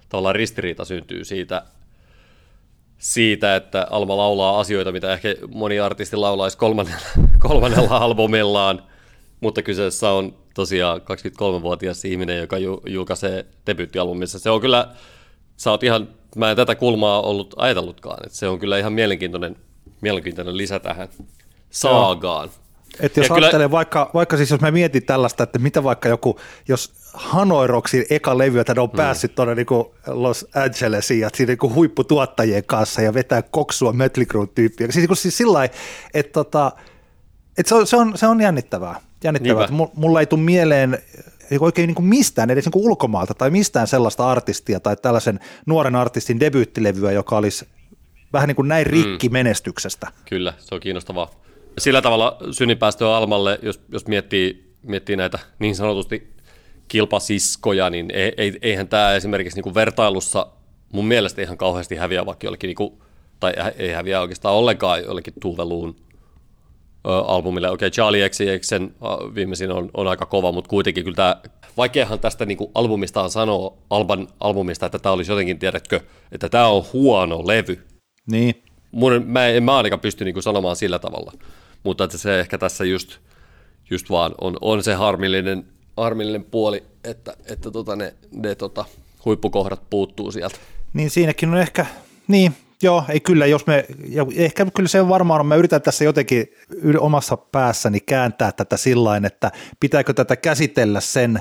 tavallaan 0.10 0.36
ristiriita 0.36 0.86
syntyy 0.86 1.26
siitä, 1.26 1.64
siitä, 2.97 3.55
että 3.55 3.88
Alma 3.89 4.18
laulaa 4.18 4.60
asioita, 4.60 4.91
mitä 4.91 5.14
ehkä 5.14 5.36
moni 5.53 5.80
artisti 5.80 6.16
laulaisi 6.16 6.57
kolmannella, 6.57 7.05
kolmannella 7.47 7.97
albumillaan, 7.97 8.84
mutta 9.41 9.62
kyseessä 9.62 10.10
on 10.10 10.36
tosiaan 10.53 11.01
23-vuotias 11.01 12.05
ihminen, 12.05 12.38
joka 12.38 12.57
julkaisee 12.88 13.45
debyyttialbumissa. 13.66 14.39
Se 14.39 14.49
on 14.49 14.62
kyllä, 14.62 14.88
sä 15.57 15.72
oot 15.72 15.84
ihan, 15.84 16.10
mä 16.36 16.49
en 16.49 16.55
tätä 16.55 16.76
kulmaa 16.76 17.22
ollut 17.22 17.53
ajatellutkaan, 17.57 18.26
että 18.26 18.38
se 18.38 18.47
on 18.47 18.60
kyllä 18.60 18.78
ihan 18.78 18.93
mielenkiintoinen, 18.93 19.55
mielenkiintoinen 20.01 20.57
lisä 20.57 20.80
tähän 20.80 21.10
saagaan. 21.70 22.49
Joo. 22.49 22.68
Että 23.00 23.20
jos 23.20 23.30
ja 23.30 23.36
ajattelee 23.36 23.68
kyllä... 23.68 23.72
vaikka, 23.72 24.12
vaikka 24.14 24.38
siis 24.38 24.52
jos 24.52 24.62
mä 24.62 24.72
mietin 24.72 25.06
tällaista, 25.06 25.43
että 25.43 25.60
mitä 25.60 25.84
vaikka 25.84 26.10
joku, 26.10 26.39
jos 26.68 26.93
Hanoi 27.14 27.68
Rocksin 27.68 28.06
eka 28.10 28.38
levy, 28.38 28.60
että 28.60 28.74
ne 28.74 28.82
on 28.82 28.89
mm. 28.89 28.97
päässyt 28.97 29.36
tuonne 29.36 29.56
niin 29.56 29.68
Los 30.08 30.47
Angelesiin 30.56 31.20
ja 31.20 31.30
siinä 31.34 31.56
niin 31.62 31.74
huipputuottajien 31.76 32.64
kanssa 32.66 33.02
ja 33.02 33.14
vetää 33.14 33.41
koksua 33.41 33.93
Mötley 33.93 34.26
Crue-tyyppiä. 34.26 34.88
Siis, 34.91 35.08
niin 35.08 35.18
siis 35.18 35.38
sillä 35.38 35.70
että, 36.14 36.34
tota, 36.34 36.72
että 37.58 37.70
se, 37.70 37.76
on, 37.76 37.88
se, 37.88 37.95
on, 37.95 38.18
se 38.18 38.28
on 38.28 38.41
jännittävää. 38.41 39.00
jännittävää. 39.24 39.64
Että 39.64 39.76
mulla 39.95 40.20
ei 40.20 40.26
tule 40.26 40.41
mieleen 40.41 40.97
oikein 41.60 41.88
niin 41.88 41.95
kuin 41.95 42.06
mistään, 42.06 42.50
edes 42.50 42.66
niin 42.66 42.72
kuin 42.72 42.86
ulkomaalta 42.86 43.34
tai 43.34 43.50
mistään 43.50 43.88
sellaista 43.88 44.32
artistia 44.32 44.80
tai 44.80 44.95
tällaisen 44.95 45.39
nuoren 45.66 45.95
artistin 45.95 46.39
debyyttilevyä, 46.39 47.12
joka 47.12 47.38
olisi 47.38 47.68
vähän 48.34 48.47
niin 48.47 48.56
kuin 48.56 48.68
näin 48.68 48.86
rikki 48.86 49.30
mm. 49.30 49.34
menestyksestä. 49.34 50.08
Kyllä, 50.26 50.54
se 50.58 50.76
on 50.76 50.82
kiinnostavaa 50.82 51.30
sillä 51.78 52.01
tavalla 52.01 52.38
synninpäästöä 52.51 53.15
Almalle, 53.15 53.59
jos, 53.61 53.82
jos 53.89 54.07
miettii, 54.07 54.74
miettii 54.84 55.15
näitä 55.15 55.39
niin 55.59 55.76
sanotusti 55.76 56.34
kilpasiskoja, 56.88 57.89
niin 57.89 58.11
ei, 58.13 58.59
eihän 58.61 58.88
tämä 58.88 59.13
esimerkiksi 59.15 59.57
niin 59.57 59.63
kuin 59.63 59.76
vertailussa 59.76 60.47
mun 60.93 61.05
mielestä 61.05 61.41
ihan 61.41 61.57
kauheasti 61.57 61.95
häviä 61.95 62.26
vaikka 62.26 62.47
jollekin, 62.47 62.67
niin 62.67 62.76
kuin, 62.76 62.93
tai 63.39 63.53
ei 63.78 63.91
häviä 63.91 64.22
oikeastaan 64.22 64.55
ollenkaan 64.55 65.03
jollekin 65.03 65.34
Tuveluun 65.41 65.95
albumille. 67.03 67.70
Okei, 67.70 67.88
okay, 67.88 67.91
Charlie 67.91 68.30
XCXen 68.30 68.95
viimeisin 69.36 69.72
on, 69.72 69.89
on 69.93 70.07
aika 70.07 70.26
kova, 70.26 70.51
mutta 70.51 70.70
kuitenkin 70.70 71.03
kyllä 71.03 71.15
tämä, 71.15 71.36
vaikeahan 71.78 72.20
tästä 72.20 72.45
niin 72.45 72.57
kuin 72.57 72.72
albumistaan 72.76 73.30
sanoa, 73.30 73.78
Alban 73.89 74.28
albumista, 74.39 74.86
että 74.86 74.99
tämä 74.99 75.13
olisi 75.13 75.32
jotenkin, 75.32 75.59
tiedätkö, 75.59 75.99
että 76.32 76.49
tämä 76.49 76.67
on 76.67 76.84
huono 76.93 77.47
levy. 77.47 77.86
Niin. 78.32 78.63
Mun, 78.92 79.24
mä 79.26 79.48
en 79.48 79.64
mä 79.64 79.78
ainakaan 79.78 80.00
pysty 80.00 80.26
niin 80.26 80.44
sanomaan 80.44 80.76
sillä 80.76 81.00
tavalla 81.00 81.34
mutta 81.84 82.04
että 82.04 82.18
se 82.18 82.40
ehkä 82.40 82.58
tässä 82.58 82.86
just, 82.86 83.18
just 83.90 84.10
vaan 84.10 84.36
on, 84.42 84.58
on 84.62 84.84
se 84.84 84.94
harmillinen, 84.94 85.66
harmillinen 85.98 86.44
puoli, 86.44 86.84
että, 87.04 87.34
että 87.46 87.72
tota 87.72 87.96
ne, 87.96 88.14
ne 88.32 88.56
tota, 88.56 88.86
huippukohdat 89.26 89.90
puuttuu 89.90 90.32
sieltä. 90.32 90.58
Niin 90.94 91.10
siinäkin 91.10 91.50
on 91.50 91.58
ehkä, 91.58 91.86
niin 92.28 92.56
Joo, 92.82 93.04
ei 93.10 93.20
kyllä, 93.20 93.46
jos 93.46 93.68
me, 93.68 93.86
ja 94.10 94.26
ehkä 94.36 94.66
kyllä 94.76 94.90
se 94.90 95.02
on 95.02 95.10
varmaan, 95.10 95.46
mä 95.46 95.56
yritän 95.56 95.82
tässä 95.82 96.04
jotenkin 96.04 96.48
omassa 97.00 97.38
päässäni 97.38 98.00
kääntää 98.00 98.52
tätä 98.52 98.78
sillä 98.78 99.22
että 99.28 99.52
pitääkö 99.80 100.14
tätä 100.14 100.36
käsitellä 100.36 101.00
sen 101.00 101.40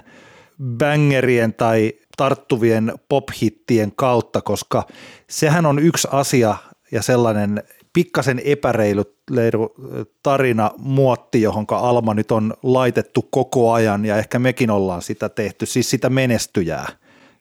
bangerien 0.78 1.55
tai 1.55 1.92
tarttuvien 2.16 2.92
pop-hittien 3.09 3.92
kautta, 3.96 4.40
koska 4.40 4.86
sehän 5.30 5.66
on 5.66 5.78
yksi 5.78 6.09
asia 6.11 6.57
ja 6.93 7.03
sellainen 7.03 7.62
pikkasen 7.93 8.41
epäreilu 8.45 9.05
tarina 10.22 10.70
muotti, 10.78 11.43
johon 11.43 11.66
Alma 11.70 12.14
nyt 12.14 12.32
on 12.32 12.55
laitettu 12.62 13.22
koko 13.30 13.72
ajan 13.72 14.05
ja 14.05 14.16
ehkä 14.16 14.39
mekin 14.39 14.70
ollaan 14.70 15.03
sitä 15.03 15.28
tehty, 15.28 15.66
siis 15.66 15.91
sitä 15.91 16.11
menestyjää. 16.11 16.86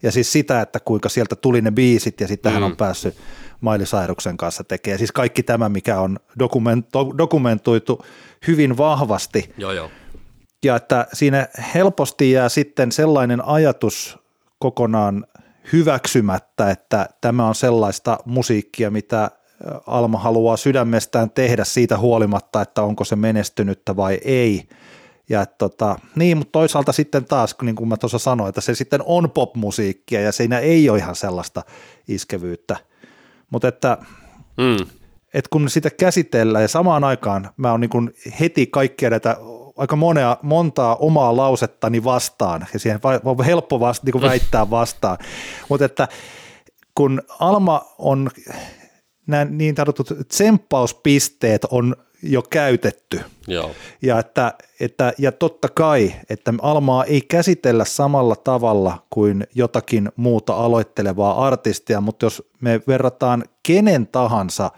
Ja 0.04 0.12
siis 0.12 0.32
sitä, 0.32 0.62
että 0.62 0.80
kuinka 0.80 1.10
sieltä 1.10 1.36
tuli 1.36 1.62
ne 1.62 1.72
biisit 1.72 2.22
ja 2.22 2.28
sitten 2.28 2.52
mm. 2.52 2.54
hän 2.54 2.64
on 2.64 2.78
päässyt 2.78 3.16
Maili 3.62 3.86
Sairuksen 3.86 4.38
kanssa 4.38 4.64
tekemään. 4.64 4.98
Siis 4.98 5.12
kaikki 5.12 5.44
tämä, 5.44 5.70
mikä 5.70 6.00
on 6.00 6.20
dokumento- 6.40 7.18
dokumentoitu 7.18 8.06
hyvin 8.48 8.78
vahvasti. 8.78 9.54
Joo, 9.58 9.72
joo. 9.72 9.90
Ja 10.64 10.76
että 10.76 11.08
siinä 11.14 11.48
helposti 11.74 12.32
jää 12.32 12.50
sitten 12.50 12.92
sellainen 12.92 13.46
ajatus 13.46 14.20
kokonaan 14.60 15.26
hyväksymättä, 15.74 16.72
että 16.72 17.10
tämä 17.22 17.48
on 17.48 17.56
sellaista 17.56 18.18
musiikkia, 18.26 18.92
mitä 18.92 19.32
Alma 19.88 20.18
haluaa 20.20 20.58
sydämestään 20.58 21.32
tehdä 21.32 21.64
siitä 21.64 21.98
huolimatta, 21.98 22.62
että 22.62 22.84
onko 22.84 23.04
se 23.04 23.16
menestynyttä 23.16 23.96
vai 23.96 24.20
ei. 24.24 24.70
Ja 25.30 25.46
tota, 25.46 26.00
niin, 26.16 26.38
mutta 26.38 26.52
toisaalta 26.52 26.92
sitten 26.92 27.26
taas, 27.26 27.56
niin 27.62 27.76
kuin 27.76 27.88
mä 27.88 27.98
tuossa 27.98 28.20
sanoin, 28.20 28.50
että 28.50 28.62
se 28.62 28.76
sitten 28.76 29.02
on 29.06 29.32
popmusiikkia 29.32 30.22
ja 30.22 30.32
siinä 30.32 30.60
ei 30.60 30.90
ole 30.90 30.98
ihan 30.98 31.16
sellaista 31.16 31.64
iskevyyttä. 32.08 32.78
Mutta 33.50 33.68
että, 33.68 33.98
mm. 34.58 34.88
että 35.34 35.50
kun 35.50 35.70
sitä 35.70 35.90
käsitellään 35.90 36.62
ja 36.62 36.68
samaan 36.68 37.04
aikaan 37.04 37.50
mä 37.58 37.72
oon 37.72 37.82
niin 37.82 38.14
heti 38.40 38.68
kaikkia 38.68 39.10
näitä 39.10 39.38
aika 39.78 39.96
monea, 39.96 40.38
montaa 40.42 40.96
omaa 40.96 41.38
lausettani 41.38 42.04
vastaan 42.04 42.68
ja 42.74 42.80
siihen 42.80 43.00
on 43.24 43.46
helppo 43.46 43.80
vasta, 43.80 44.06
niin 44.06 44.22
väittää 44.22 44.70
vastaan, 44.70 45.18
mutta 45.70 45.86
että 45.86 46.08
kun 46.96 47.22
Alma 47.40 47.82
on 47.98 48.30
nämä 49.28 49.46
niin 49.46 49.76
tarvitut 49.76 50.10
tsemppauspisteet 50.28 51.66
on 51.66 51.96
jo 52.24 52.42
käytetty. 52.42 53.22
Joo. 53.48 53.72
Ja, 54.02 54.20
että, 54.20 54.54
että, 54.80 55.14
ja 55.18 55.32
totta 55.32 55.70
kai, 55.70 56.14
että 56.30 56.54
Almaa 56.62 57.04
ei 57.04 57.22
käsitellä 57.22 57.86
samalla 57.86 58.36
tavalla 58.36 59.06
kuin 59.10 59.48
jotakin 59.56 60.10
muuta 60.16 60.54
aloittelevaa 60.54 61.48
artistia, 61.48 62.02
mutta 62.02 62.26
jos 62.26 62.50
me 62.62 62.82
verrataan 62.88 63.44
kenen 63.64 64.08
tahansa 64.08 64.72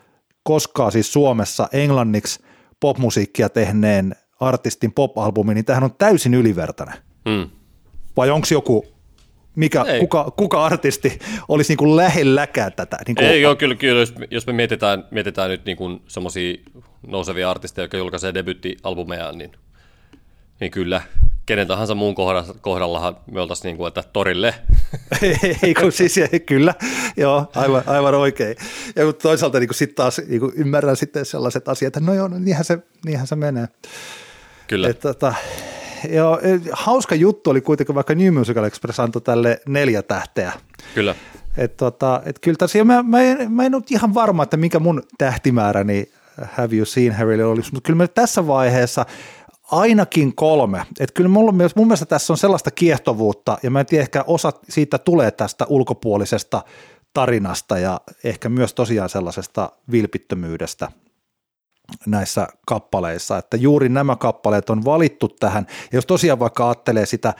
koskaan 0.43 0.91
siis 0.91 1.13
Suomessa 1.13 1.67
englanniksi 1.71 2.39
popmusiikkia 2.79 3.49
tehneen 3.49 4.15
artistin 4.39 4.93
pop-albumi, 4.93 5.53
niin 5.53 5.65
tämähän 5.65 5.83
on 5.83 5.95
täysin 5.97 6.33
ylivertainen. 6.33 6.97
Mm. 7.25 7.49
Vai 8.17 8.29
onko 8.29 8.47
joku 8.51 8.85
mikä, 9.59 9.85
kuka, 9.99 10.31
kuka 10.37 10.65
artisti 10.65 11.19
olisi 11.47 11.71
niin 11.71 11.77
kuin 11.77 11.95
lähelläkään 11.95 12.73
tätä. 12.73 12.97
Niin 13.07 13.15
kuin 13.15 13.27
Ei, 13.27 13.41
joo, 13.41 13.55
kyllä, 13.55 13.75
kyllä 13.75 13.99
jos, 13.99 14.13
jos 14.31 14.47
me 14.47 14.53
mietitään, 14.53 15.03
mietitään 15.11 15.49
nyt 15.49 15.65
niin 15.65 16.01
semmoisia 16.07 16.57
nousevia 17.07 17.51
artisteja, 17.51 17.83
jotka 17.83 17.97
julkaisee 17.97 18.33
debyttialbumeja, 18.33 19.31
niin, 19.31 19.51
niin 20.59 20.71
kyllä, 20.71 21.01
kenen 21.45 21.67
tahansa 21.67 21.95
muun 21.95 22.15
kohdalla, 22.15 22.55
kohdallahan 22.61 23.17
me 23.31 23.41
oltaisiin 23.41 23.69
niin 23.69 23.77
kuin, 23.77 23.87
että 23.87 24.03
torille. 24.13 24.55
Ei, 25.63 25.73
kun 25.73 25.91
siis 25.91 26.15
kyllä, 26.45 26.73
joo, 27.17 27.51
aivan, 27.55 27.83
aivan 27.85 28.15
oikein. 28.15 28.55
Ja 28.95 29.13
toisaalta 29.13 29.59
niin 29.59 29.73
sitten 29.73 29.95
taas 29.95 30.21
niin 30.27 30.39
kuin 30.39 30.51
ymmärrän 30.55 30.95
sitten 30.95 31.25
sellaiset 31.25 31.67
asiat, 31.67 31.97
että 31.97 32.11
no 32.11 32.13
joo, 32.13 32.27
no 32.27 32.39
niinhän 32.39 32.65
se, 32.65 32.79
niinhän 33.05 33.27
se 33.27 33.35
menee. 33.35 33.67
Kyllä. 34.67 34.89
Et, 34.89 34.99
tota, 34.99 35.33
joo, 36.09 36.39
e, 36.39 36.59
hauska 36.71 37.15
juttu 37.15 37.49
oli 37.49 37.61
kuitenkin, 37.61 37.95
vaikka 37.95 38.15
New 38.15 38.33
Musical 38.33 38.63
Express 38.63 38.99
antoi 38.99 39.21
tälle 39.21 39.61
neljä 39.67 40.01
tähteä. 40.01 40.51
Kyllä. 40.95 41.15
Et 41.57 41.77
tota, 41.77 42.21
et 42.25 42.39
kyllä 42.39 42.57
tosiaan 42.57 42.87
mä, 42.87 43.03
mä, 43.03 43.21
en, 43.21 43.51
mä 43.51 43.65
en 43.65 43.75
ole 43.75 43.83
ihan 43.89 44.13
varma, 44.13 44.43
että 44.43 44.57
mikä 44.57 44.79
mun 44.79 45.03
tähtimääräni 45.17 46.11
Have 46.51 46.75
You 46.75 46.85
Seen 46.85 47.13
Harrylle 47.13 47.45
olisi, 47.45 47.73
mutta 47.73 47.87
kyllä 47.87 47.97
me 47.97 48.07
tässä 48.07 48.47
vaiheessa 48.47 49.05
ainakin 49.71 50.35
kolme. 50.35 50.85
Että 50.99 51.13
kyllä 51.13 51.29
mulla, 51.29 51.51
mun 51.75 51.87
mielestä 51.87 52.05
tässä 52.05 52.33
on 52.33 52.37
sellaista 52.37 52.71
kiehtovuutta, 52.71 53.57
ja 53.63 53.71
mä 53.71 53.79
en 53.79 53.85
tiedä, 53.85 54.01
ehkä 54.01 54.23
osa 54.27 54.51
siitä 54.69 54.97
tulee 54.97 55.31
tästä 55.31 55.65
ulkopuolisesta 55.69 56.63
tarinasta 57.13 57.77
ja 57.77 58.01
ehkä 58.23 58.49
myös 58.49 58.73
tosiaan 58.73 59.09
sellaisesta 59.09 59.71
vilpittömyydestä 59.91 60.91
näissä 62.05 62.47
kappaleissa, 62.65 63.37
että 63.37 63.57
juuri 63.57 63.89
nämä 63.89 64.15
kappaleet 64.15 64.69
on 64.69 64.85
valittu 64.85 65.27
tähän. 65.27 65.67
Ja 65.69 65.97
jos 65.97 66.05
tosiaan 66.05 66.39
vaikka 66.39 66.67
ajattelee 66.67 67.05
sitä 67.05 67.33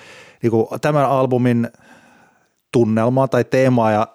niin 0.43 0.51
kuin 0.51 0.67
tämän 0.81 1.05
albumin 1.05 1.67
tunnelmaa 2.71 3.27
tai 3.27 3.43
teemaa 3.43 3.91
ja 3.91 4.07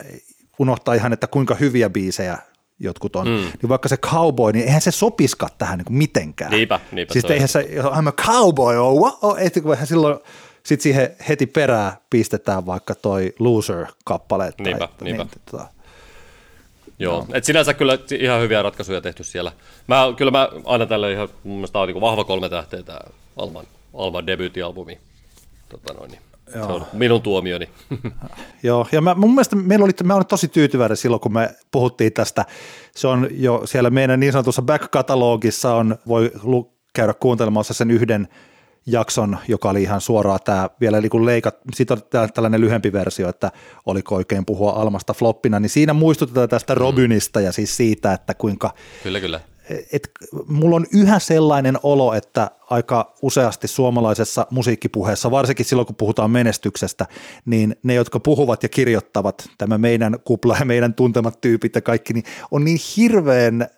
unohtaa 0.59 0.95
ihan, 0.95 1.13
että 1.13 1.27
kuinka 1.27 1.55
hyviä 1.55 1.91
biisejä 1.91 2.39
jotkut 2.81 3.17
on, 3.17 3.27
mm. 3.27 3.33
niin 3.33 3.69
vaikka 3.69 3.89
se 3.89 3.97
cowboy, 3.97 4.53
niin 4.53 4.65
eihän 4.65 4.81
se 4.81 4.91
sopiska 4.91 5.49
tähän 5.59 5.79
niin 5.79 5.85
kuin 5.85 5.97
mitenkään. 5.97 6.51
Niinpä, 6.51 6.81
niinpä. 6.93 7.13
Siis 7.13 7.25
eihän 7.25 7.49
se, 7.49 7.69
I'm 7.79 8.09
a 8.09 8.13
cowboy, 8.13 8.77
oh, 8.77 9.01
what? 9.01 9.19
oh, 9.23 9.39
et, 9.39 9.59
kun 9.63 9.77
silloin 9.85 10.19
sitten 10.63 10.83
siihen 10.83 11.17
heti 11.29 11.47
perään 11.47 11.93
pistetään 12.11 12.67
vaikka 12.67 12.95
toi 12.95 13.35
Loser-kappale. 13.39 14.53
Niinpä, 14.59 14.79
tai, 14.79 14.89
niinpä. 15.01 15.23
Niin, 15.25 15.43
tota, 15.51 15.67
Joo, 16.99 17.19
no. 17.19 17.27
et 17.33 17.45
sinänsä 17.45 17.75
kyllä 17.75 17.99
ihan 18.19 18.41
hyviä 18.41 18.63
ratkaisuja 18.63 19.01
tehty 19.01 19.25
siellä. 19.25 19.53
Mä, 19.87 20.05
kyllä 20.17 20.31
mä 20.31 20.49
aina 20.65 20.87
tälle 20.87 21.13
ihan, 21.13 21.29
mun 21.45 21.57
mielestä 21.57 21.79
on 21.79 21.89
niin 21.89 22.01
vahva 22.01 22.25
kolme 22.25 22.49
tähteä 22.49 22.83
tämä 22.83 22.99
Alman, 23.37 23.65
Alman 23.95 24.27
debyyttialbumi. 24.27 24.99
Tota 25.69 25.95
noin, 25.95 26.11
niin. 26.11 26.21
Joo. 26.55 26.67
Se 26.67 26.73
on 26.73 26.87
minun 26.93 27.23
tuomioni. 27.23 27.69
Joo, 28.63 28.87
ja 28.93 29.01
mä, 29.01 29.15
mun 29.15 29.31
mielestä 29.31 29.57
meillä 29.57 29.85
oli, 29.85 29.93
mä 30.05 30.15
olin 30.15 30.27
tosi 30.27 30.49
tyytyväinen 30.49 30.97
silloin, 30.97 31.21
kun 31.21 31.33
me 31.33 31.51
puhuttiin 31.71 32.13
tästä. 32.13 32.45
Se 32.97 33.09
on 33.09 33.29
jo 33.31 33.63
siellä 33.65 33.91
meidän 33.91 34.21
niin 34.21 34.33
sanotussa 34.33 34.63
back-katalogissa 34.63 35.75
on, 35.75 35.97
voi 36.09 36.33
käydä 36.93 37.15
kuuntelemassa 37.15 37.75
sen 37.75 37.91
yhden 37.91 38.29
jakson, 38.87 39.39
joka 39.49 39.71
oli 39.71 39.83
ihan 39.83 40.01
suoraan 40.01 40.41
tämä 40.45 40.71
vielä 40.81 41.01
niin 41.01 41.27
leikat, 41.27 41.57
siitä 41.75 41.95
on 41.95 42.03
tällainen 42.35 42.61
lyhempi 42.61 42.93
versio, 42.93 43.29
että 43.29 43.53
oliko 43.87 44.15
oikein 44.15 44.45
puhua 44.45 44.73
Almasta 44.73 45.15
floppina, 45.15 45.61
niin 45.61 45.71
siinä 45.71 45.93
muistutetaan 45.93 46.49
tästä 46.49 46.75
mm. 46.75 46.79
Robinista 46.79 47.41
ja 47.41 47.53
siis 47.53 47.77
siitä, 47.77 48.13
että 48.13 48.35
kuinka 48.35 48.75
Kyllä, 49.03 49.21
kyllä. 49.21 49.41
et 49.93 50.11
mulla 50.47 50.77
on 50.77 50.87
yhä 50.93 51.19
sellainen 51.19 51.79
olo, 51.83 52.15
että 52.15 52.51
aika 52.71 53.15
useasti 53.23 53.69
suomalaisessa 53.69 54.47
musiikkipuheessa, 54.51 55.31
varsinkin 55.31 55.67
silloin 55.67 55.87
kun 55.87 55.97
puhutaan 55.97 56.31
menestyksestä, 56.31 57.07
niin 57.45 57.77
ne, 57.83 57.95
jotka 57.95 58.21
puhuvat 58.21 58.63
ja 58.63 58.69
kirjoittavat, 58.69 59.49
tämä 59.59 59.79
meidän 59.79 60.17
kupla 60.25 60.57
ja 60.59 60.65
meidän 60.65 60.95
tuntemat 60.95 61.41
tyypit 61.41 61.75
ja 61.75 61.81
kaikki, 61.81 62.13
niin 62.13 62.25
on 62.51 62.65
niin 62.65 62.79
hirveän, 62.97 63.59
ne 63.59 63.69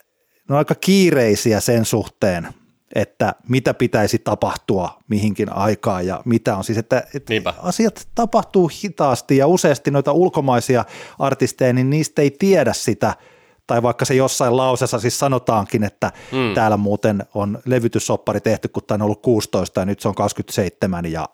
on 0.51 0.59
aika 0.59 0.75
kiireisiä 0.75 1.61
sen 1.61 1.85
suhteen, 1.85 2.49
että 2.97 3.35
mitä 3.49 3.75
pitäisi 3.75 4.19
tapahtua 4.19 4.99
mihinkin 5.09 5.53
aikaan 5.53 6.07
ja 6.07 6.23
mitä 6.25 6.57
on 6.57 6.65
siis, 6.65 6.79
että, 6.79 7.07
että 7.15 7.55
asiat 7.63 8.09
tapahtuu 8.15 8.71
hitaasti 8.85 9.37
ja 9.37 9.47
useasti 9.47 9.91
noita 9.91 10.13
ulkomaisia 10.13 10.85
artisteja, 11.19 11.73
niin 11.73 11.91
niistä 11.91 12.23
ei 12.23 12.31
tiedä 12.31 12.73
sitä– 12.73 13.15
tai 13.67 13.83
vaikka 13.83 14.05
se 14.05 14.15
jossain 14.15 14.57
lausessa 14.57 14.99
siis 14.99 15.19
sanotaankin, 15.19 15.85
että 15.85 16.13
mm. 16.33 16.55
täällä 16.55 16.77
muuten 16.77 17.23
on 17.35 17.59
levytyssoppari 17.65 18.41
tehty, 18.41 18.69
kun 18.69 18.83
tämä 18.87 18.97
on 18.97 19.03
ollut 19.03 19.23
16 19.23 19.81
ja 19.81 19.87
nyt 19.87 20.01
se 20.01 20.09
on 20.09 20.15
27 20.15 21.13
ja, 21.13 21.29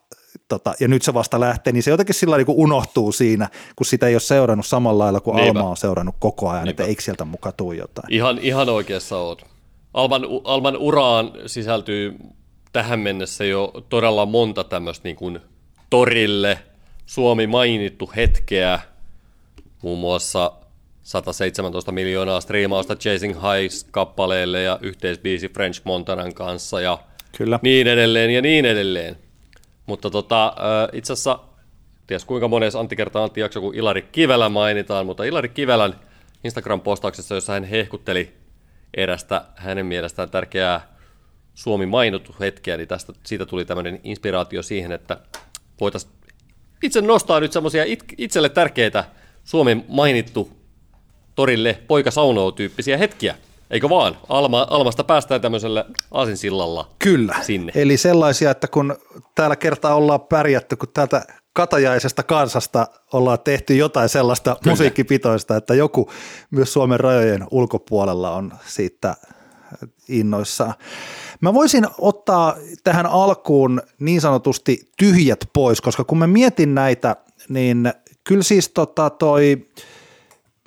tota, 0.49 0.75
ja 0.81 0.89
nyt 0.89 1.03
se 1.03 1.15
vasta 1.15 1.41
lähtee, 1.41 1.73
niin 1.73 1.83
se 1.83 1.91
jotenkin 1.91 2.15
sillä 2.15 2.37
niin 2.37 2.47
unohtuu 2.49 3.13
siinä, 3.13 3.49
kun 3.77 3.87
sitä 3.87 4.07
ei 4.07 4.15
ole 4.15 4.21
seurannut 4.21 4.67
samalla 4.67 5.05
lailla 5.05 5.21
kuin 5.21 5.37
Niinpä. 5.37 5.61
Alma 5.61 5.71
on 5.71 5.77
seurannut 5.77 6.15
koko 6.19 6.49
ajan, 6.49 6.65
Niinpä. 6.65 6.83
että 6.83 6.91
eikö 6.91 7.03
sieltä 7.03 7.25
mukaan 7.25 7.55
tule 7.57 7.75
jotain. 7.75 8.15
Ihan, 8.15 8.39
ihan 8.39 8.69
oikeassa 8.69 9.19
oot. 9.19 9.52
Alman, 9.95 10.23
Alman 10.45 10.77
uraan 10.77 11.33
sisältyy 11.47 12.17
tähän 12.73 13.01
mennessä 13.01 13.45
jo 13.45 13.73
todella 13.89 14.27
monta 14.27 14.65
tämmöistä 14.65 15.09
niin 15.09 15.17
kuin 15.17 15.41
torille 15.91 16.59
Suomi 17.07 17.47
mainittu 17.47 18.11
hetkeä, 18.17 18.81
muun 19.83 19.99
muassa 19.99 20.53
117 21.03 21.93
miljoonaa 21.93 22.41
striimausta 22.41 22.97
Chasing 22.97 23.35
Highs-kappaleelle 23.35 24.63
ja 24.63 24.79
yhteisbiisi 24.83 25.49
French 25.49 25.81
Montanan 25.85 26.35
kanssa 26.35 26.81
ja 26.81 26.99
Kyllä. 27.37 27.59
niin 27.63 27.87
edelleen 27.87 28.31
ja 28.31 28.43
niin 28.43 28.65
edelleen. 28.65 29.17
Mutta 29.87 30.11
tota, 30.11 30.55
itse 30.93 31.13
asiassa, 31.13 31.39
ties 32.07 32.25
kuinka 32.25 32.49
monessa 32.49 32.81
Antti 32.81 32.97
kertaa 32.97 33.25
Antti 33.25 33.41
jakso, 33.41 33.61
kun 33.61 33.75
Ilari 33.75 34.03
Kivelä 34.03 34.49
mainitaan, 34.49 35.07
mutta 35.07 35.25
Ilari 35.25 35.49
Kivelän 35.49 35.95
Instagram-postauksessa, 36.45 37.35
jossa 37.35 37.53
hän 37.53 37.65
hehkutteli 37.65 38.42
erästä 38.97 39.45
hänen 39.57 39.87
mielestään 39.87 40.31
tärkeää 40.31 40.93
Suomi 41.55 41.87
mainittu 41.87 42.37
hetkeä, 42.41 42.77
niin 42.77 42.89
tästä, 42.89 43.13
siitä 43.25 43.47
tuli 43.47 43.65
tämmöinen 43.65 44.01
inspiraatio 44.05 44.63
siihen, 44.63 44.93
että 44.93 45.17
voitaisiin 45.81 46.13
itse 46.83 47.01
nostaa 47.01 47.41
nyt 47.41 47.53
semmoisia 47.53 47.85
itselle 48.19 48.49
tärkeitä 48.49 49.05
Suomen 49.45 49.85
mainittu 49.89 50.51
torille 51.35 51.79
poika 51.89 52.11
saunoo 52.11 52.53
tyyppisiä 52.53 52.99
hetkiä. 52.99 53.35
Eikö 53.71 53.89
vaan? 53.89 54.19
Alma, 54.29 54.67
Almasta 54.71 55.05
päästään 55.05 55.41
tämmöisellä 55.41 55.85
aasinsillalla 56.11 56.89
Kyllä. 56.99 57.35
sinne. 57.43 57.73
Eli 57.75 57.97
sellaisia, 57.97 58.51
että 58.51 58.69
kun 58.69 58.97
täällä 59.35 59.57
kertaa 59.57 59.95
ollaan 59.95 60.21
pärjätty, 60.21 60.77
kun 60.77 60.89
täältä 60.95 61.27
katajaisesta 61.53 62.23
kansasta 62.23 62.87
ollaan 63.13 63.39
tehty 63.45 63.77
jotain 63.77 64.09
sellaista 64.09 64.57
Kyllä. 64.63 64.73
musiikkipitoista, 64.73 65.57
että 65.57 65.75
joku 65.75 66.11
myös 66.51 66.73
Suomen 66.73 67.01
rajojen 67.01 67.47
ulkopuolella 67.51 68.31
on 68.31 68.53
siitä 68.67 69.17
innoissaan. 70.09 70.75
Mä 71.41 71.55
voisin 71.55 71.87
ottaa 71.99 72.57
tähän 72.85 73.07
alkuun 73.07 73.83
niin 73.99 74.21
sanotusti 74.21 74.91
tyhjät 74.99 75.41
pois, 75.53 75.81
koska 75.81 76.05
kun 76.05 76.19
mä 76.19 76.27
mietin 76.27 76.75
näitä, 76.75 77.17
niin 77.49 77.93
kyllä 78.25 78.43
siis 78.43 78.69
tota 78.69 79.11
toi– 79.11 79.57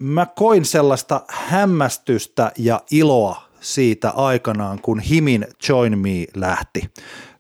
mä 0.02 0.26
koin 0.36 0.66
sellaista 0.66 1.22
hämmästystä 1.28 2.52
ja 2.58 2.82
iloa 2.92 3.42
siitä 3.62 4.10
aikanaan, 4.10 4.82
kun 4.82 5.00
Himin 5.00 5.48
Join 5.70 6.00
Me 6.00 6.26
lähti. 6.36 6.90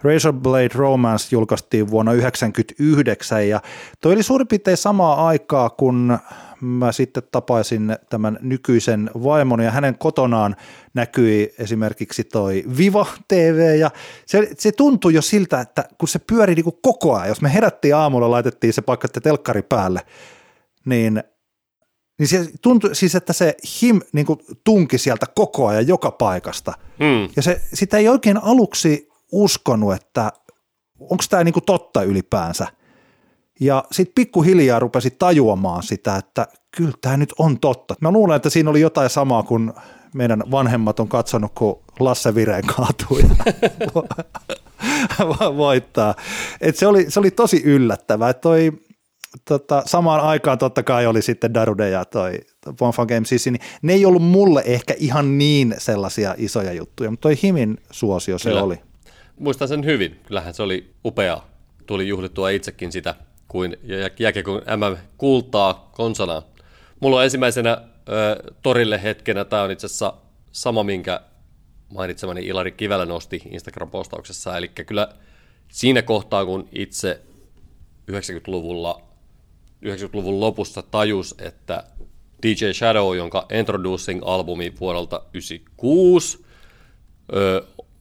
Razor 0.03 0.33
Blade 0.33 0.69
Romance 0.75 1.27
julkaistiin 1.31 1.89
vuonna 1.89 2.11
1999 2.11 3.49
ja 3.49 3.61
toi 4.01 4.13
oli 4.13 4.23
suurin 4.23 4.47
piirtein 4.47 4.77
samaa 4.77 5.27
aikaa, 5.27 5.69
kun 5.69 6.19
mä 6.61 6.91
sitten 6.91 7.23
tapaisin 7.31 7.95
tämän 8.09 8.39
nykyisen 8.41 9.11
vaimon 9.23 9.59
ja 9.59 9.71
hänen 9.71 9.97
kotonaan 9.97 10.55
näkyi 10.93 11.53
esimerkiksi 11.59 12.23
toi 12.23 12.63
Viva 12.77 13.05
TV 13.27 13.75
ja 13.79 13.91
se, 14.25 14.49
se 14.57 14.71
tuntui 14.71 15.13
jo 15.13 15.21
siltä, 15.21 15.61
että 15.61 15.85
kun 15.97 16.07
se 16.07 16.19
pyöri 16.19 16.55
niin 16.55 16.65
koko 16.81 17.15
ajan, 17.15 17.27
jos 17.27 17.41
me 17.41 17.53
herättiin 17.53 17.95
aamulla, 17.95 18.31
laitettiin 18.31 18.73
se 18.73 18.81
paikka 18.81 19.07
telkkari 19.07 19.61
päälle, 19.61 20.01
niin– 20.85 21.23
niin 22.19 22.27
se 22.27 22.49
tuntui 22.61 22.95
siis, 22.95 23.15
että 23.15 23.33
se 23.33 23.55
him 23.81 24.01
niin 24.13 24.25
kuin 24.25 24.39
tunki 24.63 24.97
sieltä 24.97 25.25
koko 25.35 25.67
ajan 25.67 25.87
joka 25.87 26.11
paikasta. 26.11 26.73
Mm. 26.99 27.29
Ja 27.35 27.41
se, 27.41 27.61
sitä 27.73 27.97
ei 27.97 28.09
oikein 28.09 28.37
aluksi 28.37 29.09
uskonut, 29.35 29.93
että 29.93 30.31
onko 30.99 31.23
tämä 31.29 31.43
niin 31.43 31.53
kuin 31.53 31.63
totta 31.63 32.03
ylipäänsä. 32.03 32.67
Ja 33.59 33.83
sitten 33.91 34.15
pikkuhiljaa 34.15 34.79
rupesi 34.79 35.11
tajuamaan 35.11 35.83
sitä, 35.83 36.15
että 36.15 36.47
kyllä 36.77 36.93
tämä 37.01 37.17
nyt 37.17 37.33
on 37.39 37.59
totta. 37.59 37.95
Mä 38.01 38.11
luulen, 38.11 38.35
että 38.35 38.49
siinä 38.49 38.69
oli 38.69 38.81
jotain 38.81 39.09
samaa 39.09 39.43
kuin 39.43 39.73
meidän 40.15 40.43
vanhemmat 40.51 40.99
on 40.99 41.07
katsonut, 41.07 41.51
kun 41.55 41.79
Lasse 41.99 42.35
Vireen 42.35 42.63
kaatui 42.65 43.23
voittaa. 45.57 46.15
Et 46.61 46.75
se, 46.75 46.87
oli, 46.87 47.11
se 47.11 47.19
oli 47.19 47.31
tosi 47.31 47.61
yllättävää. 47.65 48.33
Toi 48.33 48.71
tota, 49.45 49.83
samaan 49.85 50.21
aikaan 50.21 50.57
totta 50.57 50.83
kai 50.83 51.07
oli 51.07 51.21
sitten 51.21 51.53
Darude 51.53 51.89
ja 51.89 52.05
toi 52.05 52.39
Bonfire 52.77 53.05
Game 53.05 53.21
CC, 53.21 53.45
niin 53.45 53.61
ne 53.81 53.93
ei 53.93 54.05
ollut 54.05 54.23
mulle 54.23 54.63
ehkä 54.65 54.93
ihan 54.97 55.37
niin 55.37 55.75
sellaisia 55.77 56.35
isoja 56.37 56.73
juttuja, 56.73 57.11
mutta 57.11 57.21
toi 57.21 57.37
Himin 57.43 57.77
suosio 57.91 58.37
se 58.37 58.49
Kyllä. 58.49 58.63
oli. 58.63 58.79
Muistan 59.39 59.67
sen 59.67 59.85
hyvin, 59.85 60.19
kyllähän 60.27 60.53
se 60.53 60.63
oli 60.63 60.93
upea. 61.05 61.41
Tuli 61.85 62.07
juhlittua 62.07 62.49
itsekin 62.49 62.91
sitä 62.91 63.15
kuin 63.47 63.77
jääkiekon 64.19 64.61
MM 64.77 64.97
kultaa 65.17 65.89
konsanaan. 65.93 66.43
Mulla 66.99 67.17
on 67.17 67.23
ensimmäisenä 67.23 67.71
ö, 68.09 68.53
torille 68.61 69.03
hetkenä, 69.03 69.45
tämä 69.45 69.61
on 69.61 69.71
itse 69.71 69.85
asiassa 69.85 70.13
sama, 70.51 70.83
minkä 70.83 71.21
mainitsemani 71.89 72.45
Ilari 72.45 72.71
Kivelä 72.71 73.05
nosti 73.05 73.41
Instagram-postauksessa, 73.51 74.57
eli 74.57 74.67
kyllä 74.67 75.07
siinä 75.67 76.01
kohtaa, 76.01 76.45
kun 76.45 76.69
itse 76.71 77.21
90-luvulla 78.11 79.01
90-luvun 79.85 80.39
lopussa 80.39 80.81
tajus, 80.81 81.35
että 81.39 81.83
DJ 82.43 82.71
Shadow, 82.73 83.15
jonka 83.15 83.47
Introducing-albumi 83.51 84.73
vuodelta 84.79 85.19
1996 85.19 86.45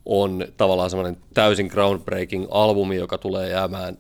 on 0.07 0.47
tavallaan 0.57 0.91
semmoinen 0.91 1.17
täysin 1.35 1.67
groundbreaking 1.67 2.47
albumi, 2.51 2.97
joka 2.97 3.19
tulee 3.19 3.51
jäämään 3.51 3.99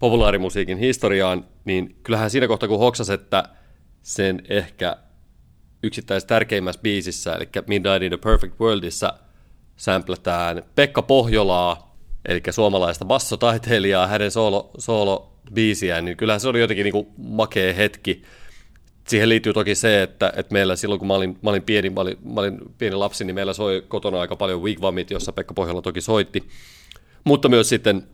populaarimusiikin 0.00 0.78
historiaan, 0.78 1.44
niin 1.64 1.96
kyllähän 2.02 2.30
siinä 2.30 2.48
kohtaa 2.48 2.68
kun 2.68 2.78
hoksas, 2.78 3.10
että 3.10 3.44
sen 4.02 4.42
ehkä 4.48 4.96
yksittäisessä 5.82 6.28
tärkeimmässä 6.28 6.80
biisissä, 6.82 7.34
eli 7.34 7.48
Midnight 7.66 8.02
in 8.02 8.10
the 8.10 8.16
Perfect 8.16 8.60
Worldissa 8.60 9.14
sampletään 9.76 10.62
Pekka 10.74 11.02
Pohjolaa, 11.02 11.96
eli 12.28 12.42
suomalaista 12.50 13.04
bassotaiteilijaa, 13.04 14.06
hänen 14.06 14.30
soolo, 14.30 14.70
soolo-biisiään, 14.78 16.04
niin 16.04 16.16
kyllähän 16.16 16.40
se 16.40 16.48
oli 16.48 16.60
jotenkin 16.60 16.84
niin 16.84 16.92
kuin 16.92 17.08
makea 17.18 17.74
hetki. 17.74 18.22
Siihen 19.06 19.28
liittyy 19.28 19.52
toki 19.52 19.74
se, 19.74 20.02
että, 20.02 20.32
että 20.36 20.52
meillä 20.52 20.76
silloin 20.76 20.98
kun 20.98 21.08
mä 21.08 21.14
olin, 21.14 21.38
mä 21.42 21.50
olin, 21.50 21.62
pieni, 21.62 21.90
mä 21.90 22.00
olin, 22.00 22.16
mä 22.24 22.40
olin 22.40 22.58
pieni 22.78 22.96
lapsi, 22.96 23.24
niin 23.24 23.34
meillä 23.34 23.52
soi 23.52 23.84
kotona 23.88 24.20
aika 24.20 24.36
paljon 24.36 24.62
Wigwamit, 24.62 25.10
jossa 25.10 25.32
Pekka 25.32 25.54
Pohjola 25.54 25.82
toki 25.82 26.00
soitti, 26.00 26.48
mutta 27.24 27.48
myös 27.48 27.68
sitten 27.68 28.08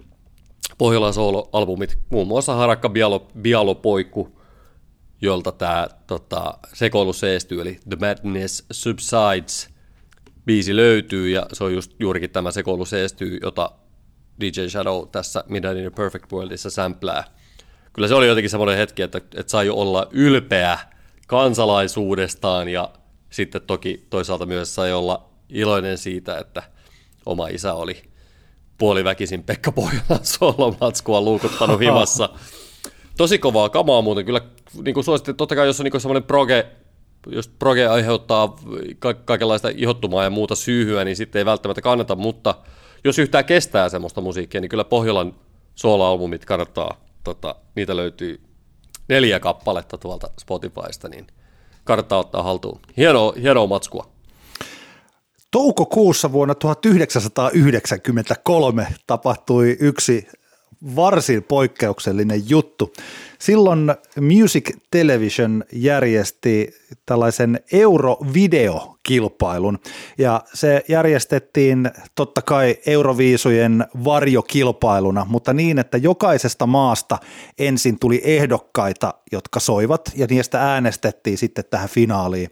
Pohjolan 0.78 1.14
soolo-albumit, 1.14 1.98
muun 2.10 2.28
muassa 2.28 2.54
Harakka 2.54 2.88
Bialo, 2.88 3.28
Bialo 3.40 3.74
Poikku, 3.74 4.38
jolta 5.22 5.52
tämä 5.52 5.88
tota, 6.06 6.58
sekoilu 6.72 7.12
seestyy, 7.12 7.60
eli 7.60 7.78
The 7.88 7.96
Madness 8.00 8.64
Subsides 8.70 9.68
biisi 10.46 10.76
löytyy, 10.76 11.30
ja 11.30 11.46
se 11.52 11.64
on 11.64 11.74
just 11.74 11.92
juurikin 11.98 12.30
tämä 12.30 12.50
sekoilu 12.50 12.84
seestyy, 12.84 13.38
jota 13.42 13.70
DJ 14.40 14.66
Shadow 14.68 15.08
tässä 15.08 15.44
Midnight 15.48 15.76
in 15.76 15.82
the 15.82 15.90
Perfect 15.90 16.32
Worldissa 16.32 16.70
sämplää. 16.70 17.24
Kyllä 17.92 18.08
se 18.08 18.14
oli 18.14 18.26
jotenkin 18.26 18.50
semmoinen 18.50 18.76
hetki, 18.76 19.02
että, 19.02 19.18
että 19.18 19.50
sai 19.50 19.68
olla 19.68 20.08
ylpeä 20.10 20.78
kansalaisuudestaan, 21.26 22.68
ja 22.68 22.90
sitten 23.30 23.62
toki 23.62 24.06
toisaalta 24.10 24.46
myös 24.46 24.74
sai 24.74 24.92
olla 24.92 25.28
iloinen 25.48 25.98
siitä, 25.98 26.38
että 26.38 26.62
oma 27.26 27.48
isä 27.48 27.74
oli 27.74 28.02
puoliväkisin 28.78 29.42
Pekka 29.42 29.72
Pohjolan 29.72 30.20
solomatskua 30.22 31.20
luukuttanut 31.20 31.80
himassa. 31.86 32.28
Tosi 33.16 33.38
kovaa 33.38 33.68
kamaa 33.68 34.02
muuten, 34.02 34.24
kyllä 34.24 34.40
niin 34.82 34.94
kuin 34.94 35.04
suosittiin, 35.04 35.36
totta 35.36 35.56
kai 35.56 35.66
jos 35.66 35.80
on 35.80 35.84
niin 35.84 36.00
semmoinen 36.00 36.22
proge, 36.22 36.66
jos 37.26 37.48
proge 37.48 37.86
aiheuttaa 37.86 38.56
ka- 38.98 39.14
kaikenlaista 39.14 39.68
ihottumaa 39.76 40.24
ja 40.24 40.30
muuta 40.30 40.54
syyhyä, 40.54 41.04
niin 41.04 41.16
sitten 41.16 41.40
ei 41.40 41.44
välttämättä 41.44 41.82
kannata, 41.82 42.16
mutta 42.16 42.54
jos 43.04 43.18
yhtään 43.18 43.44
kestää 43.44 43.88
semmoista 43.88 44.20
musiikkia, 44.20 44.60
niin 44.60 44.68
kyllä 44.68 44.84
Pohjolan 44.84 45.34
soola-albumit 45.74 46.44
kannattaa, 46.44 46.96
tota, 47.24 47.56
niitä 47.74 47.96
löytyy 47.96 48.40
neljä 49.08 49.40
kappaletta 49.40 49.98
tuolta 49.98 50.30
Spotifysta, 50.40 51.08
niin 51.08 51.26
kannattaa 51.84 52.18
ottaa 52.18 52.42
haltuun. 52.42 52.80
Hienoa, 52.96 53.32
hienoa 53.42 53.66
matskua. 53.66 54.12
Toukokuussa 55.50 56.32
vuonna 56.32 56.54
1993 56.54 58.86
tapahtui 59.06 59.76
yksi 59.80 60.28
varsin 60.96 61.42
poikkeuksellinen 61.42 62.42
juttu. 62.48 62.92
Silloin 63.38 63.94
Music 64.20 64.76
Television 64.90 65.64
järjesti 65.72 66.74
tällaisen 67.06 67.60
Eurovideo-kilpailun 67.72 69.78
ja 70.18 70.42
se 70.54 70.84
järjestettiin 70.88 71.90
totta 72.14 72.42
kai 72.42 72.76
Euroviisujen 72.86 73.86
varjokilpailuna, 74.04 75.26
mutta 75.28 75.52
niin, 75.52 75.78
että 75.78 75.98
jokaisesta 75.98 76.66
maasta 76.66 77.18
ensin 77.58 77.98
tuli 77.98 78.20
ehdokkaita, 78.24 79.14
jotka 79.32 79.60
soivat 79.60 80.12
ja 80.16 80.26
niistä 80.30 80.72
äänestettiin 80.72 81.38
sitten 81.38 81.64
tähän 81.70 81.88
finaaliin 81.88 82.48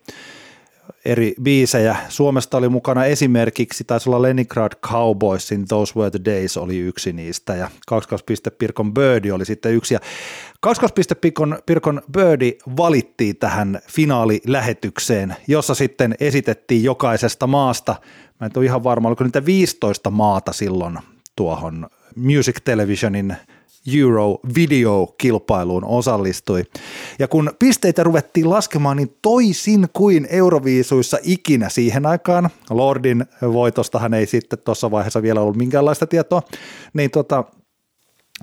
eri 1.04 1.34
biisejä. 1.42 1.96
Suomesta 2.08 2.58
oli 2.58 2.68
mukana 2.68 3.04
esimerkiksi, 3.04 3.84
taisi 3.84 4.10
olla 4.10 4.22
Leningrad 4.22 4.72
Cowboysin 4.86 5.68
Those 5.68 5.92
Were 5.96 6.10
the 6.10 6.20
Days 6.24 6.56
oli 6.56 6.78
yksi 6.78 7.12
niistä 7.12 7.54
ja 7.54 7.70
22. 7.86 8.50
Pirkon 8.58 8.94
Birdie 8.94 9.32
oli 9.32 9.44
sitten 9.44 9.74
yksi. 9.74 9.94
Ja 9.94 10.00
22. 10.60 11.14
Pirkon, 11.14 11.58
Pirkon 11.66 12.02
Birdie 12.12 12.58
valittiin 12.76 13.36
tähän 13.36 13.80
finaalilähetykseen, 13.88 15.36
jossa 15.48 15.74
sitten 15.74 16.14
esitettiin 16.20 16.84
jokaisesta 16.84 17.46
maasta, 17.46 17.96
mä 18.40 18.46
en 18.46 18.52
ole 18.56 18.64
ihan 18.64 18.84
varma, 18.84 19.08
oliko 19.08 19.24
niitä 19.24 19.44
15 19.44 20.10
maata 20.10 20.52
silloin 20.52 20.98
tuohon 21.36 21.86
Music 22.16 22.56
Televisionin 22.64 23.36
Euro 23.98 24.38
Video-kilpailuun 24.54 25.84
osallistui. 25.84 26.64
Ja 27.18 27.28
kun 27.28 27.50
pisteitä 27.58 28.02
ruvettiin 28.02 28.50
laskemaan, 28.50 28.96
niin 28.96 29.16
toisin 29.22 29.86
kuin 29.92 30.26
Euroviisuissa 30.30 31.18
ikinä 31.22 31.68
siihen 31.68 32.06
aikaan, 32.06 32.50
Lordin 32.70 33.24
voitostahan 33.42 34.14
ei 34.14 34.26
sitten 34.26 34.58
tuossa 34.58 34.90
vaiheessa 34.90 35.22
vielä 35.22 35.40
ollut 35.40 35.56
minkäänlaista 35.56 36.06
tietoa, 36.06 36.42
niin, 36.92 37.10
tota, 37.10 37.44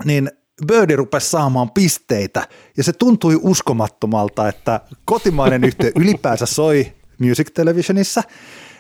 niin 0.06 0.32
Birdi 0.68 0.96
rupesi 0.96 1.30
saamaan 1.30 1.72
pisteitä 1.72 2.48
ja 2.78 2.84
se 2.84 2.94
tuntui 2.94 3.40
uskomattomalta, 3.42 4.48
että 4.48 4.82
kotimainen 5.06 5.64
yhtiö 5.64 5.92
ylipäänsä 5.96 6.46
soi 6.46 6.94
Music 7.20 7.54
Televisionissa 7.54 8.24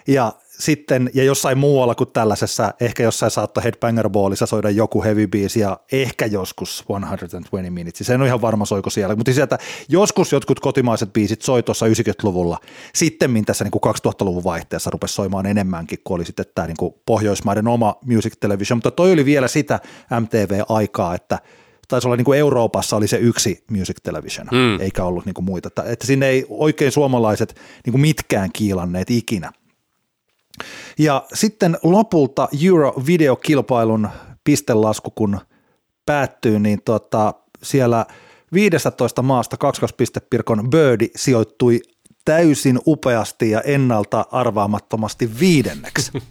ja 0.07 0.33
sitten, 0.59 1.09
ja 1.13 1.23
jossain 1.23 1.57
muualla 1.57 1.95
kuin 1.95 2.09
tällaisessa, 2.13 2.73
ehkä 2.79 3.03
jossain 3.03 3.31
saattoi 3.31 3.63
Headbanger 3.63 4.09
Ballissa 4.09 4.45
soida 4.45 4.69
joku 4.69 5.03
heavy 5.03 5.27
biisi 5.27 5.59
ja 5.59 5.79
ehkä 5.91 6.25
joskus 6.25 6.77
120 6.77 7.71
Minutes, 7.71 8.07
se 8.07 8.13
en 8.13 8.21
ole 8.21 8.27
ihan 8.27 8.41
varma 8.41 8.65
soiko 8.65 8.89
siellä, 8.89 9.15
mutta 9.15 9.33
sieltä 9.33 9.57
joskus 9.89 10.31
jotkut 10.31 10.59
kotimaiset 10.59 11.13
biisit 11.13 11.41
soi 11.41 11.63
tuossa 11.63 11.85
90-luvulla, 11.85 12.59
sitten 12.95 13.45
tässä 13.45 13.63
niin 13.63 13.71
kuin 13.71 13.95
2000-luvun 13.95 14.43
vaihteessa 14.43 14.89
rupesi 14.89 15.13
soimaan 15.13 15.45
enemmänkin, 15.45 15.99
kun 16.03 16.15
oli 16.15 16.25
sitten 16.25 16.45
tämä 16.55 16.67
niin 16.67 16.77
kuin 16.77 16.93
Pohjoismaiden 17.05 17.67
oma 17.67 17.95
Music 18.05 18.33
Television, 18.39 18.77
mutta 18.77 18.91
toi 18.91 19.11
oli 19.11 19.25
vielä 19.25 19.47
sitä 19.47 19.79
MTV-aikaa, 20.21 21.15
että 21.15 21.39
taisi 21.87 22.07
olla 22.07 22.17
niin 22.17 22.25
kuin 22.25 22.39
Euroopassa 22.39 22.95
oli 22.95 23.07
se 23.07 23.17
yksi 23.17 23.63
music 23.71 23.97
television, 24.03 24.47
mm. 24.51 24.81
eikä 24.81 25.03
ollut 25.03 25.25
niin 25.25 25.33
kuin 25.33 25.45
muita. 25.45 25.67
Että, 25.67 25.83
että 25.83 26.07
sinne 26.07 26.27
ei 26.27 26.45
oikein 26.49 26.91
suomalaiset 26.91 27.55
niin 27.85 27.91
kuin 27.91 28.01
mitkään 28.01 28.49
kiilanneet 28.53 29.11
ikinä. 29.11 29.51
Ja 30.97 31.25
sitten 31.33 31.77
lopulta 31.83 32.47
Euro-videokilpailun 32.65 34.09
pistelasku, 34.43 35.11
kun 35.11 35.39
päättyy, 36.05 36.59
niin 36.59 36.81
tota, 36.85 37.33
siellä 37.63 38.05
15 38.53 39.21
maasta 39.21 39.57
22 39.57 40.19
Pirkon 40.29 40.69
Birdi 40.69 41.09
sijoittui 41.15 41.81
täysin 42.25 42.79
upeasti 42.87 43.49
ja 43.49 43.61
ennalta 43.61 44.25
arvaamattomasti 44.31 45.39
viidenneksi. 45.39 46.11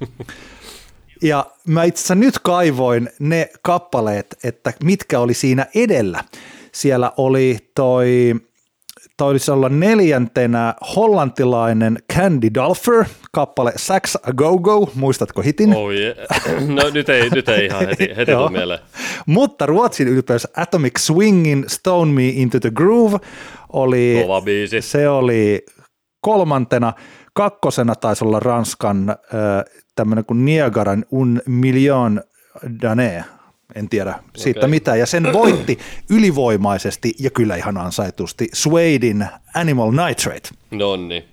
Ja 1.22 1.46
mä 1.66 1.84
itse 1.84 1.98
asiassa 1.98 2.14
nyt 2.14 2.38
kaivoin 2.38 3.10
ne 3.18 3.50
kappaleet, 3.62 4.36
että 4.44 4.72
mitkä 4.84 5.20
oli 5.20 5.34
siinä 5.34 5.66
edellä. 5.74 6.24
Siellä 6.72 7.12
oli 7.16 7.58
toi 7.74 8.34
taisi 9.16 9.50
olla 9.50 9.68
neljäntenä 9.68 10.74
hollantilainen 10.96 11.98
Candy 12.12 12.48
Dulfer, 12.54 13.04
kappale 13.32 13.72
Sax 13.76 14.14
a 14.14 14.32
Go 14.32 14.58
Go, 14.58 14.90
muistatko 14.94 15.42
hitin? 15.42 15.74
Oh 15.76 15.90
yeah. 15.90 16.16
No 16.74 16.90
nyt 16.94 17.08
ei, 17.08 17.30
nyt 17.30 17.48
ei 17.48 17.66
ihan 17.66 17.86
heti, 17.86 18.08
heti 18.16 18.32
tule 18.32 18.50
mieleen. 18.50 18.78
Mutta 19.26 19.66
Ruotsin 19.66 20.08
ylpeys 20.08 20.48
Atomic 20.56 20.98
Swingin 20.98 21.64
Stone 21.68 22.12
Me 22.12 22.28
Into 22.28 22.60
the 22.60 22.70
Groove 22.70 23.18
oli, 23.72 24.18
Kova 24.22 24.40
biisi. 24.40 24.80
se 24.82 25.08
oli 25.08 25.66
kolmantena, 26.20 26.92
kakkosena 27.34 27.94
taisi 27.94 28.24
olla 28.24 28.40
Ranskan 28.40 29.10
äh, 29.10 29.16
tämmöinen 29.94 30.24
kuin 30.24 30.44
Niagaran 30.44 31.04
Un 31.12 31.42
Million 31.46 32.22
d'années, 32.66 33.24
en 33.74 33.88
tiedä 33.88 34.14
siitä 34.36 34.60
okay. 34.60 34.70
mitään, 34.70 34.98
ja 34.98 35.06
sen 35.06 35.32
voitti 35.32 35.78
ylivoimaisesti 36.10 37.14
ja 37.18 37.30
kyllä 37.30 37.56
ihan 37.56 37.78
ansaitusti 37.78 38.48
Suedein 38.52 39.26
Animal 39.54 39.90
Nitrate. 39.90 40.48
Nonni. 40.70 41.28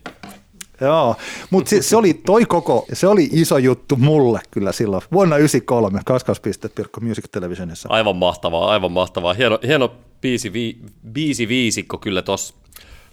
Joo, 0.81 1.15
mutta 1.49 1.69
se, 1.69 1.81
se, 1.81 1.97
oli 1.97 2.13
toi 2.13 2.45
koko, 2.45 2.85
se 2.93 3.07
oli 3.07 3.29
iso 3.31 3.57
juttu 3.57 3.95
mulle 3.95 4.39
kyllä 4.51 4.71
silloin, 4.71 5.01
vuonna 5.11 5.35
1993, 5.35 6.01
kaskaspistet 6.05 6.75
Pirkko 6.75 7.01
Music 7.01 7.25
Televisionissa. 7.31 7.89
Aivan 7.91 8.15
mahtavaa, 8.15 8.71
aivan 8.71 8.91
mahtavaa. 8.91 9.33
Hieno, 9.33 9.59
hieno 9.67 9.91
biisi, 10.21 10.53
vi, 10.53 10.77
biisi 11.11 11.47
viisikko 11.47 11.97
kyllä 11.97 12.21
tossa. 12.21 12.55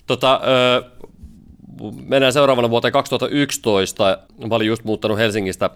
Tota, 0.06 0.40
ö, 0.44 0.84
mennään 2.06 2.32
seuraavana 2.32 2.70
vuoteen 2.70 2.92
2011. 2.92 4.18
Mä 4.48 4.54
olin 4.54 4.68
just 4.68 4.84
muuttanut 4.84 5.18
Helsingistä 5.18 5.70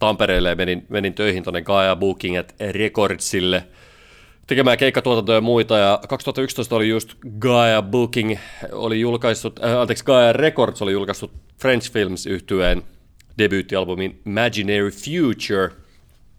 Tampereelle 0.00 0.48
ja 0.48 0.56
menin, 0.56 0.86
menin 0.88 1.14
töihin 1.14 1.42
tuonne 1.42 1.62
Gaia 1.62 1.96
Booking 1.96 2.38
at 2.38 2.54
Recordsille 2.72 3.64
tekemään 4.50 4.78
keikkatuotantoja 4.78 5.36
ja 5.36 5.40
muita, 5.40 5.78
ja 5.78 6.00
2011 6.08 6.76
oli 6.76 6.88
just 6.88 7.14
Gaia 7.38 7.82
Booking, 7.82 8.36
oli 8.72 9.00
julkaissut, 9.00 9.64
äh, 9.64 9.80
anteeksi, 9.80 10.04
Gaia 10.04 10.32
Records 10.32 10.82
oli 10.82 10.92
julkaissut 10.92 11.32
French 11.60 11.92
Films 11.92 12.26
yhtyeen 12.26 12.82
debyyttialbumin 13.38 14.22
Imaginary 14.26 14.90
Future, 14.90 15.70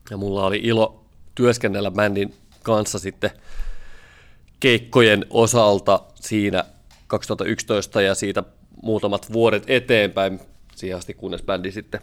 ja 0.09 0.17
mulla 0.17 0.45
oli 0.45 0.59
ilo 0.63 1.05
työskennellä 1.35 1.91
bändin 1.91 2.33
kanssa 2.63 2.99
sitten 2.99 3.31
keikkojen 4.59 5.25
osalta 5.29 5.99
siinä 6.15 6.63
2011 7.07 8.01
ja 8.01 8.15
siitä 8.15 8.43
muutamat 8.83 9.33
vuodet 9.33 9.63
eteenpäin, 9.67 10.39
siihen 10.75 10.97
asti 10.97 11.13
kunnes 11.13 11.43
bändi 11.43 11.71
sitten 11.71 12.01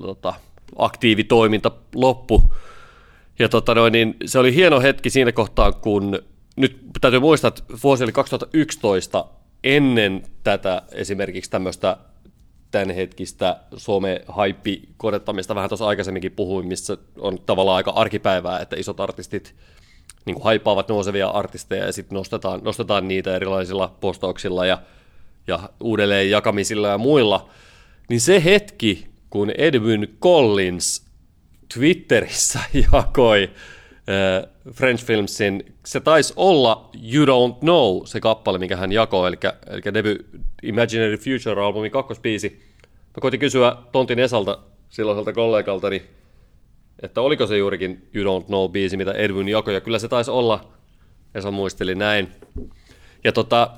tota, 0.00 0.34
aktiivitoiminta 0.76 1.70
loppu. 1.94 2.42
Ja 3.38 3.48
tota 3.48 3.74
noin, 3.74 3.92
niin 3.92 4.16
se 4.24 4.38
oli 4.38 4.54
hieno 4.54 4.80
hetki 4.80 5.10
siinä 5.10 5.32
kohtaa, 5.32 5.72
kun 5.72 6.18
nyt 6.56 6.80
täytyy 7.00 7.20
muistaa, 7.20 7.48
että 7.48 7.62
vuosi 7.82 8.04
oli 8.04 8.12
2011, 8.12 9.24
ennen 9.64 10.22
tätä 10.42 10.82
esimerkiksi 10.92 11.50
tämmöistä 11.50 11.96
tämänhetkistä 12.70 13.56
some-haippi-kodettamista 13.76 15.54
vähän 15.54 15.68
tuossa 15.70 15.86
aikaisemminkin 15.86 16.32
puhuin, 16.32 16.66
missä 16.66 16.96
on 17.18 17.38
tavallaan 17.46 17.76
aika 17.76 17.90
arkipäivää, 17.90 18.60
että 18.60 18.76
isot 18.76 19.00
artistit 19.00 19.54
niin 20.24 20.34
kuin 20.34 20.44
haippaavat 20.44 20.88
nousevia 20.88 21.28
artisteja 21.28 21.84
ja 21.84 21.92
sitten 21.92 22.16
nostetaan, 22.16 22.60
nostetaan 22.64 23.08
niitä 23.08 23.36
erilaisilla 23.36 23.96
postauksilla 24.00 24.66
ja, 24.66 24.78
ja 25.46 25.68
uudelleen 25.80 26.30
jakamisilla 26.30 26.88
ja 26.88 26.98
muilla, 26.98 27.48
niin 28.08 28.20
se 28.20 28.44
hetki, 28.44 29.09
kun 29.30 29.50
Edwin 29.58 30.16
Collins 30.20 31.06
Twitterissä 31.74 32.60
jakoi 32.92 33.50
French 34.72 35.04
Filmsin, 35.04 35.64
se 35.86 36.00
taisi 36.00 36.32
olla 36.36 36.90
You 37.12 37.24
Don't 37.26 37.58
Know, 37.58 38.04
se 38.04 38.20
kappale, 38.20 38.58
mikä 38.58 38.76
hän 38.76 38.92
jakoi, 38.92 39.28
eli, 39.28 39.36
eli 39.66 39.94
debut 39.94 40.26
Imaginary 40.62 41.16
Future-albumin 41.16 41.90
kakkospiisi. 41.90 42.62
Mä 42.82 43.20
koitin 43.20 43.40
kysyä 43.40 43.76
Tontin 43.92 44.18
Esalta, 44.18 44.58
silloiselta 44.88 45.32
kollegaltani, 45.32 46.02
että 47.02 47.20
oliko 47.20 47.46
se 47.46 47.56
juurikin 47.56 48.08
You 48.14 48.40
Don't 48.40 48.44
Know-biisi, 48.46 48.96
mitä 48.96 49.12
Edwin 49.12 49.48
jakoi, 49.48 49.74
ja 49.74 49.80
kyllä 49.80 49.98
se 49.98 50.08
taisi 50.08 50.30
olla, 50.30 50.72
Esa 51.34 51.50
muisteli 51.50 51.94
näin. 51.94 52.28
Ja 53.24 53.32
tota, 53.32 53.70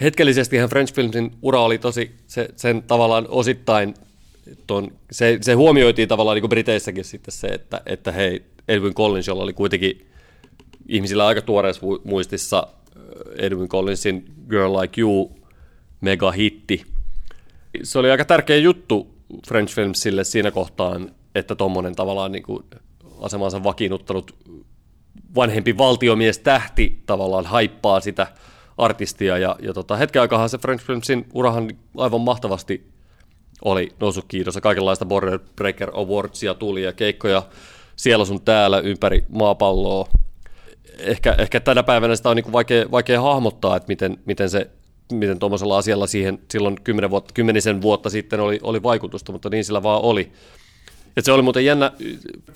hetkellisesti 0.00 0.56
French 0.68 0.94
Filmsin 0.94 1.30
ura 1.42 1.60
oli 1.60 1.78
tosi, 1.78 2.14
se, 2.26 2.48
sen 2.56 2.82
tavallaan 2.82 3.26
osittain, 3.28 3.94
ton, 4.66 4.90
se, 5.10 5.38
se 5.40 5.52
huomioitiin 5.52 6.08
tavallaan 6.08 6.34
niin 6.34 6.42
kuin 6.42 6.50
Briteissäkin 6.50 7.04
sitten 7.04 7.32
se, 7.32 7.46
että, 7.46 7.80
että 7.86 8.12
hei, 8.12 8.42
Edwin 8.68 8.94
Collins, 8.94 9.26
jolla 9.26 9.42
oli 9.42 9.52
kuitenkin 9.52 10.06
ihmisillä 10.88 11.26
aika 11.26 11.42
tuoreessa 11.42 11.86
muistissa 12.04 12.66
Edwin 13.38 13.68
Collinsin 13.68 14.24
Girl 14.50 14.80
Like 14.80 15.00
You 15.00 15.36
mega 16.00 16.30
hitti. 16.30 16.84
Se 17.82 17.98
oli 17.98 18.10
aika 18.10 18.24
tärkeä 18.24 18.56
juttu 18.56 19.14
French 19.48 19.74
Filmsille 19.74 20.24
siinä 20.24 20.50
kohtaan, 20.50 21.10
että 21.34 21.54
tuommoinen 21.54 21.94
tavallaan 21.94 22.32
niin 22.32 22.42
kuin 22.42 22.64
asemansa 23.20 23.64
vakiinnuttanut 23.64 24.34
vanhempi 25.34 25.78
valtiomies 25.78 26.38
tähti 26.38 27.02
tavallaan 27.06 27.46
haippaa 27.46 28.00
sitä 28.00 28.26
artistia. 28.78 29.38
Ja, 29.38 29.56
ja 29.62 29.72
tota, 29.72 29.96
hetken 29.96 30.22
aikahan 30.22 30.48
se 30.48 30.58
French 30.58 30.84
Filmsin 30.84 31.26
urahan 31.34 31.70
aivan 31.96 32.20
mahtavasti 32.20 32.86
oli 33.64 33.92
noussut 34.00 34.24
kiitossa. 34.28 34.60
Kaikenlaista 34.60 35.04
Border 35.04 35.38
Breaker 35.56 35.90
Awardsia 35.94 36.54
tuli 36.54 36.82
ja 36.82 36.92
keikkoja 36.92 37.42
siellä 37.96 38.24
sun 38.24 38.40
täällä 38.40 38.78
ympäri 38.78 39.24
maapalloa. 39.28 40.08
Ehkä, 40.98 41.34
ehkä 41.38 41.60
tänä 41.60 41.82
päivänä 41.82 42.16
sitä 42.16 42.30
on 42.30 42.36
niin 42.36 42.52
vaikea, 42.52 42.90
vaikea 42.90 43.20
hahmottaa, 43.20 43.76
että 43.76 43.88
miten, 43.88 44.18
miten 44.24 44.50
se 44.50 44.70
miten 45.12 45.38
tuommoisella 45.38 45.78
asialla 45.78 46.06
siihen 46.06 46.38
silloin 46.50 46.80
kymmenen 46.84 47.10
vuotta, 47.10 47.34
kymmenisen 47.34 47.82
vuotta 47.82 48.10
sitten 48.10 48.40
oli, 48.40 48.58
oli 48.62 48.82
vaikutusta, 48.82 49.32
mutta 49.32 49.50
niin 49.50 49.64
sillä 49.64 49.82
vaan 49.82 50.02
oli. 50.02 50.32
Et 51.16 51.24
se 51.24 51.32
oli 51.32 51.42
muuten 51.42 51.64
jännä, 51.64 51.92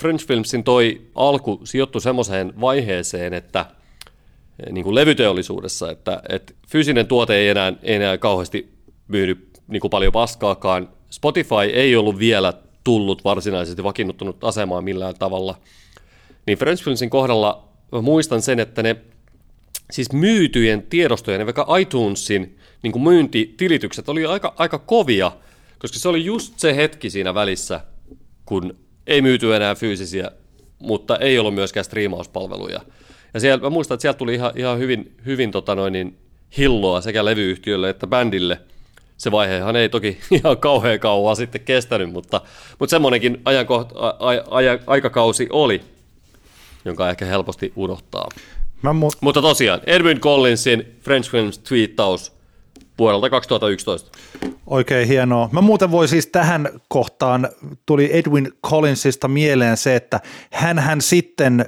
French 0.01 0.27
Filmsin 0.27 0.65
toi 0.65 1.01
alku 1.15 1.61
sijoittui 1.65 2.01
semmoiseen 2.01 2.61
vaiheeseen, 2.61 3.35
että 3.35 3.67
niin 4.71 4.85
kuin 4.85 4.95
levyteollisuudessa, 4.95 5.91
että, 5.91 6.23
että 6.29 6.53
fyysinen 6.69 7.07
tuote 7.07 7.35
ei 7.35 7.49
enää, 7.49 7.73
ei 7.83 7.95
enää 7.95 8.19
kauheasti 8.19 8.73
myydy 9.09 9.50
niin 9.71 9.81
kuin 9.81 9.91
paljon 9.91 10.13
paskaakaan. 10.13 10.89
Spotify 11.11 11.55
ei 11.73 11.97
ollut 11.97 12.19
vielä 12.19 12.53
tullut 12.85 13.25
varsinaisesti 13.25 13.85
vakiinnuttunut 13.85 14.45
asemaan 14.45 14.85
millään 14.85 15.15
tavalla. 15.19 15.55
Niin 16.47 16.59
French 16.59 16.85
Filmsin 16.85 17.11
kohdalla 17.11 17.69
mä 17.93 18.01
muistan 18.01 18.43
sen, 18.43 18.61
että 18.61 18.83
ne 18.83 18.97
siis 19.91 20.13
myytyjen 20.13 20.83
tiedostojen 20.83 21.47
vaikka 21.47 21.77
iTunesin 21.81 22.59
niin 22.83 22.93
kuin 22.93 23.03
myyntitilitykset 23.03 24.09
oli 24.09 24.27
aika, 24.27 24.55
aika 24.57 24.79
kovia, 24.79 25.33
koska 25.79 25.99
se 25.99 26.09
oli 26.09 26.25
just 26.25 26.59
se 26.59 26.77
hetki 26.77 27.11
siinä 27.11 27.35
välissä, 27.35 27.81
kun 28.47 28.77
ei 29.07 29.23
myyty 29.23 29.57
enää 29.57 29.75
fyysisiä, 29.75 30.31
mutta 30.79 31.17
ei 31.17 31.39
ollut 31.39 31.55
myöskään 31.55 31.85
striimauspalveluja. 31.85 32.81
Ja 33.35 33.41
siellä, 33.41 33.63
mä 33.63 33.71
muistan, 33.71 33.95
että 33.95 34.03
sieltä 34.03 34.19
tuli 34.19 34.35
ihan, 34.35 34.53
ihan 34.57 34.79
hyvin, 34.79 35.17
hyvin 35.27 35.51
tota 35.51 35.75
noin, 35.75 35.93
niin 35.93 36.19
hilloa 36.57 37.01
sekä 37.01 37.25
levyyhtiölle 37.25 37.91
että 37.91 38.07
bändille. 38.07 38.61
Se 39.21 39.31
vaihehan 39.31 39.77
ei 39.77 39.89
toki 39.89 40.19
ihan 40.31 40.59
kauhean 40.59 41.01
kauan 41.01 41.37
sitten 41.37 41.61
kestänyt, 41.61 42.13
mutta, 42.13 42.41
mutta 42.79 42.91
semmoinenkin 42.91 43.41
ajankoht, 43.45 43.93
a, 43.95 44.07
a, 44.09 44.31
a, 44.31 44.61
aikakausi 44.87 45.47
oli, 45.51 45.81
jonka 46.85 47.11
ehkä 47.11 47.25
helposti 47.25 47.73
unohtaa. 47.77 48.29
Mä 48.83 48.91
mu- 48.91 49.19
Mutta 49.21 49.43
tosiaan, 49.43 49.81
Edwin 49.87 50.21
Collinsin 50.21 50.97
French 51.01 51.31
Films 51.31 51.59
twiittaus 51.59 52.33
vuodelta 52.99 53.31
2011. 53.31 54.19
Oikein 54.67 55.09
hienoa. 55.09 55.49
Mä 55.53 55.61
muuten 55.61 55.91
voi 55.91 56.09
siis 56.09 56.27
tähän 56.27 56.69
kohtaan, 56.89 57.49
tuli 57.87 58.11
Edwin 58.13 58.53
Collinsista 58.67 59.29
mieleen 59.29 59.77
se, 59.77 59.97
että 59.97 60.21
hän 60.53 60.79
hän 60.79 61.01
sitten 61.01 61.65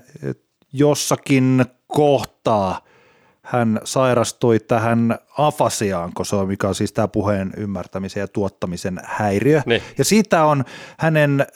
jossakin 0.73 1.65
kohtaa– 1.87 2.81
hän 3.43 3.81
sairastui 3.85 4.61
tähän 4.61 5.19
afasiaan, 5.39 6.13
se 6.23 6.37
on, 6.37 6.49
mikä 6.49 6.69
on 6.69 6.75
siis 6.75 6.93
tämä 6.93 7.09
puheen 7.09 7.53
ymmärtämisen 7.57 8.21
ja 8.21 8.29
tuottamisen 8.29 9.01
häiriö. 9.05 9.63
Ne. 9.67 9.83
Ja 9.99 10.05
siitä 10.05 10.45
on 10.45 10.65
hänen, 10.99 11.47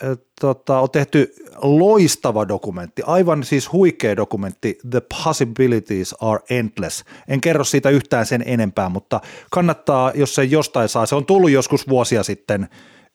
tota, 0.41 0.81
on 0.81 0.91
tehty 0.91 1.35
loistava 1.63 2.49
dokumentti, 2.49 3.03
aivan 3.07 3.45
siis 3.45 3.73
huikea 3.73 4.17
dokumentti, 4.17 4.79
The 4.91 5.03
Possibilities 5.25 6.15
Are 6.21 6.41
Endless. 6.51 7.05
En 7.29 7.41
kerro 7.41 7.65
siitä 7.65 7.91
yhtään 7.91 8.27
sen 8.27 8.43
enempää, 8.47 8.89
mutta 8.89 9.21
kannattaa, 9.51 10.13
jos 10.15 10.35
se 10.35 10.45
jostain 10.45 10.89
saa. 10.89 11.07
Se 11.07 11.15
on 11.15 11.27
tullut 11.27 11.51
joskus 11.51 11.89
vuosia 11.89 12.23
sitten 12.23 12.69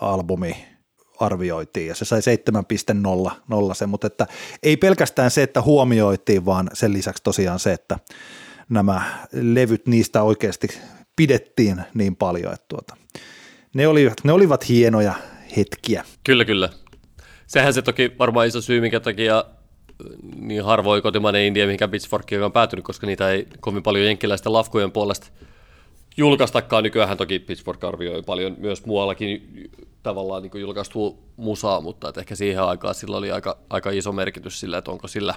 albumi 0.00 0.66
arvioitiin 1.20 1.86
ja 1.86 1.94
se 1.94 2.04
sai 2.04 2.20
7.0 2.20 3.74
se, 3.74 3.86
mutta 3.86 4.06
että 4.06 4.26
ei 4.62 4.76
pelkästään 4.76 5.30
se, 5.30 5.42
että 5.42 5.62
huomioitiin, 5.62 6.44
vaan 6.44 6.70
sen 6.72 6.92
lisäksi 6.92 7.22
tosiaan 7.22 7.58
se, 7.58 7.72
että 7.72 7.98
nämä 8.68 9.26
levyt, 9.32 9.86
niistä 9.86 10.22
oikeasti 10.22 10.68
pidettiin 11.16 11.82
niin 11.94 12.16
paljon, 12.16 12.52
että 12.52 12.66
tuota, 12.68 12.96
ne, 13.74 13.88
olivat, 13.88 14.24
ne 14.24 14.32
olivat 14.32 14.68
hienoja 14.68 15.14
hetkiä. 15.56 16.04
Kyllä, 16.24 16.44
kyllä. 16.44 16.68
Sehän 17.46 17.74
se 17.74 17.82
toki 17.82 18.12
varmaan 18.18 18.46
iso 18.46 18.60
syy, 18.60 18.80
minkä 18.80 19.00
takia 19.00 19.44
niin 20.40 20.64
harvoin 20.64 21.02
kotimainen 21.02 21.42
India, 21.42 21.66
mihinkä 21.66 21.88
Pitchfork 21.88 22.26
on 22.44 22.52
päätynyt, 22.52 22.84
koska 22.84 23.06
niitä 23.06 23.30
ei 23.30 23.46
kovin 23.60 23.82
paljon 23.82 24.04
jenkkiläisten 24.04 24.52
lafkojen 24.52 24.92
puolesta 24.92 25.26
julkaistakaan. 26.16 26.84
Nykyään 26.84 27.16
toki 27.16 27.38
Pitchfork 27.38 27.84
arvioi 27.84 28.22
paljon 28.22 28.56
myös 28.58 28.86
muuallakin 28.86 29.50
tavallaan 30.02 30.42
niin 30.42 30.60
julkaistu 30.60 31.18
musaa, 31.36 31.80
mutta 31.80 32.08
että 32.08 32.20
ehkä 32.20 32.34
siihen 32.34 32.62
aikaan 32.62 32.94
sillä 32.94 33.16
oli 33.16 33.32
aika, 33.32 33.58
aika 33.70 33.90
iso 33.90 34.12
merkitys 34.12 34.60
sillä, 34.60 34.78
että 34.78 34.90
onko 34.90 35.08
sillä 35.08 35.34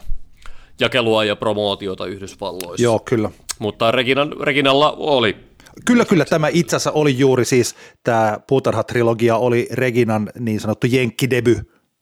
jakelua 0.79 1.23
ja 1.23 1.35
promootiota 1.35 2.05
Yhdysvalloissa. 2.05 2.83
Joo, 2.83 2.99
kyllä. 2.99 3.31
Mutta 3.59 3.91
Reginan, 3.91 4.35
Reginalla 4.41 4.91
oli. 4.91 5.37
Kyllä, 5.85 6.05
kyllä. 6.05 6.25
Tämä 6.25 6.47
itse 6.47 6.75
asiassa 6.75 6.91
oli 6.91 7.17
juuri 7.17 7.45
siis, 7.45 7.75
tämä 8.03 8.39
Puutarha-trilogia 8.47 9.35
oli 9.35 9.67
Reginan 9.71 10.29
niin 10.39 10.59
sanottu 10.59 10.87
jenkkideby, 10.87 11.61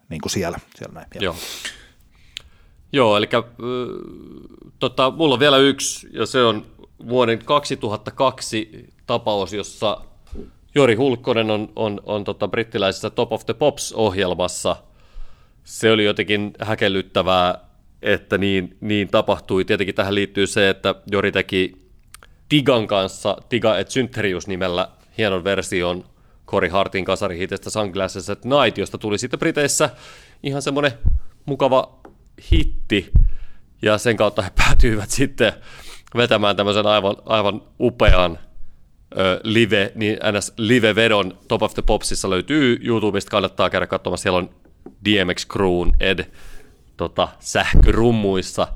niin 0.09 0.21
kuin 0.21 0.31
siellä. 0.31 0.59
siellä 0.75 0.93
näin. 0.93 1.07
Joo. 1.19 1.35
Joo, 2.91 3.17
eli 3.17 3.29
äh, 3.33 3.43
tota, 4.79 5.11
mulla 5.11 5.33
on 5.33 5.39
vielä 5.39 5.57
yksi, 5.57 6.07
ja 6.11 6.25
se 6.25 6.43
on 6.43 6.65
vuoden 7.09 7.39
2002 7.45 8.69
tapaus, 9.05 9.53
jossa 9.53 10.01
Jori 10.75 10.95
Hulkkonen 10.95 11.51
on, 11.51 11.69
on, 11.75 12.01
on 12.05 12.23
tota 12.23 12.47
brittiläisessä 12.47 13.09
Top 13.09 13.33
of 13.33 13.45
the 13.45 13.53
Pops-ohjelmassa. 13.53 14.75
Se 15.63 15.91
oli 15.91 16.05
jotenkin 16.05 16.53
häkellyttävää, 16.59 17.66
että 18.01 18.37
niin, 18.37 18.77
niin 18.81 19.07
tapahtui. 19.07 19.65
Tietenkin 19.65 19.95
tähän 19.95 20.15
liittyy 20.15 20.47
se, 20.47 20.69
että 20.69 20.95
Jori 21.11 21.31
teki 21.31 21.87
Tigan 22.49 22.87
kanssa, 22.87 23.37
Tiga 23.49 23.77
et 23.77 23.91
Syntherius 23.91 24.47
nimellä, 24.47 24.89
hienon 25.17 25.43
version 25.43 26.05
Cory 26.47 26.67
Hartin 26.67 27.05
kasarihitistä 27.05 27.69
Sunglasses 27.69 28.29
at 28.29 28.45
Night, 28.45 28.77
josta 28.77 28.97
tuli 28.97 29.17
sitten 29.17 29.39
Briteissä 29.39 29.89
ihan 30.43 30.61
semmoinen 30.61 30.91
mukava 31.45 31.99
hitti, 32.51 33.11
ja 33.81 33.97
sen 33.97 34.17
kautta 34.17 34.41
he 34.41 34.51
päätyivät 34.65 35.09
sitten 35.09 35.53
vetämään 36.15 36.55
tämmöisen 36.55 36.85
aivan, 36.85 37.15
aivan 37.25 37.61
upean 37.79 38.39
ö, 39.17 39.39
live, 39.43 39.91
niin 39.95 40.17
ns. 40.37 40.53
live-vedon 40.57 41.37
Top 41.47 41.63
of 41.63 41.73
the 41.73 41.81
Popsissa 41.81 42.29
löytyy 42.29 42.79
YouTubesta, 42.83 43.31
kannattaa 43.31 43.69
käydä 43.69 43.87
katsomassa, 43.87 44.23
siellä 44.23 44.37
on 44.37 44.49
DMX 45.05 45.47
Crewn 45.47 45.91
Ed 45.99 46.25
tota, 46.97 47.27
sähkörummuissa. 47.39 48.67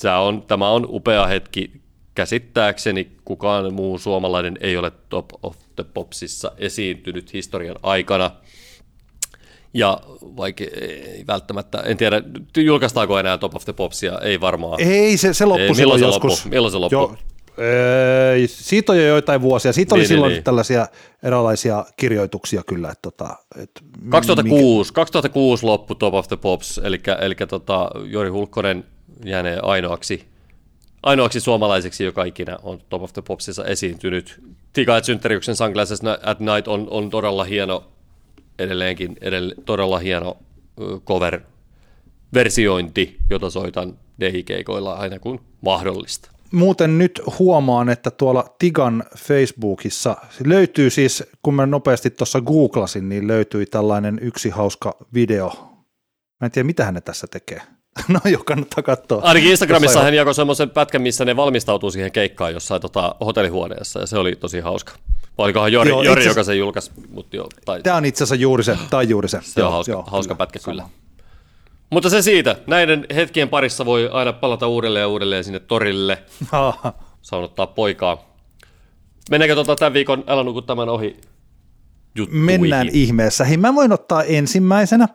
Tämä 0.00 0.20
on, 0.20 0.42
tämä 0.42 0.70
on 0.70 0.86
upea 0.88 1.26
hetki. 1.26 1.72
Käsittääkseni 2.14 3.12
kukaan 3.24 3.74
muu 3.74 3.98
suomalainen 3.98 4.58
ei 4.60 4.76
ole 4.76 4.92
Top 5.08 5.26
of 5.42 5.56
the 5.76 5.84
Popsissa 5.84 6.52
esiintynyt 6.58 7.32
historian 7.32 7.76
aikana. 7.82 8.30
Ja 9.74 10.00
vaikka 10.22 10.64
ei 10.80 11.24
välttämättä, 11.26 11.78
en 11.80 11.96
tiedä, 11.96 12.22
julkaistaako 12.56 13.18
enää 13.18 13.38
Top 13.38 13.56
of 13.56 13.64
the 13.64 13.72
Popsia, 13.72 14.18
ei 14.18 14.40
varmaan. 14.40 14.80
Ei, 14.80 15.16
se, 15.16 15.34
se 15.34 15.44
loppui 15.44 15.66
ei, 15.66 15.74
silloin 15.74 16.00
se 16.00 16.06
joskus. 16.06 16.32
Loppu? 16.32 16.48
Milloin 16.48 16.72
se 16.72 16.78
loppui? 16.78 16.98
Jo, 16.98 17.16
siitä 18.46 18.92
on 18.92 18.98
jo 18.98 19.04
joitain 19.04 19.40
vuosia. 19.40 19.72
Siitä 19.72 19.94
oli 19.94 20.00
niin, 20.00 20.02
niin 20.02 20.08
silloin 20.08 20.32
niin. 20.32 20.44
tällaisia 20.44 20.86
erilaisia 21.22 21.84
kirjoituksia 21.96 22.62
kyllä. 22.66 22.90
Että, 22.90 23.02
tota, 23.02 23.36
että 23.56 23.80
2006, 24.08 24.90
mikä... 24.90 24.94
2006 24.94 25.66
loppu 25.66 25.94
Top 25.94 26.14
of 26.14 26.28
the 26.28 26.36
Pops, 26.36 26.80
eli, 26.84 27.00
eli 27.20 27.34
tota, 27.48 27.90
Jori 28.04 28.28
Hulkkonen 28.28 28.84
jäänee 29.24 29.58
ainoaksi, 29.62 30.24
ainoaksi 31.02 31.40
suomalaiseksi, 31.40 32.04
joka 32.04 32.24
ikinä 32.24 32.58
on 32.62 32.80
Top 32.88 33.02
of 33.02 33.12
the 33.12 33.22
Popsissa 33.22 33.64
esiintynyt. 33.64 34.40
Tika 34.72 35.02
Synteriuksen 35.02 35.56
Sunglasses 35.56 36.00
at 36.22 36.40
Night 36.40 36.68
on, 36.68 36.86
on 36.90 37.10
todella 37.10 37.44
hieno 37.44 37.84
edelleenkin 38.58 39.16
edelle, 39.20 39.54
todella 39.64 39.98
hieno 39.98 40.36
cover-versiointi, 41.06 43.16
jota 43.30 43.50
soitan 43.50 43.98
DJ-keikoilla 44.20 44.94
aina 44.94 45.18
kun 45.18 45.40
mahdollista. 45.60 46.30
Muuten 46.52 46.98
nyt 46.98 47.20
huomaan, 47.38 47.88
että 47.88 48.10
tuolla 48.10 48.54
Tigan 48.58 49.04
Facebookissa 49.16 50.16
löytyy 50.46 50.90
siis, 50.90 51.24
kun 51.42 51.54
mä 51.54 51.66
nopeasti 51.66 52.10
tuossa 52.10 52.40
googlasin, 52.40 53.08
niin 53.08 53.26
löytyi 53.26 53.66
tällainen 53.66 54.18
yksi 54.22 54.50
hauska 54.50 54.96
video. 55.14 55.48
Mä 56.40 56.44
en 56.44 56.50
tiedä, 56.50 56.66
mitä 56.66 56.84
hän 56.84 57.02
tässä 57.04 57.26
tekee. 57.30 57.62
No 58.08 58.20
jo, 58.24 58.38
kannattaa 58.44 58.82
katsoa. 58.82 59.22
Ainakin 59.22 59.50
Instagramissa 59.50 60.02
hän 60.02 60.14
jakoi 60.14 60.34
semmoisen 60.34 60.70
pätkän, 60.70 61.02
missä 61.02 61.24
ne 61.24 61.36
valmistautuu 61.36 61.90
siihen 61.90 62.12
keikkaan 62.12 62.52
jossain 62.52 62.82
tota, 62.82 63.14
hotellihuoneessa, 63.20 64.00
ja 64.00 64.06
se 64.06 64.18
oli 64.18 64.36
tosi 64.36 64.60
hauska. 64.60 64.92
Vai 65.38 65.44
olikohan 65.44 65.72
Jori, 65.72 65.90
joo, 65.90 66.02
Jori 66.02 66.24
joka 66.24 66.42
sen 66.42 66.58
julkaisi? 66.58 66.90
Mutta 67.08 67.36
jo, 67.36 67.48
tai... 67.64 67.82
Tämä 67.82 67.96
on 67.96 68.04
itse 68.04 68.24
asiassa 68.24 68.42
juuri 68.42 68.64
se, 68.64 68.78
tai 68.90 69.08
juuri 69.08 69.28
se. 69.28 69.40
Se 69.42 69.60
joo, 69.60 69.68
on 69.68 69.72
hauska, 69.72 69.92
joo, 69.92 70.04
hauska 70.06 70.34
kyllä, 70.34 70.38
pätkä 70.38 70.58
kyllä. 70.64 70.84
Mutta 71.90 72.10
se 72.10 72.22
siitä. 72.22 72.56
Näiden 72.66 73.06
hetkien 73.14 73.48
parissa 73.48 73.86
voi 73.86 74.08
aina 74.12 74.32
palata 74.32 74.66
uudelleen 74.66 75.02
ja 75.02 75.08
uudelleen 75.08 75.44
sinne 75.44 75.60
torille. 75.60 76.22
Saunottaa 77.22 77.66
poikaa. 77.66 78.28
Mennäänkö 79.30 79.54
tuota 79.54 79.76
tämän 79.76 79.92
viikon 79.92 80.24
Älä 80.26 80.42
nuku 80.42 80.62
tämän 80.62 80.88
ohi 80.88 81.16
juttuihin? 82.14 82.44
Mennään 82.44 82.88
ihmeessä. 82.92 83.44
Hei, 83.44 83.56
mä 83.56 83.74
voin 83.74 83.92
ottaa 83.92 84.22
ensimmäisenä, 84.22 85.08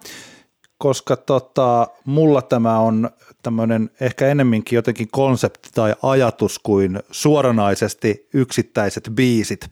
koska 0.78 1.16
tota, 1.16 1.88
mulla 2.06 2.42
tämä 2.42 2.80
on 2.80 3.10
tämmöinen 3.44 3.90
ehkä 4.02 4.28
enemminkin 4.28 4.76
jotenkin 4.76 5.08
konsepti 5.12 5.70
tai 5.74 5.96
ajatus 6.04 6.60
kuin 6.60 7.00
suoranaisesti 7.12 8.28
yksittäiset 8.34 9.10
biisit. 9.16 9.70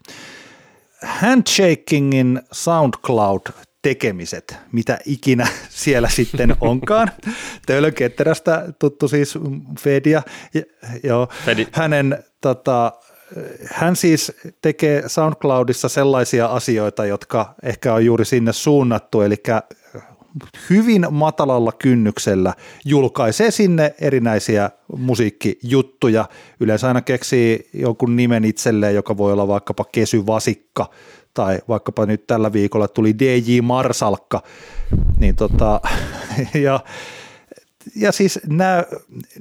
Handshakingin 1.04 2.42
SoundCloud 2.52 3.42
tekemiset, 3.82 4.56
mitä 4.72 5.00
ikinä 5.06 5.48
siellä 5.70 6.10
sitten 6.10 6.56
onkaan. 6.62 7.12
Töölönketterästä 7.66 8.74
tuttu 8.80 9.08
siis 9.08 9.40
Fedia. 9.80 10.22
Joo, 11.04 11.28
Fedi. 11.46 11.68
Hänen 11.72 12.24
tota, 12.42 12.94
hän 13.66 13.96
siis 13.96 14.32
tekee 14.62 15.04
SoundCloudissa 15.08 15.90
sellaisia 15.90 16.46
asioita, 16.46 17.06
jotka 17.06 17.54
ehkä 17.64 17.94
on 17.94 18.06
juuri 18.06 18.26
sinne 18.26 18.54
suunnattu, 18.54 19.22
eli 19.22 19.36
hyvin 20.70 21.08
matalalla 21.12 21.72
kynnyksellä 21.72 22.54
julkaisee 22.86 23.52
sinne 23.52 23.96
erinäisiä 24.02 24.70
musiikkijuttuja. 24.98 26.26
Yleensä 26.60 26.88
aina 26.88 27.02
keksii 27.02 27.70
jonkun 27.74 28.16
nimen 28.16 28.46
itselleen, 28.46 28.96
joka 28.96 29.18
voi 29.18 29.34
olla 29.34 29.48
vaikkapa 29.48 29.86
Kesy 29.92 30.26
Vasikka 30.26 30.90
tai 31.34 31.60
vaikkapa 31.68 32.06
nyt 32.06 32.28
tällä 32.28 32.54
viikolla 32.54 32.88
tuli 32.88 33.20
DJ 33.20 33.62
Marsalkka. 33.62 34.44
Niin 35.20 35.36
tota, 35.36 35.82
ja 36.66 36.80
ja 37.96 38.12
siis 38.12 38.40
nämä, 38.48 38.84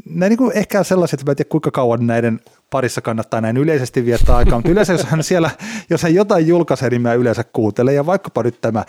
nämä 0.05 0.29
niin 0.29 0.39
kuin 0.39 0.57
ehkä 0.57 0.85
sellaiset, 0.85 1.21
että 1.21 1.31
mä 1.31 1.33
en 1.33 1.37
tiedä 1.37 1.49
kuinka 1.49 1.71
kauan 1.71 2.07
näiden 2.07 2.41
parissa 2.71 3.01
kannattaa 3.01 3.41
näin 3.41 3.57
yleisesti 3.57 4.05
viettää 4.05 4.37
aikaa, 4.37 4.59
mutta 4.59 4.71
yleensä 4.71 4.93
jos 4.93 5.05
hän 5.05 5.23
siellä, 5.23 5.51
jos 5.91 6.03
hän 6.03 6.15
jotain 6.15 6.47
julkaisee, 6.47 6.91
niin 6.91 7.03
mä 7.03 7.15
yleensä 7.15 7.45
kuuntelen, 7.45 7.95
ja 7.95 8.07
vaikkapa 8.07 8.43
nyt 8.43 8.61
tämä 8.61 8.85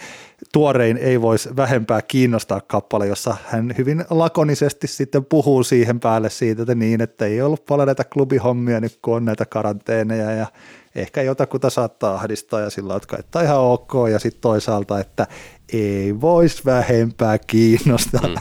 tuorein 0.54 0.98
ei 0.98 1.22
voisi 1.22 1.56
vähempää 1.56 2.02
kiinnostaa 2.02 2.62
kappale, 2.62 3.08
jossa 3.08 3.36
hän 3.46 3.74
hyvin 3.78 4.06
lakonisesti 4.10 4.88
sitten 4.88 5.26
puhuu 5.26 5.64
siihen 5.64 6.00
päälle 6.00 6.30
siitä, 6.30 6.62
että 6.62 6.76
niin, 6.76 7.02
että 7.02 7.26
ei 7.26 7.42
ollut 7.42 7.66
paljon 7.66 7.86
näitä 7.86 8.04
klubihommia 8.04 8.80
nyt, 8.80 9.00
kun 9.02 9.16
on 9.16 9.26
näitä 9.26 9.46
karanteeneja, 9.46 10.32
ja 10.32 10.48
ehkä 10.96 11.22
jotakuta 11.22 11.70
saattaa 11.70 12.16
ahdistaa, 12.16 12.60
ja 12.60 12.70
sillä 12.70 13.00
että 13.20 13.40
on 13.40 13.46
ihan 13.46 13.60
ok, 13.60 13.94
ja 14.12 14.20
sitten 14.20 14.42
toisaalta, 14.42 15.00
että 15.00 15.28
ei 15.74 16.22
voisi 16.22 16.66
vähempää 16.66 17.38
kiinnostaa. 17.38 18.28
Mm. 18.28 18.36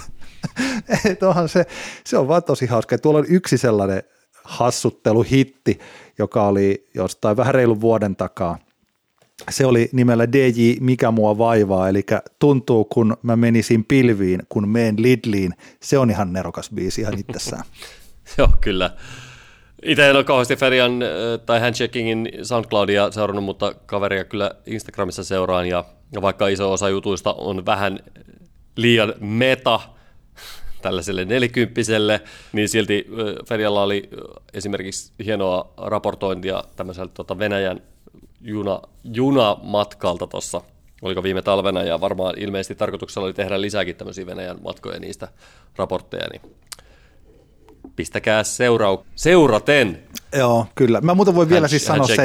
Et 1.11 1.23
onhan 1.23 1.49
se, 1.49 1.67
se 2.05 2.19
on 2.19 2.29
vaan 2.29 2.43
tosi 2.43 2.67
hauska. 2.67 2.99
Tuolla 2.99 3.19
on 3.19 3.27
yksi 3.29 3.59
sellainen 3.59 4.03
hassutteluhitti, 4.45 5.79
joka 6.19 6.47
oli 6.47 6.89
jostain 6.95 7.37
vähän 7.37 7.55
reilun 7.55 7.81
vuoden 7.81 8.17
takaa. 8.17 8.59
Se 9.51 9.67
oli 9.67 9.89
nimellä 9.93 10.33
DJ 10.33 10.75
Mikä 10.81 11.11
mua 11.11 11.39
vaivaa, 11.39 11.89
eli 11.89 12.05
tuntuu 12.39 12.85
kun 12.85 13.17
mä 13.23 13.37
menisin 13.37 13.85
pilviin, 13.85 14.43
kun 14.49 14.69
meen 14.69 14.95
Lidliin. 14.99 15.53
Se 15.81 15.99
on 15.99 16.11
ihan 16.11 16.33
nerokas 16.33 16.71
biisi 16.75 17.01
ihan 17.01 17.19
itsessään. 17.19 17.65
Joo, 18.39 18.49
kyllä. 18.61 18.91
Itse 19.83 20.11
en 20.11 20.17
ole 20.17 20.25
kauheasti 20.25 20.57
Ferian 20.57 21.01
tai 21.47 21.61
Handshakingin 21.61 22.29
SoundCloudia 22.43 23.11
seurannut, 23.11 23.45
mutta 23.45 23.75
kaveria 23.87 24.25
kyllä 24.25 24.51
Instagramissa 24.67 25.25
seuraan, 25.25 25.67
ja 25.67 25.85
vaikka 26.23 26.49
iso 26.49 26.73
osa 26.73 26.89
jutuista 26.89 27.33
on 27.33 27.67
vähän 27.67 27.99
liian 28.77 29.15
meta, 29.21 29.81
tällaiselle 30.83 31.25
nelikymppiselle, 31.25 32.21
niin 32.53 32.69
silti 32.69 33.07
Fedialla 33.49 33.83
oli 33.83 34.11
esimerkiksi 34.55 35.13
hienoa 35.25 35.73
raportointia 35.77 36.65
tämmöiseltä 36.77 37.15
tota 37.15 37.39
Venäjän 37.39 37.81
juna, 38.41 38.81
junamatkalta 39.05 40.27
tuossa, 40.27 40.61
oliko 41.03 41.23
viime 41.23 41.43
talvena, 41.43 41.83
ja 41.83 42.01
varmaan 42.01 42.35
ilmeisesti 42.39 42.75
tarkoituksella 42.75 43.27
oli 43.27 43.35
tehdä 43.35 43.61
lisääkin 43.61 43.97
tämmöisiä 43.97 44.27
Venäjän 44.27 44.59
matkoja 44.65 45.01
niistä 45.01 45.29
raportteja, 45.77 46.29
niin 46.33 46.57
pistäkää 47.97 48.43
seurau- 48.43 49.05
seuraten. 49.15 50.03
Joo, 50.39 50.67
kyllä. 50.75 51.01
Mä 51.01 51.15
muuten 51.15 51.35
voin 51.35 51.49
vielä 51.49 51.69
siis 51.69 51.85
sanoa 51.85 52.07
se, 52.07 52.25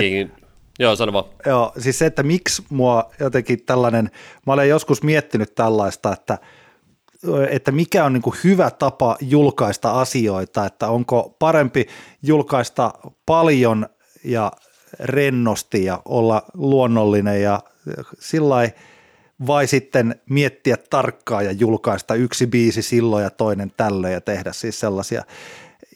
Joo, 0.79 0.95
sano 0.95 1.13
vaan. 1.13 1.25
Joo, 1.45 1.71
siis 1.79 1.99
se, 1.99 2.05
että 2.05 2.23
miksi 2.23 2.63
mua 2.69 3.11
jotenkin 3.19 3.65
tällainen, 3.65 4.11
mä 4.45 4.53
olen 4.53 4.69
joskus 4.69 5.03
miettinyt 5.03 5.55
tällaista, 5.55 6.13
että 6.13 6.37
että 7.49 7.71
mikä 7.71 8.05
on 8.05 8.13
niin 8.13 8.21
kuin 8.21 8.35
hyvä 8.43 8.71
tapa 8.71 9.17
julkaista 9.21 10.01
asioita, 10.01 10.65
että 10.65 10.87
onko 10.87 11.35
parempi 11.39 11.87
julkaista 12.23 12.93
paljon 13.25 13.89
ja 14.23 14.51
rennosti 14.99 15.83
ja 15.83 16.01
olla 16.05 16.45
luonnollinen 16.53 17.41
ja 17.41 17.59
sillä 18.19 18.69
vai 19.47 19.67
sitten 19.67 20.15
miettiä 20.29 20.77
tarkkaan 20.89 21.45
ja 21.45 21.51
julkaista 21.51 22.15
yksi 22.15 22.47
biisi 22.47 22.81
silloin 22.81 23.23
ja 23.23 23.29
toinen 23.29 23.71
tällöin 23.77 24.13
ja 24.13 24.21
tehdä 24.21 24.53
siis 24.53 24.79
sellaisia 24.79 25.23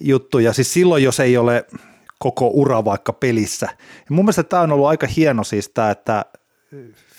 juttuja. 0.01 0.53
Siis 0.53 0.73
silloin, 0.73 1.03
jos 1.03 1.19
ei 1.19 1.37
ole 1.37 1.65
koko 2.19 2.47
ura 2.53 2.85
vaikka 2.85 3.13
pelissä. 3.13 3.69
Ja 3.79 4.15
mun 4.15 4.25
mielestä 4.25 4.43
tämä 4.43 4.61
on 4.61 4.71
ollut 4.71 4.87
aika 4.87 5.07
hieno 5.07 5.43
siis 5.43 5.69
tämä, 5.69 5.91
että 5.91 6.25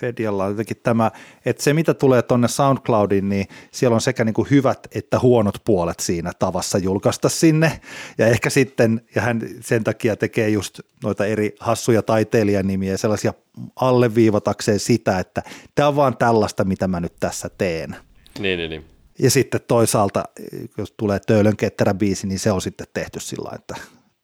Fedialla 0.01 0.44
on 0.44 0.51
jotenkin 0.51 0.76
tämä, 0.82 1.11
että 1.44 1.62
se 1.62 1.74
mitä 1.74 1.94
tulee 1.94 2.22
tuonne 2.22 2.48
SoundCloudiin, 2.48 3.28
niin 3.28 3.46
siellä 3.70 3.94
on 3.94 4.01
sekä 4.01 4.24
niin 4.24 4.34
kuin 4.34 4.51
hyvät 4.51 4.88
että 4.94 5.18
huonot 5.18 5.55
puolet 5.64 6.01
siinä 6.01 6.32
tavassa 6.38 6.78
julkaista 6.78 7.28
sinne. 7.28 7.80
Ja 8.18 8.26
ehkä 8.26 8.51
sitten, 8.51 9.01
ja 9.14 9.22
hän 9.22 9.40
sen 9.61 9.84
takia 9.84 10.16
tekee 10.16 10.48
just 10.48 10.80
noita 11.03 11.26
eri 11.26 11.55
hassuja 11.61 12.03
taiteilijanimiä 12.03 12.92
ja 12.92 12.98
sellaisia 12.98 13.34
alleviivatakseen 13.76 14.80
sitä, 14.80 15.18
että 15.18 15.42
tämä 15.74 15.88
on 15.88 15.96
vaan 15.96 16.16
tällaista, 16.16 16.64
mitä 16.64 16.88
mä 16.88 17.01
nyt 17.01 17.14
tässä 17.20 17.51
teen. 17.59 17.96
Niin, 18.38 18.59
niin, 18.59 18.70
niin. 18.70 18.84
Ja 19.18 19.30
sitten 19.30 19.61
toisaalta, 19.68 20.24
jos 20.78 20.94
tulee 20.96 21.20
Töölön 21.26 21.57
ketterä 21.57 21.94
biisi, 21.94 22.26
niin 22.26 22.38
se 22.38 22.53
on 22.53 22.61
sitten 22.61 22.86
tehty 22.94 23.20
sillä 23.20 23.51
että 23.55 23.74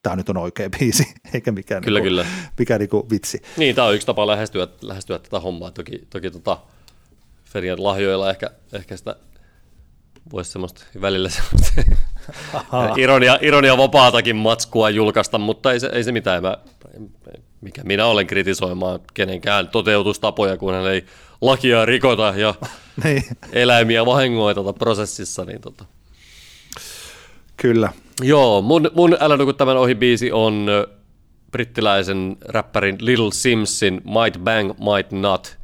tämä 0.07 0.17
nyt 0.17 0.29
on 0.29 0.37
oikea 0.37 0.71
biisi, 0.79 1.15
eikä 1.35 1.53
mikään, 1.53 1.83
kyllä, 1.83 2.01
niinku, 2.01 2.09
kyllä. 2.09 2.27
mikään 2.59 2.81
niinku 2.81 3.07
vitsi. 3.11 3.43
Niin, 3.57 3.75
tämä 3.75 3.89
on 3.89 3.95
yksi 3.95 4.07
tapa 4.07 4.27
lähestyä, 4.27 4.69
lähestyä 4.83 5.19
tätä 5.19 5.41
hommaa. 5.41 5.71
Toki, 5.71 6.07
toki 6.11 6.31
tota, 6.31 6.59
Ferian 7.45 7.85
lahjoilla 7.85 8.31
ehkä, 8.31 8.51
ehkä 8.73 8.97
sitä 8.97 9.17
voisi 10.33 10.51
semmoista 10.51 10.85
välillä 11.01 11.29
semmoista 11.29 11.83
ironia, 13.03 13.39
ironia 13.43 13.77
vapaatakin 13.77 14.37
matskua 14.37 14.91
julkaista, 14.91 15.39
mutta 15.39 15.73
ei 15.73 15.81
se, 15.81 15.91
ei 15.93 16.05
se 16.05 16.13
mitään. 16.13 16.43
Mä, 16.43 16.57
mikä 17.61 17.83
minä 17.85 18.07
olen 18.07 18.27
kritisoimaan 18.27 19.01
kenenkään 19.15 19.69
toteutustapoja, 19.69 20.57
kun 20.57 20.75
hän 20.75 20.87
ei 20.87 21.05
lakia 21.41 21.85
rikota 21.85 22.35
ja 22.37 22.55
niin. 23.05 23.25
eläimiä 23.53 24.07
vahingoiteta 24.07 24.73
prosessissa. 24.73 25.45
Niin 25.45 25.61
tota. 25.61 25.85
Kyllä. 27.57 27.93
Joo, 28.23 28.63
mun, 28.63 28.91
mun 28.95 29.17
Älä 29.21 29.37
nuku 29.37 29.53
tämän 29.53 29.77
ohi 29.77 29.95
biisi 29.95 30.33
on 30.33 30.67
brittiläisen 31.51 32.37
räppärin 32.45 32.97
Little 33.01 33.33
Simsin 33.33 33.95
Might 34.05 34.45
Bang, 34.45 34.69
Might 34.69 35.13
Not 35.13 35.57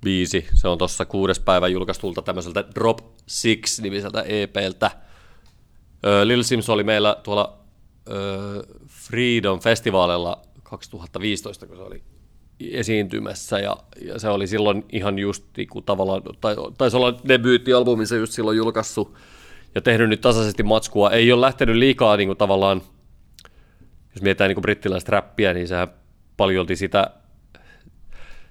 biisi. 0.00 0.46
Se 0.54 0.68
on 0.68 0.78
tuossa 0.78 1.04
kuudes 1.04 1.40
päivä 1.40 1.68
julkaistulta 1.68 2.22
tämmöiseltä 2.22 2.64
Drop 2.74 2.98
Six 3.26 3.80
nimiseltä 3.80 4.22
EPltä. 4.22 4.90
Little 6.24 6.42
Sims 6.42 6.70
oli 6.70 6.84
meillä 6.84 7.16
tuolla 7.22 7.58
Freedom 8.86 9.60
Festivalilla 9.60 10.42
2015, 10.62 11.66
kun 11.66 11.76
se 11.76 11.82
oli 11.82 12.02
esiintymässä 12.60 13.58
ja, 13.58 13.76
ja 14.04 14.18
se 14.18 14.28
oli 14.28 14.46
silloin 14.46 14.84
ihan 14.92 15.18
just 15.18 15.44
niin 15.56 15.68
kuin 15.68 15.84
tavallaan, 15.84 16.22
tai, 16.40 16.56
taisi 16.78 16.96
olla 16.96 17.18
debyyttialbuminsa 17.28 18.16
just 18.16 18.32
silloin 18.32 18.56
julkaissut 18.56 19.14
ja 19.74 19.80
tehnyt 19.80 20.08
nyt 20.08 20.20
tasaisesti 20.20 20.62
matskua. 20.62 21.10
Ei 21.10 21.32
ole 21.32 21.40
lähtenyt 21.40 21.76
liikaa 21.76 22.16
niin 22.16 22.28
kuin 22.28 22.38
tavallaan, 22.38 22.82
jos 24.14 24.22
mietitään 24.22 24.48
niin 24.48 24.56
kuin 24.56 24.62
brittiläistä 24.62 25.12
räppiä, 25.12 25.54
niin 25.54 25.68
sehän 25.68 25.88
paljolti 26.36 26.76
sitä, 26.76 27.10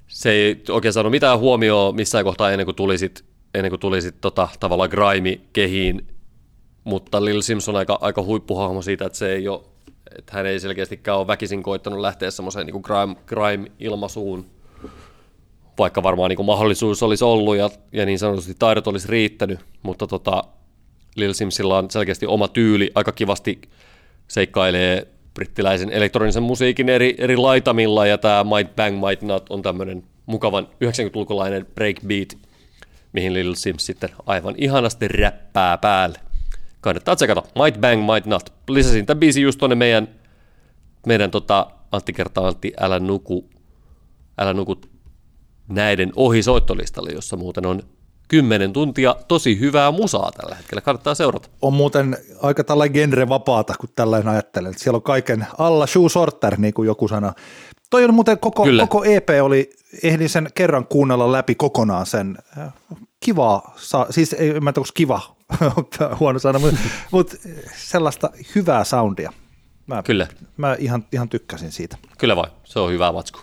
se 0.08 0.32
ei 0.32 0.64
oikein 0.70 0.94
saanut 0.94 1.12
mitään 1.12 1.40
huomioon 1.40 1.96
missään 1.96 2.24
kohtaa 2.24 2.52
ennen 2.52 2.66
kuin 2.66 2.76
tulisit, 2.76 3.26
ennen 3.54 3.72
kuin 3.72 3.80
tulisit 3.80 4.22
tota, 4.22 4.48
tavallaan 4.60 4.90
grime-kehiin, 4.90 6.08
mutta 6.84 7.26
Lil 7.26 7.42
Simpson 7.42 7.76
on 7.76 7.80
aika, 7.80 7.98
aika 8.02 8.24
huippuhahmo 8.24 8.82
siitä, 8.82 9.06
että 9.06 9.18
se 9.18 9.34
ei 9.34 9.48
ole, 9.48 9.62
että 10.18 10.34
hän 10.34 10.46
ei 10.46 10.60
selkeästikään 10.60 11.18
ole 11.18 11.28
väkisin 11.28 11.64
koittanut 11.64 12.00
lähteä 12.00 12.32
semmoiseen 12.32 12.66
niin 12.66 12.82
grime, 12.82 13.16
grime-ilmaisuun, 13.26 14.46
vaikka 15.78 16.04
varmaan 16.04 16.30
niin 16.30 16.38
kuin 16.38 16.46
mahdollisuus 16.46 17.04
olisi 17.04 17.24
ollut 17.24 17.58
ja, 17.58 17.70
ja 17.92 18.06
niin 18.06 18.20
sanotusti 18.20 18.56
taidot 18.60 18.88
olisi 18.88 19.08
riittänyt, 19.08 19.60
mutta 19.84 20.08
tota, 20.08 20.44
Lil 21.16 21.34
Simsilla 21.34 21.78
on 21.78 21.92
selkeästi 21.92 22.26
oma 22.26 22.48
tyyli, 22.48 22.92
aika 22.96 23.12
kivasti 23.12 23.62
seikkailee 24.28 25.08
brittiläisen 25.34 25.92
elektronisen 25.92 26.44
musiikin 26.44 26.90
eri, 26.90 27.16
eri 27.18 27.38
laitamilla, 27.38 28.06
ja 28.06 28.18
tämä 28.18 28.44
Might 28.44 28.76
Bang 28.76 29.06
Might 29.08 29.22
Not 29.22 29.50
on 29.50 29.62
tämmöinen 29.62 30.04
mukavan 30.26 30.68
90-lukulainen 30.68 31.66
breakbeat, 31.76 32.38
mihin 33.14 33.34
Lil 33.34 33.54
Sims 33.56 33.86
sitten 33.86 34.10
aivan 34.26 34.56
ihanasti 34.58 35.08
räppää 35.08 35.78
päälle. 35.78 36.20
Kannattaa 36.82 37.16
tsekata. 37.16 37.44
Might 37.64 37.82
Bang 37.82 38.14
Might 38.14 38.26
Not. 38.26 38.54
Lisäsin 38.70 39.06
tämän 39.06 39.20
biisin 39.20 39.44
just 39.44 39.60
tuonne 39.60 39.76
meidän, 39.76 40.08
meidän 41.08 41.32
tota, 41.32 41.68
Antti 41.92 42.14
kertaa 42.14 42.48
Antti, 42.48 42.74
älä 42.80 43.00
nuku, 43.00 43.50
älä 44.38 44.54
nuku 44.54 44.82
näiden 45.68 46.12
ohi 46.16 46.44
soittolistalle, 46.44 47.12
jossa 47.12 47.38
muuten 47.38 47.66
on 47.66 47.84
10 48.32 48.74
tuntia 48.74 49.16
tosi 49.28 49.60
hyvää 49.60 49.92
musaa 49.92 50.32
tällä 50.32 50.56
hetkellä. 50.56 50.82
Kannattaa 50.82 51.16
seurata. 51.16 51.50
On 51.62 51.74
muuten 51.74 52.18
aika 52.42 52.64
tällainen 52.64 52.94
genre 52.94 53.30
vapaata, 53.30 53.74
kun 53.80 53.90
tällainen 53.96 54.28
ajattelen. 54.28 54.74
Siellä 54.78 54.96
on 54.96 55.02
kaiken 55.02 55.48
alla 55.58 55.88
shoe 55.88 56.10
sorter, 56.10 56.60
niin 56.60 56.74
kuin 56.74 56.88
joku 56.88 57.08
sana. 57.08 57.34
Toi 57.90 58.04
on 58.04 58.14
muuten 58.14 58.40
koko, 58.40 58.66
koko 58.80 59.04
EP 59.04 59.30
oli, 59.42 59.70
ehdin 60.04 60.30
sen 60.30 60.50
kerran 60.56 60.88
kuunnella 60.88 61.32
läpi 61.32 61.56
kokonaan 61.56 62.06
sen. 62.06 62.38
Kiva, 63.20 63.74
siis 64.10 64.34
ei, 64.34 64.60
mä 64.60 64.74
tiedä, 64.74 64.88
kiva, 64.94 65.36
huono 66.20 66.40
sana, 66.40 66.60
mutta, 66.60 66.80
mutta 67.12 67.38
sellaista 67.76 68.30
hyvää 68.56 68.84
soundia. 68.84 69.34
Mä, 69.88 70.04
Kyllä. 70.04 70.28
Mä 70.58 70.76
ihan, 70.80 71.06
ihan 71.12 71.30
tykkäsin 71.30 71.72
siitä. 71.72 71.98
Kyllä 72.18 72.36
vai, 72.36 72.50
se 72.64 72.80
on 72.80 72.92
hyvä 72.92 73.12
matsku. 73.12 73.40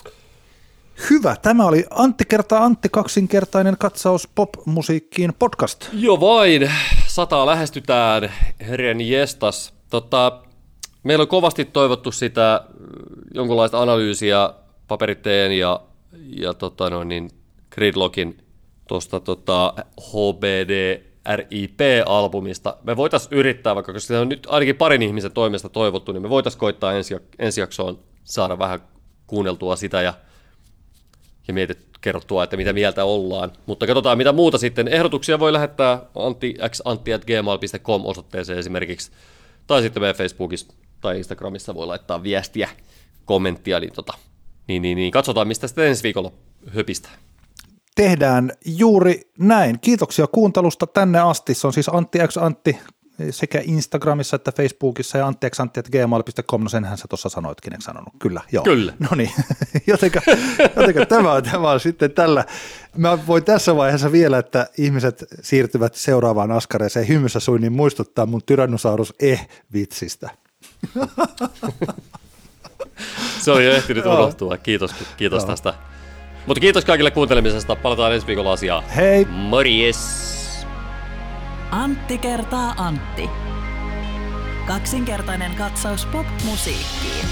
Hyvä. 1.11 1.36
Tämä 1.42 1.66
oli 1.66 1.84
Antti 1.90 2.24
kertaa 2.24 2.64
Antti 2.64 2.88
kaksinkertainen 2.88 3.76
katsaus 3.78 4.28
popmusiikkiin 4.34 5.32
podcast. 5.38 5.88
Joo 5.92 6.20
vain. 6.20 6.70
Sataa 7.07 7.46
lähestytään. 7.46 8.32
Herren 8.61 9.01
jestas. 9.01 9.74
Tota, 9.90 10.40
meillä 11.03 11.22
on 11.22 11.28
kovasti 11.28 11.64
toivottu 11.64 12.12
sitä 12.12 12.64
jonkunlaista 13.34 13.82
analyysiä 13.82 14.51
paperitteen 14.88 15.59
ja, 15.59 15.80
ja 16.36 16.55
tota 16.55 16.90
noin, 16.90 17.09
niin 17.09 17.30
Gridlockin 17.70 18.38
tuosta 18.88 19.20
tota 19.20 19.74
HBD 20.01 21.01
RIP-albumista. 21.36 22.76
Me 22.82 22.96
voitaisiin 22.96 23.38
yrittää, 23.38 23.74
vaikka 23.74 23.92
koska 23.92 24.07
se 24.07 24.18
on 24.18 24.28
nyt 24.28 24.46
ainakin 24.51 24.76
parin 24.76 25.03
ihmisen 25.03 25.32
toimesta 25.32 25.68
toivottu, 25.68 26.12
niin 26.12 26.22
me 26.22 26.28
voitaisiin 26.28 26.61
koittaa 26.61 26.92
ensi, 26.92 27.16
ensi 27.38 27.61
jaksoon 27.61 27.99
saada 28.24 28.59
vähän 28.59 28.80
kuunneltua 29.26 29.76
sitä 29.76 30.03
ja 30.03 30.14
ja 31.49 31.55
mietit 31.55 31.78
kerrottua, 32.01 32.44
että 32.44 32.57
mitä 32.57 32.72
mieltä 32.72 33.05
ollaan. 33.05 33.53
Mutta 33.66 33.86
katsotaan 33.86 34.18
mitä 34.18 34.32
muuta 34.32 34.59
sitten. 34.59 34.88
Ehdotuksia 34.88 35.38
voi 35.38 35.53
lähettää 35.53 36.03
antixantti.gmail.com 36.14 38.05
osoitteeseen 38.05 38.59
esimerkiksi, 38.59 39.11
tai 39.66 39.82
sitten 39.82 40.03
meidän 40.03 40.16
Facebookissa 40.16 40.72
tai 41.01 41.18
Instagramissa 41.18 41.74
voi 41.74 41.86
laittaa 41.86 42.22
viestiä, 42.22 42.68
kommenttia, 43.24 43.80
niin, 43.80 43.92
tota, 43.92 44.12
niin, 44.68 44.82
niin, 44.82 44.96
niin 44.96 45.12
katsotaan, 45.12 45.49
mistä 45.49 45.66
sitten 45.66 45.86
ensi 45.86 46.03
viikolla 46.03 46.32
höpistä. 46.74 47.09
Tehdään 47.94 48.53
juuri 48.64 49.20
näin. 49.38 49.80
Kiitoksia 49.80 50.26
kuuntelusta 50.26 50.86
tänne 50.86 51.20
asti. 51.20 51.55
Se 51.55 51.66
on 51.66 51.72
siis 51.72 51.88
Antti 51.88 52.18
X 52.28 52.36
Antti 52.36 52.78
sekä 53.30 53.60
Instagramissa 53.64 54.36
että 54.36 54.52
Facebookissa 54.52 55.18
ja 55.18 55.26
anttiaksantti.gmail.com, 55.26 56.62
no 56.62 56.68
senhän 56.68 56.98
sä 56.98 57.04
tuossa 57.08 57.28
sanoitkin, 57.28 57.72
eikö 57.72 57.84
sanonut? 57.84 58.14
Kyllä, 58.18 58.40
joo. 58.52 58.64
Kyllä. 58.64 58.92
No 58.98 59.08
niin, 59.16 59.30
jotenka, 59.86 60.20
jotenka 60.76 61.06
tämä, 61.06 61.32
on, 61.32 61.42
tämä 61.42 61.70
on 61.70 61.80
sitten 61.80 62.10
tällä. 62.10 62.44
Mä 62.96 63.26
voin 63.26 63.44
tässä 63.44 63.76
vaiheessa 63.76 64.12
vielä, 64.12 64.38
että 64.38 64.66
ihmiset 64.78 65.24
siirtyvät 65.42 65.94
seuraavaan 65.94 66.52
askareeseen 66.52 67.08
hymyssä 67.08 67.40
suin, 67.40 67.60
niin 67.60 67.72
muistuttaa 67.72 68.26
mun 68.26 68.42
Tyrannosaurus 68.46 69.14
eh-vitsistä. 69.20 70.30
Se 73.40 73.50
on 73.50 73.64
jo 73.64 73.72
ehtinyt 73.72 74.06
unohtua. 74.06 74.56
Kiitos, 74.56 74.94
kiitos 75.16 75.44
tästä. 75.44 75.74
Mutta 76.46 76.60
kiitos 76.60 76.84
kaikille 76.84 77.10
kuuntelemisesta. 77.10 77.76
Palataan 77.76 78.14
ensi 78.14 78.26
viikolla 78.26 78.52
asiaa. 78.52 78.80
Hei! 78.80 79.24
Morjes! 79.24 80.47
Antti 81.70 82.18
kertaa 82.18 82.74
Antti. 82.76 83.30
Kaksinkertainen 84.66 85.54
katsaus 85.54 86.06
pop-musiikkiin. 86.06 87.26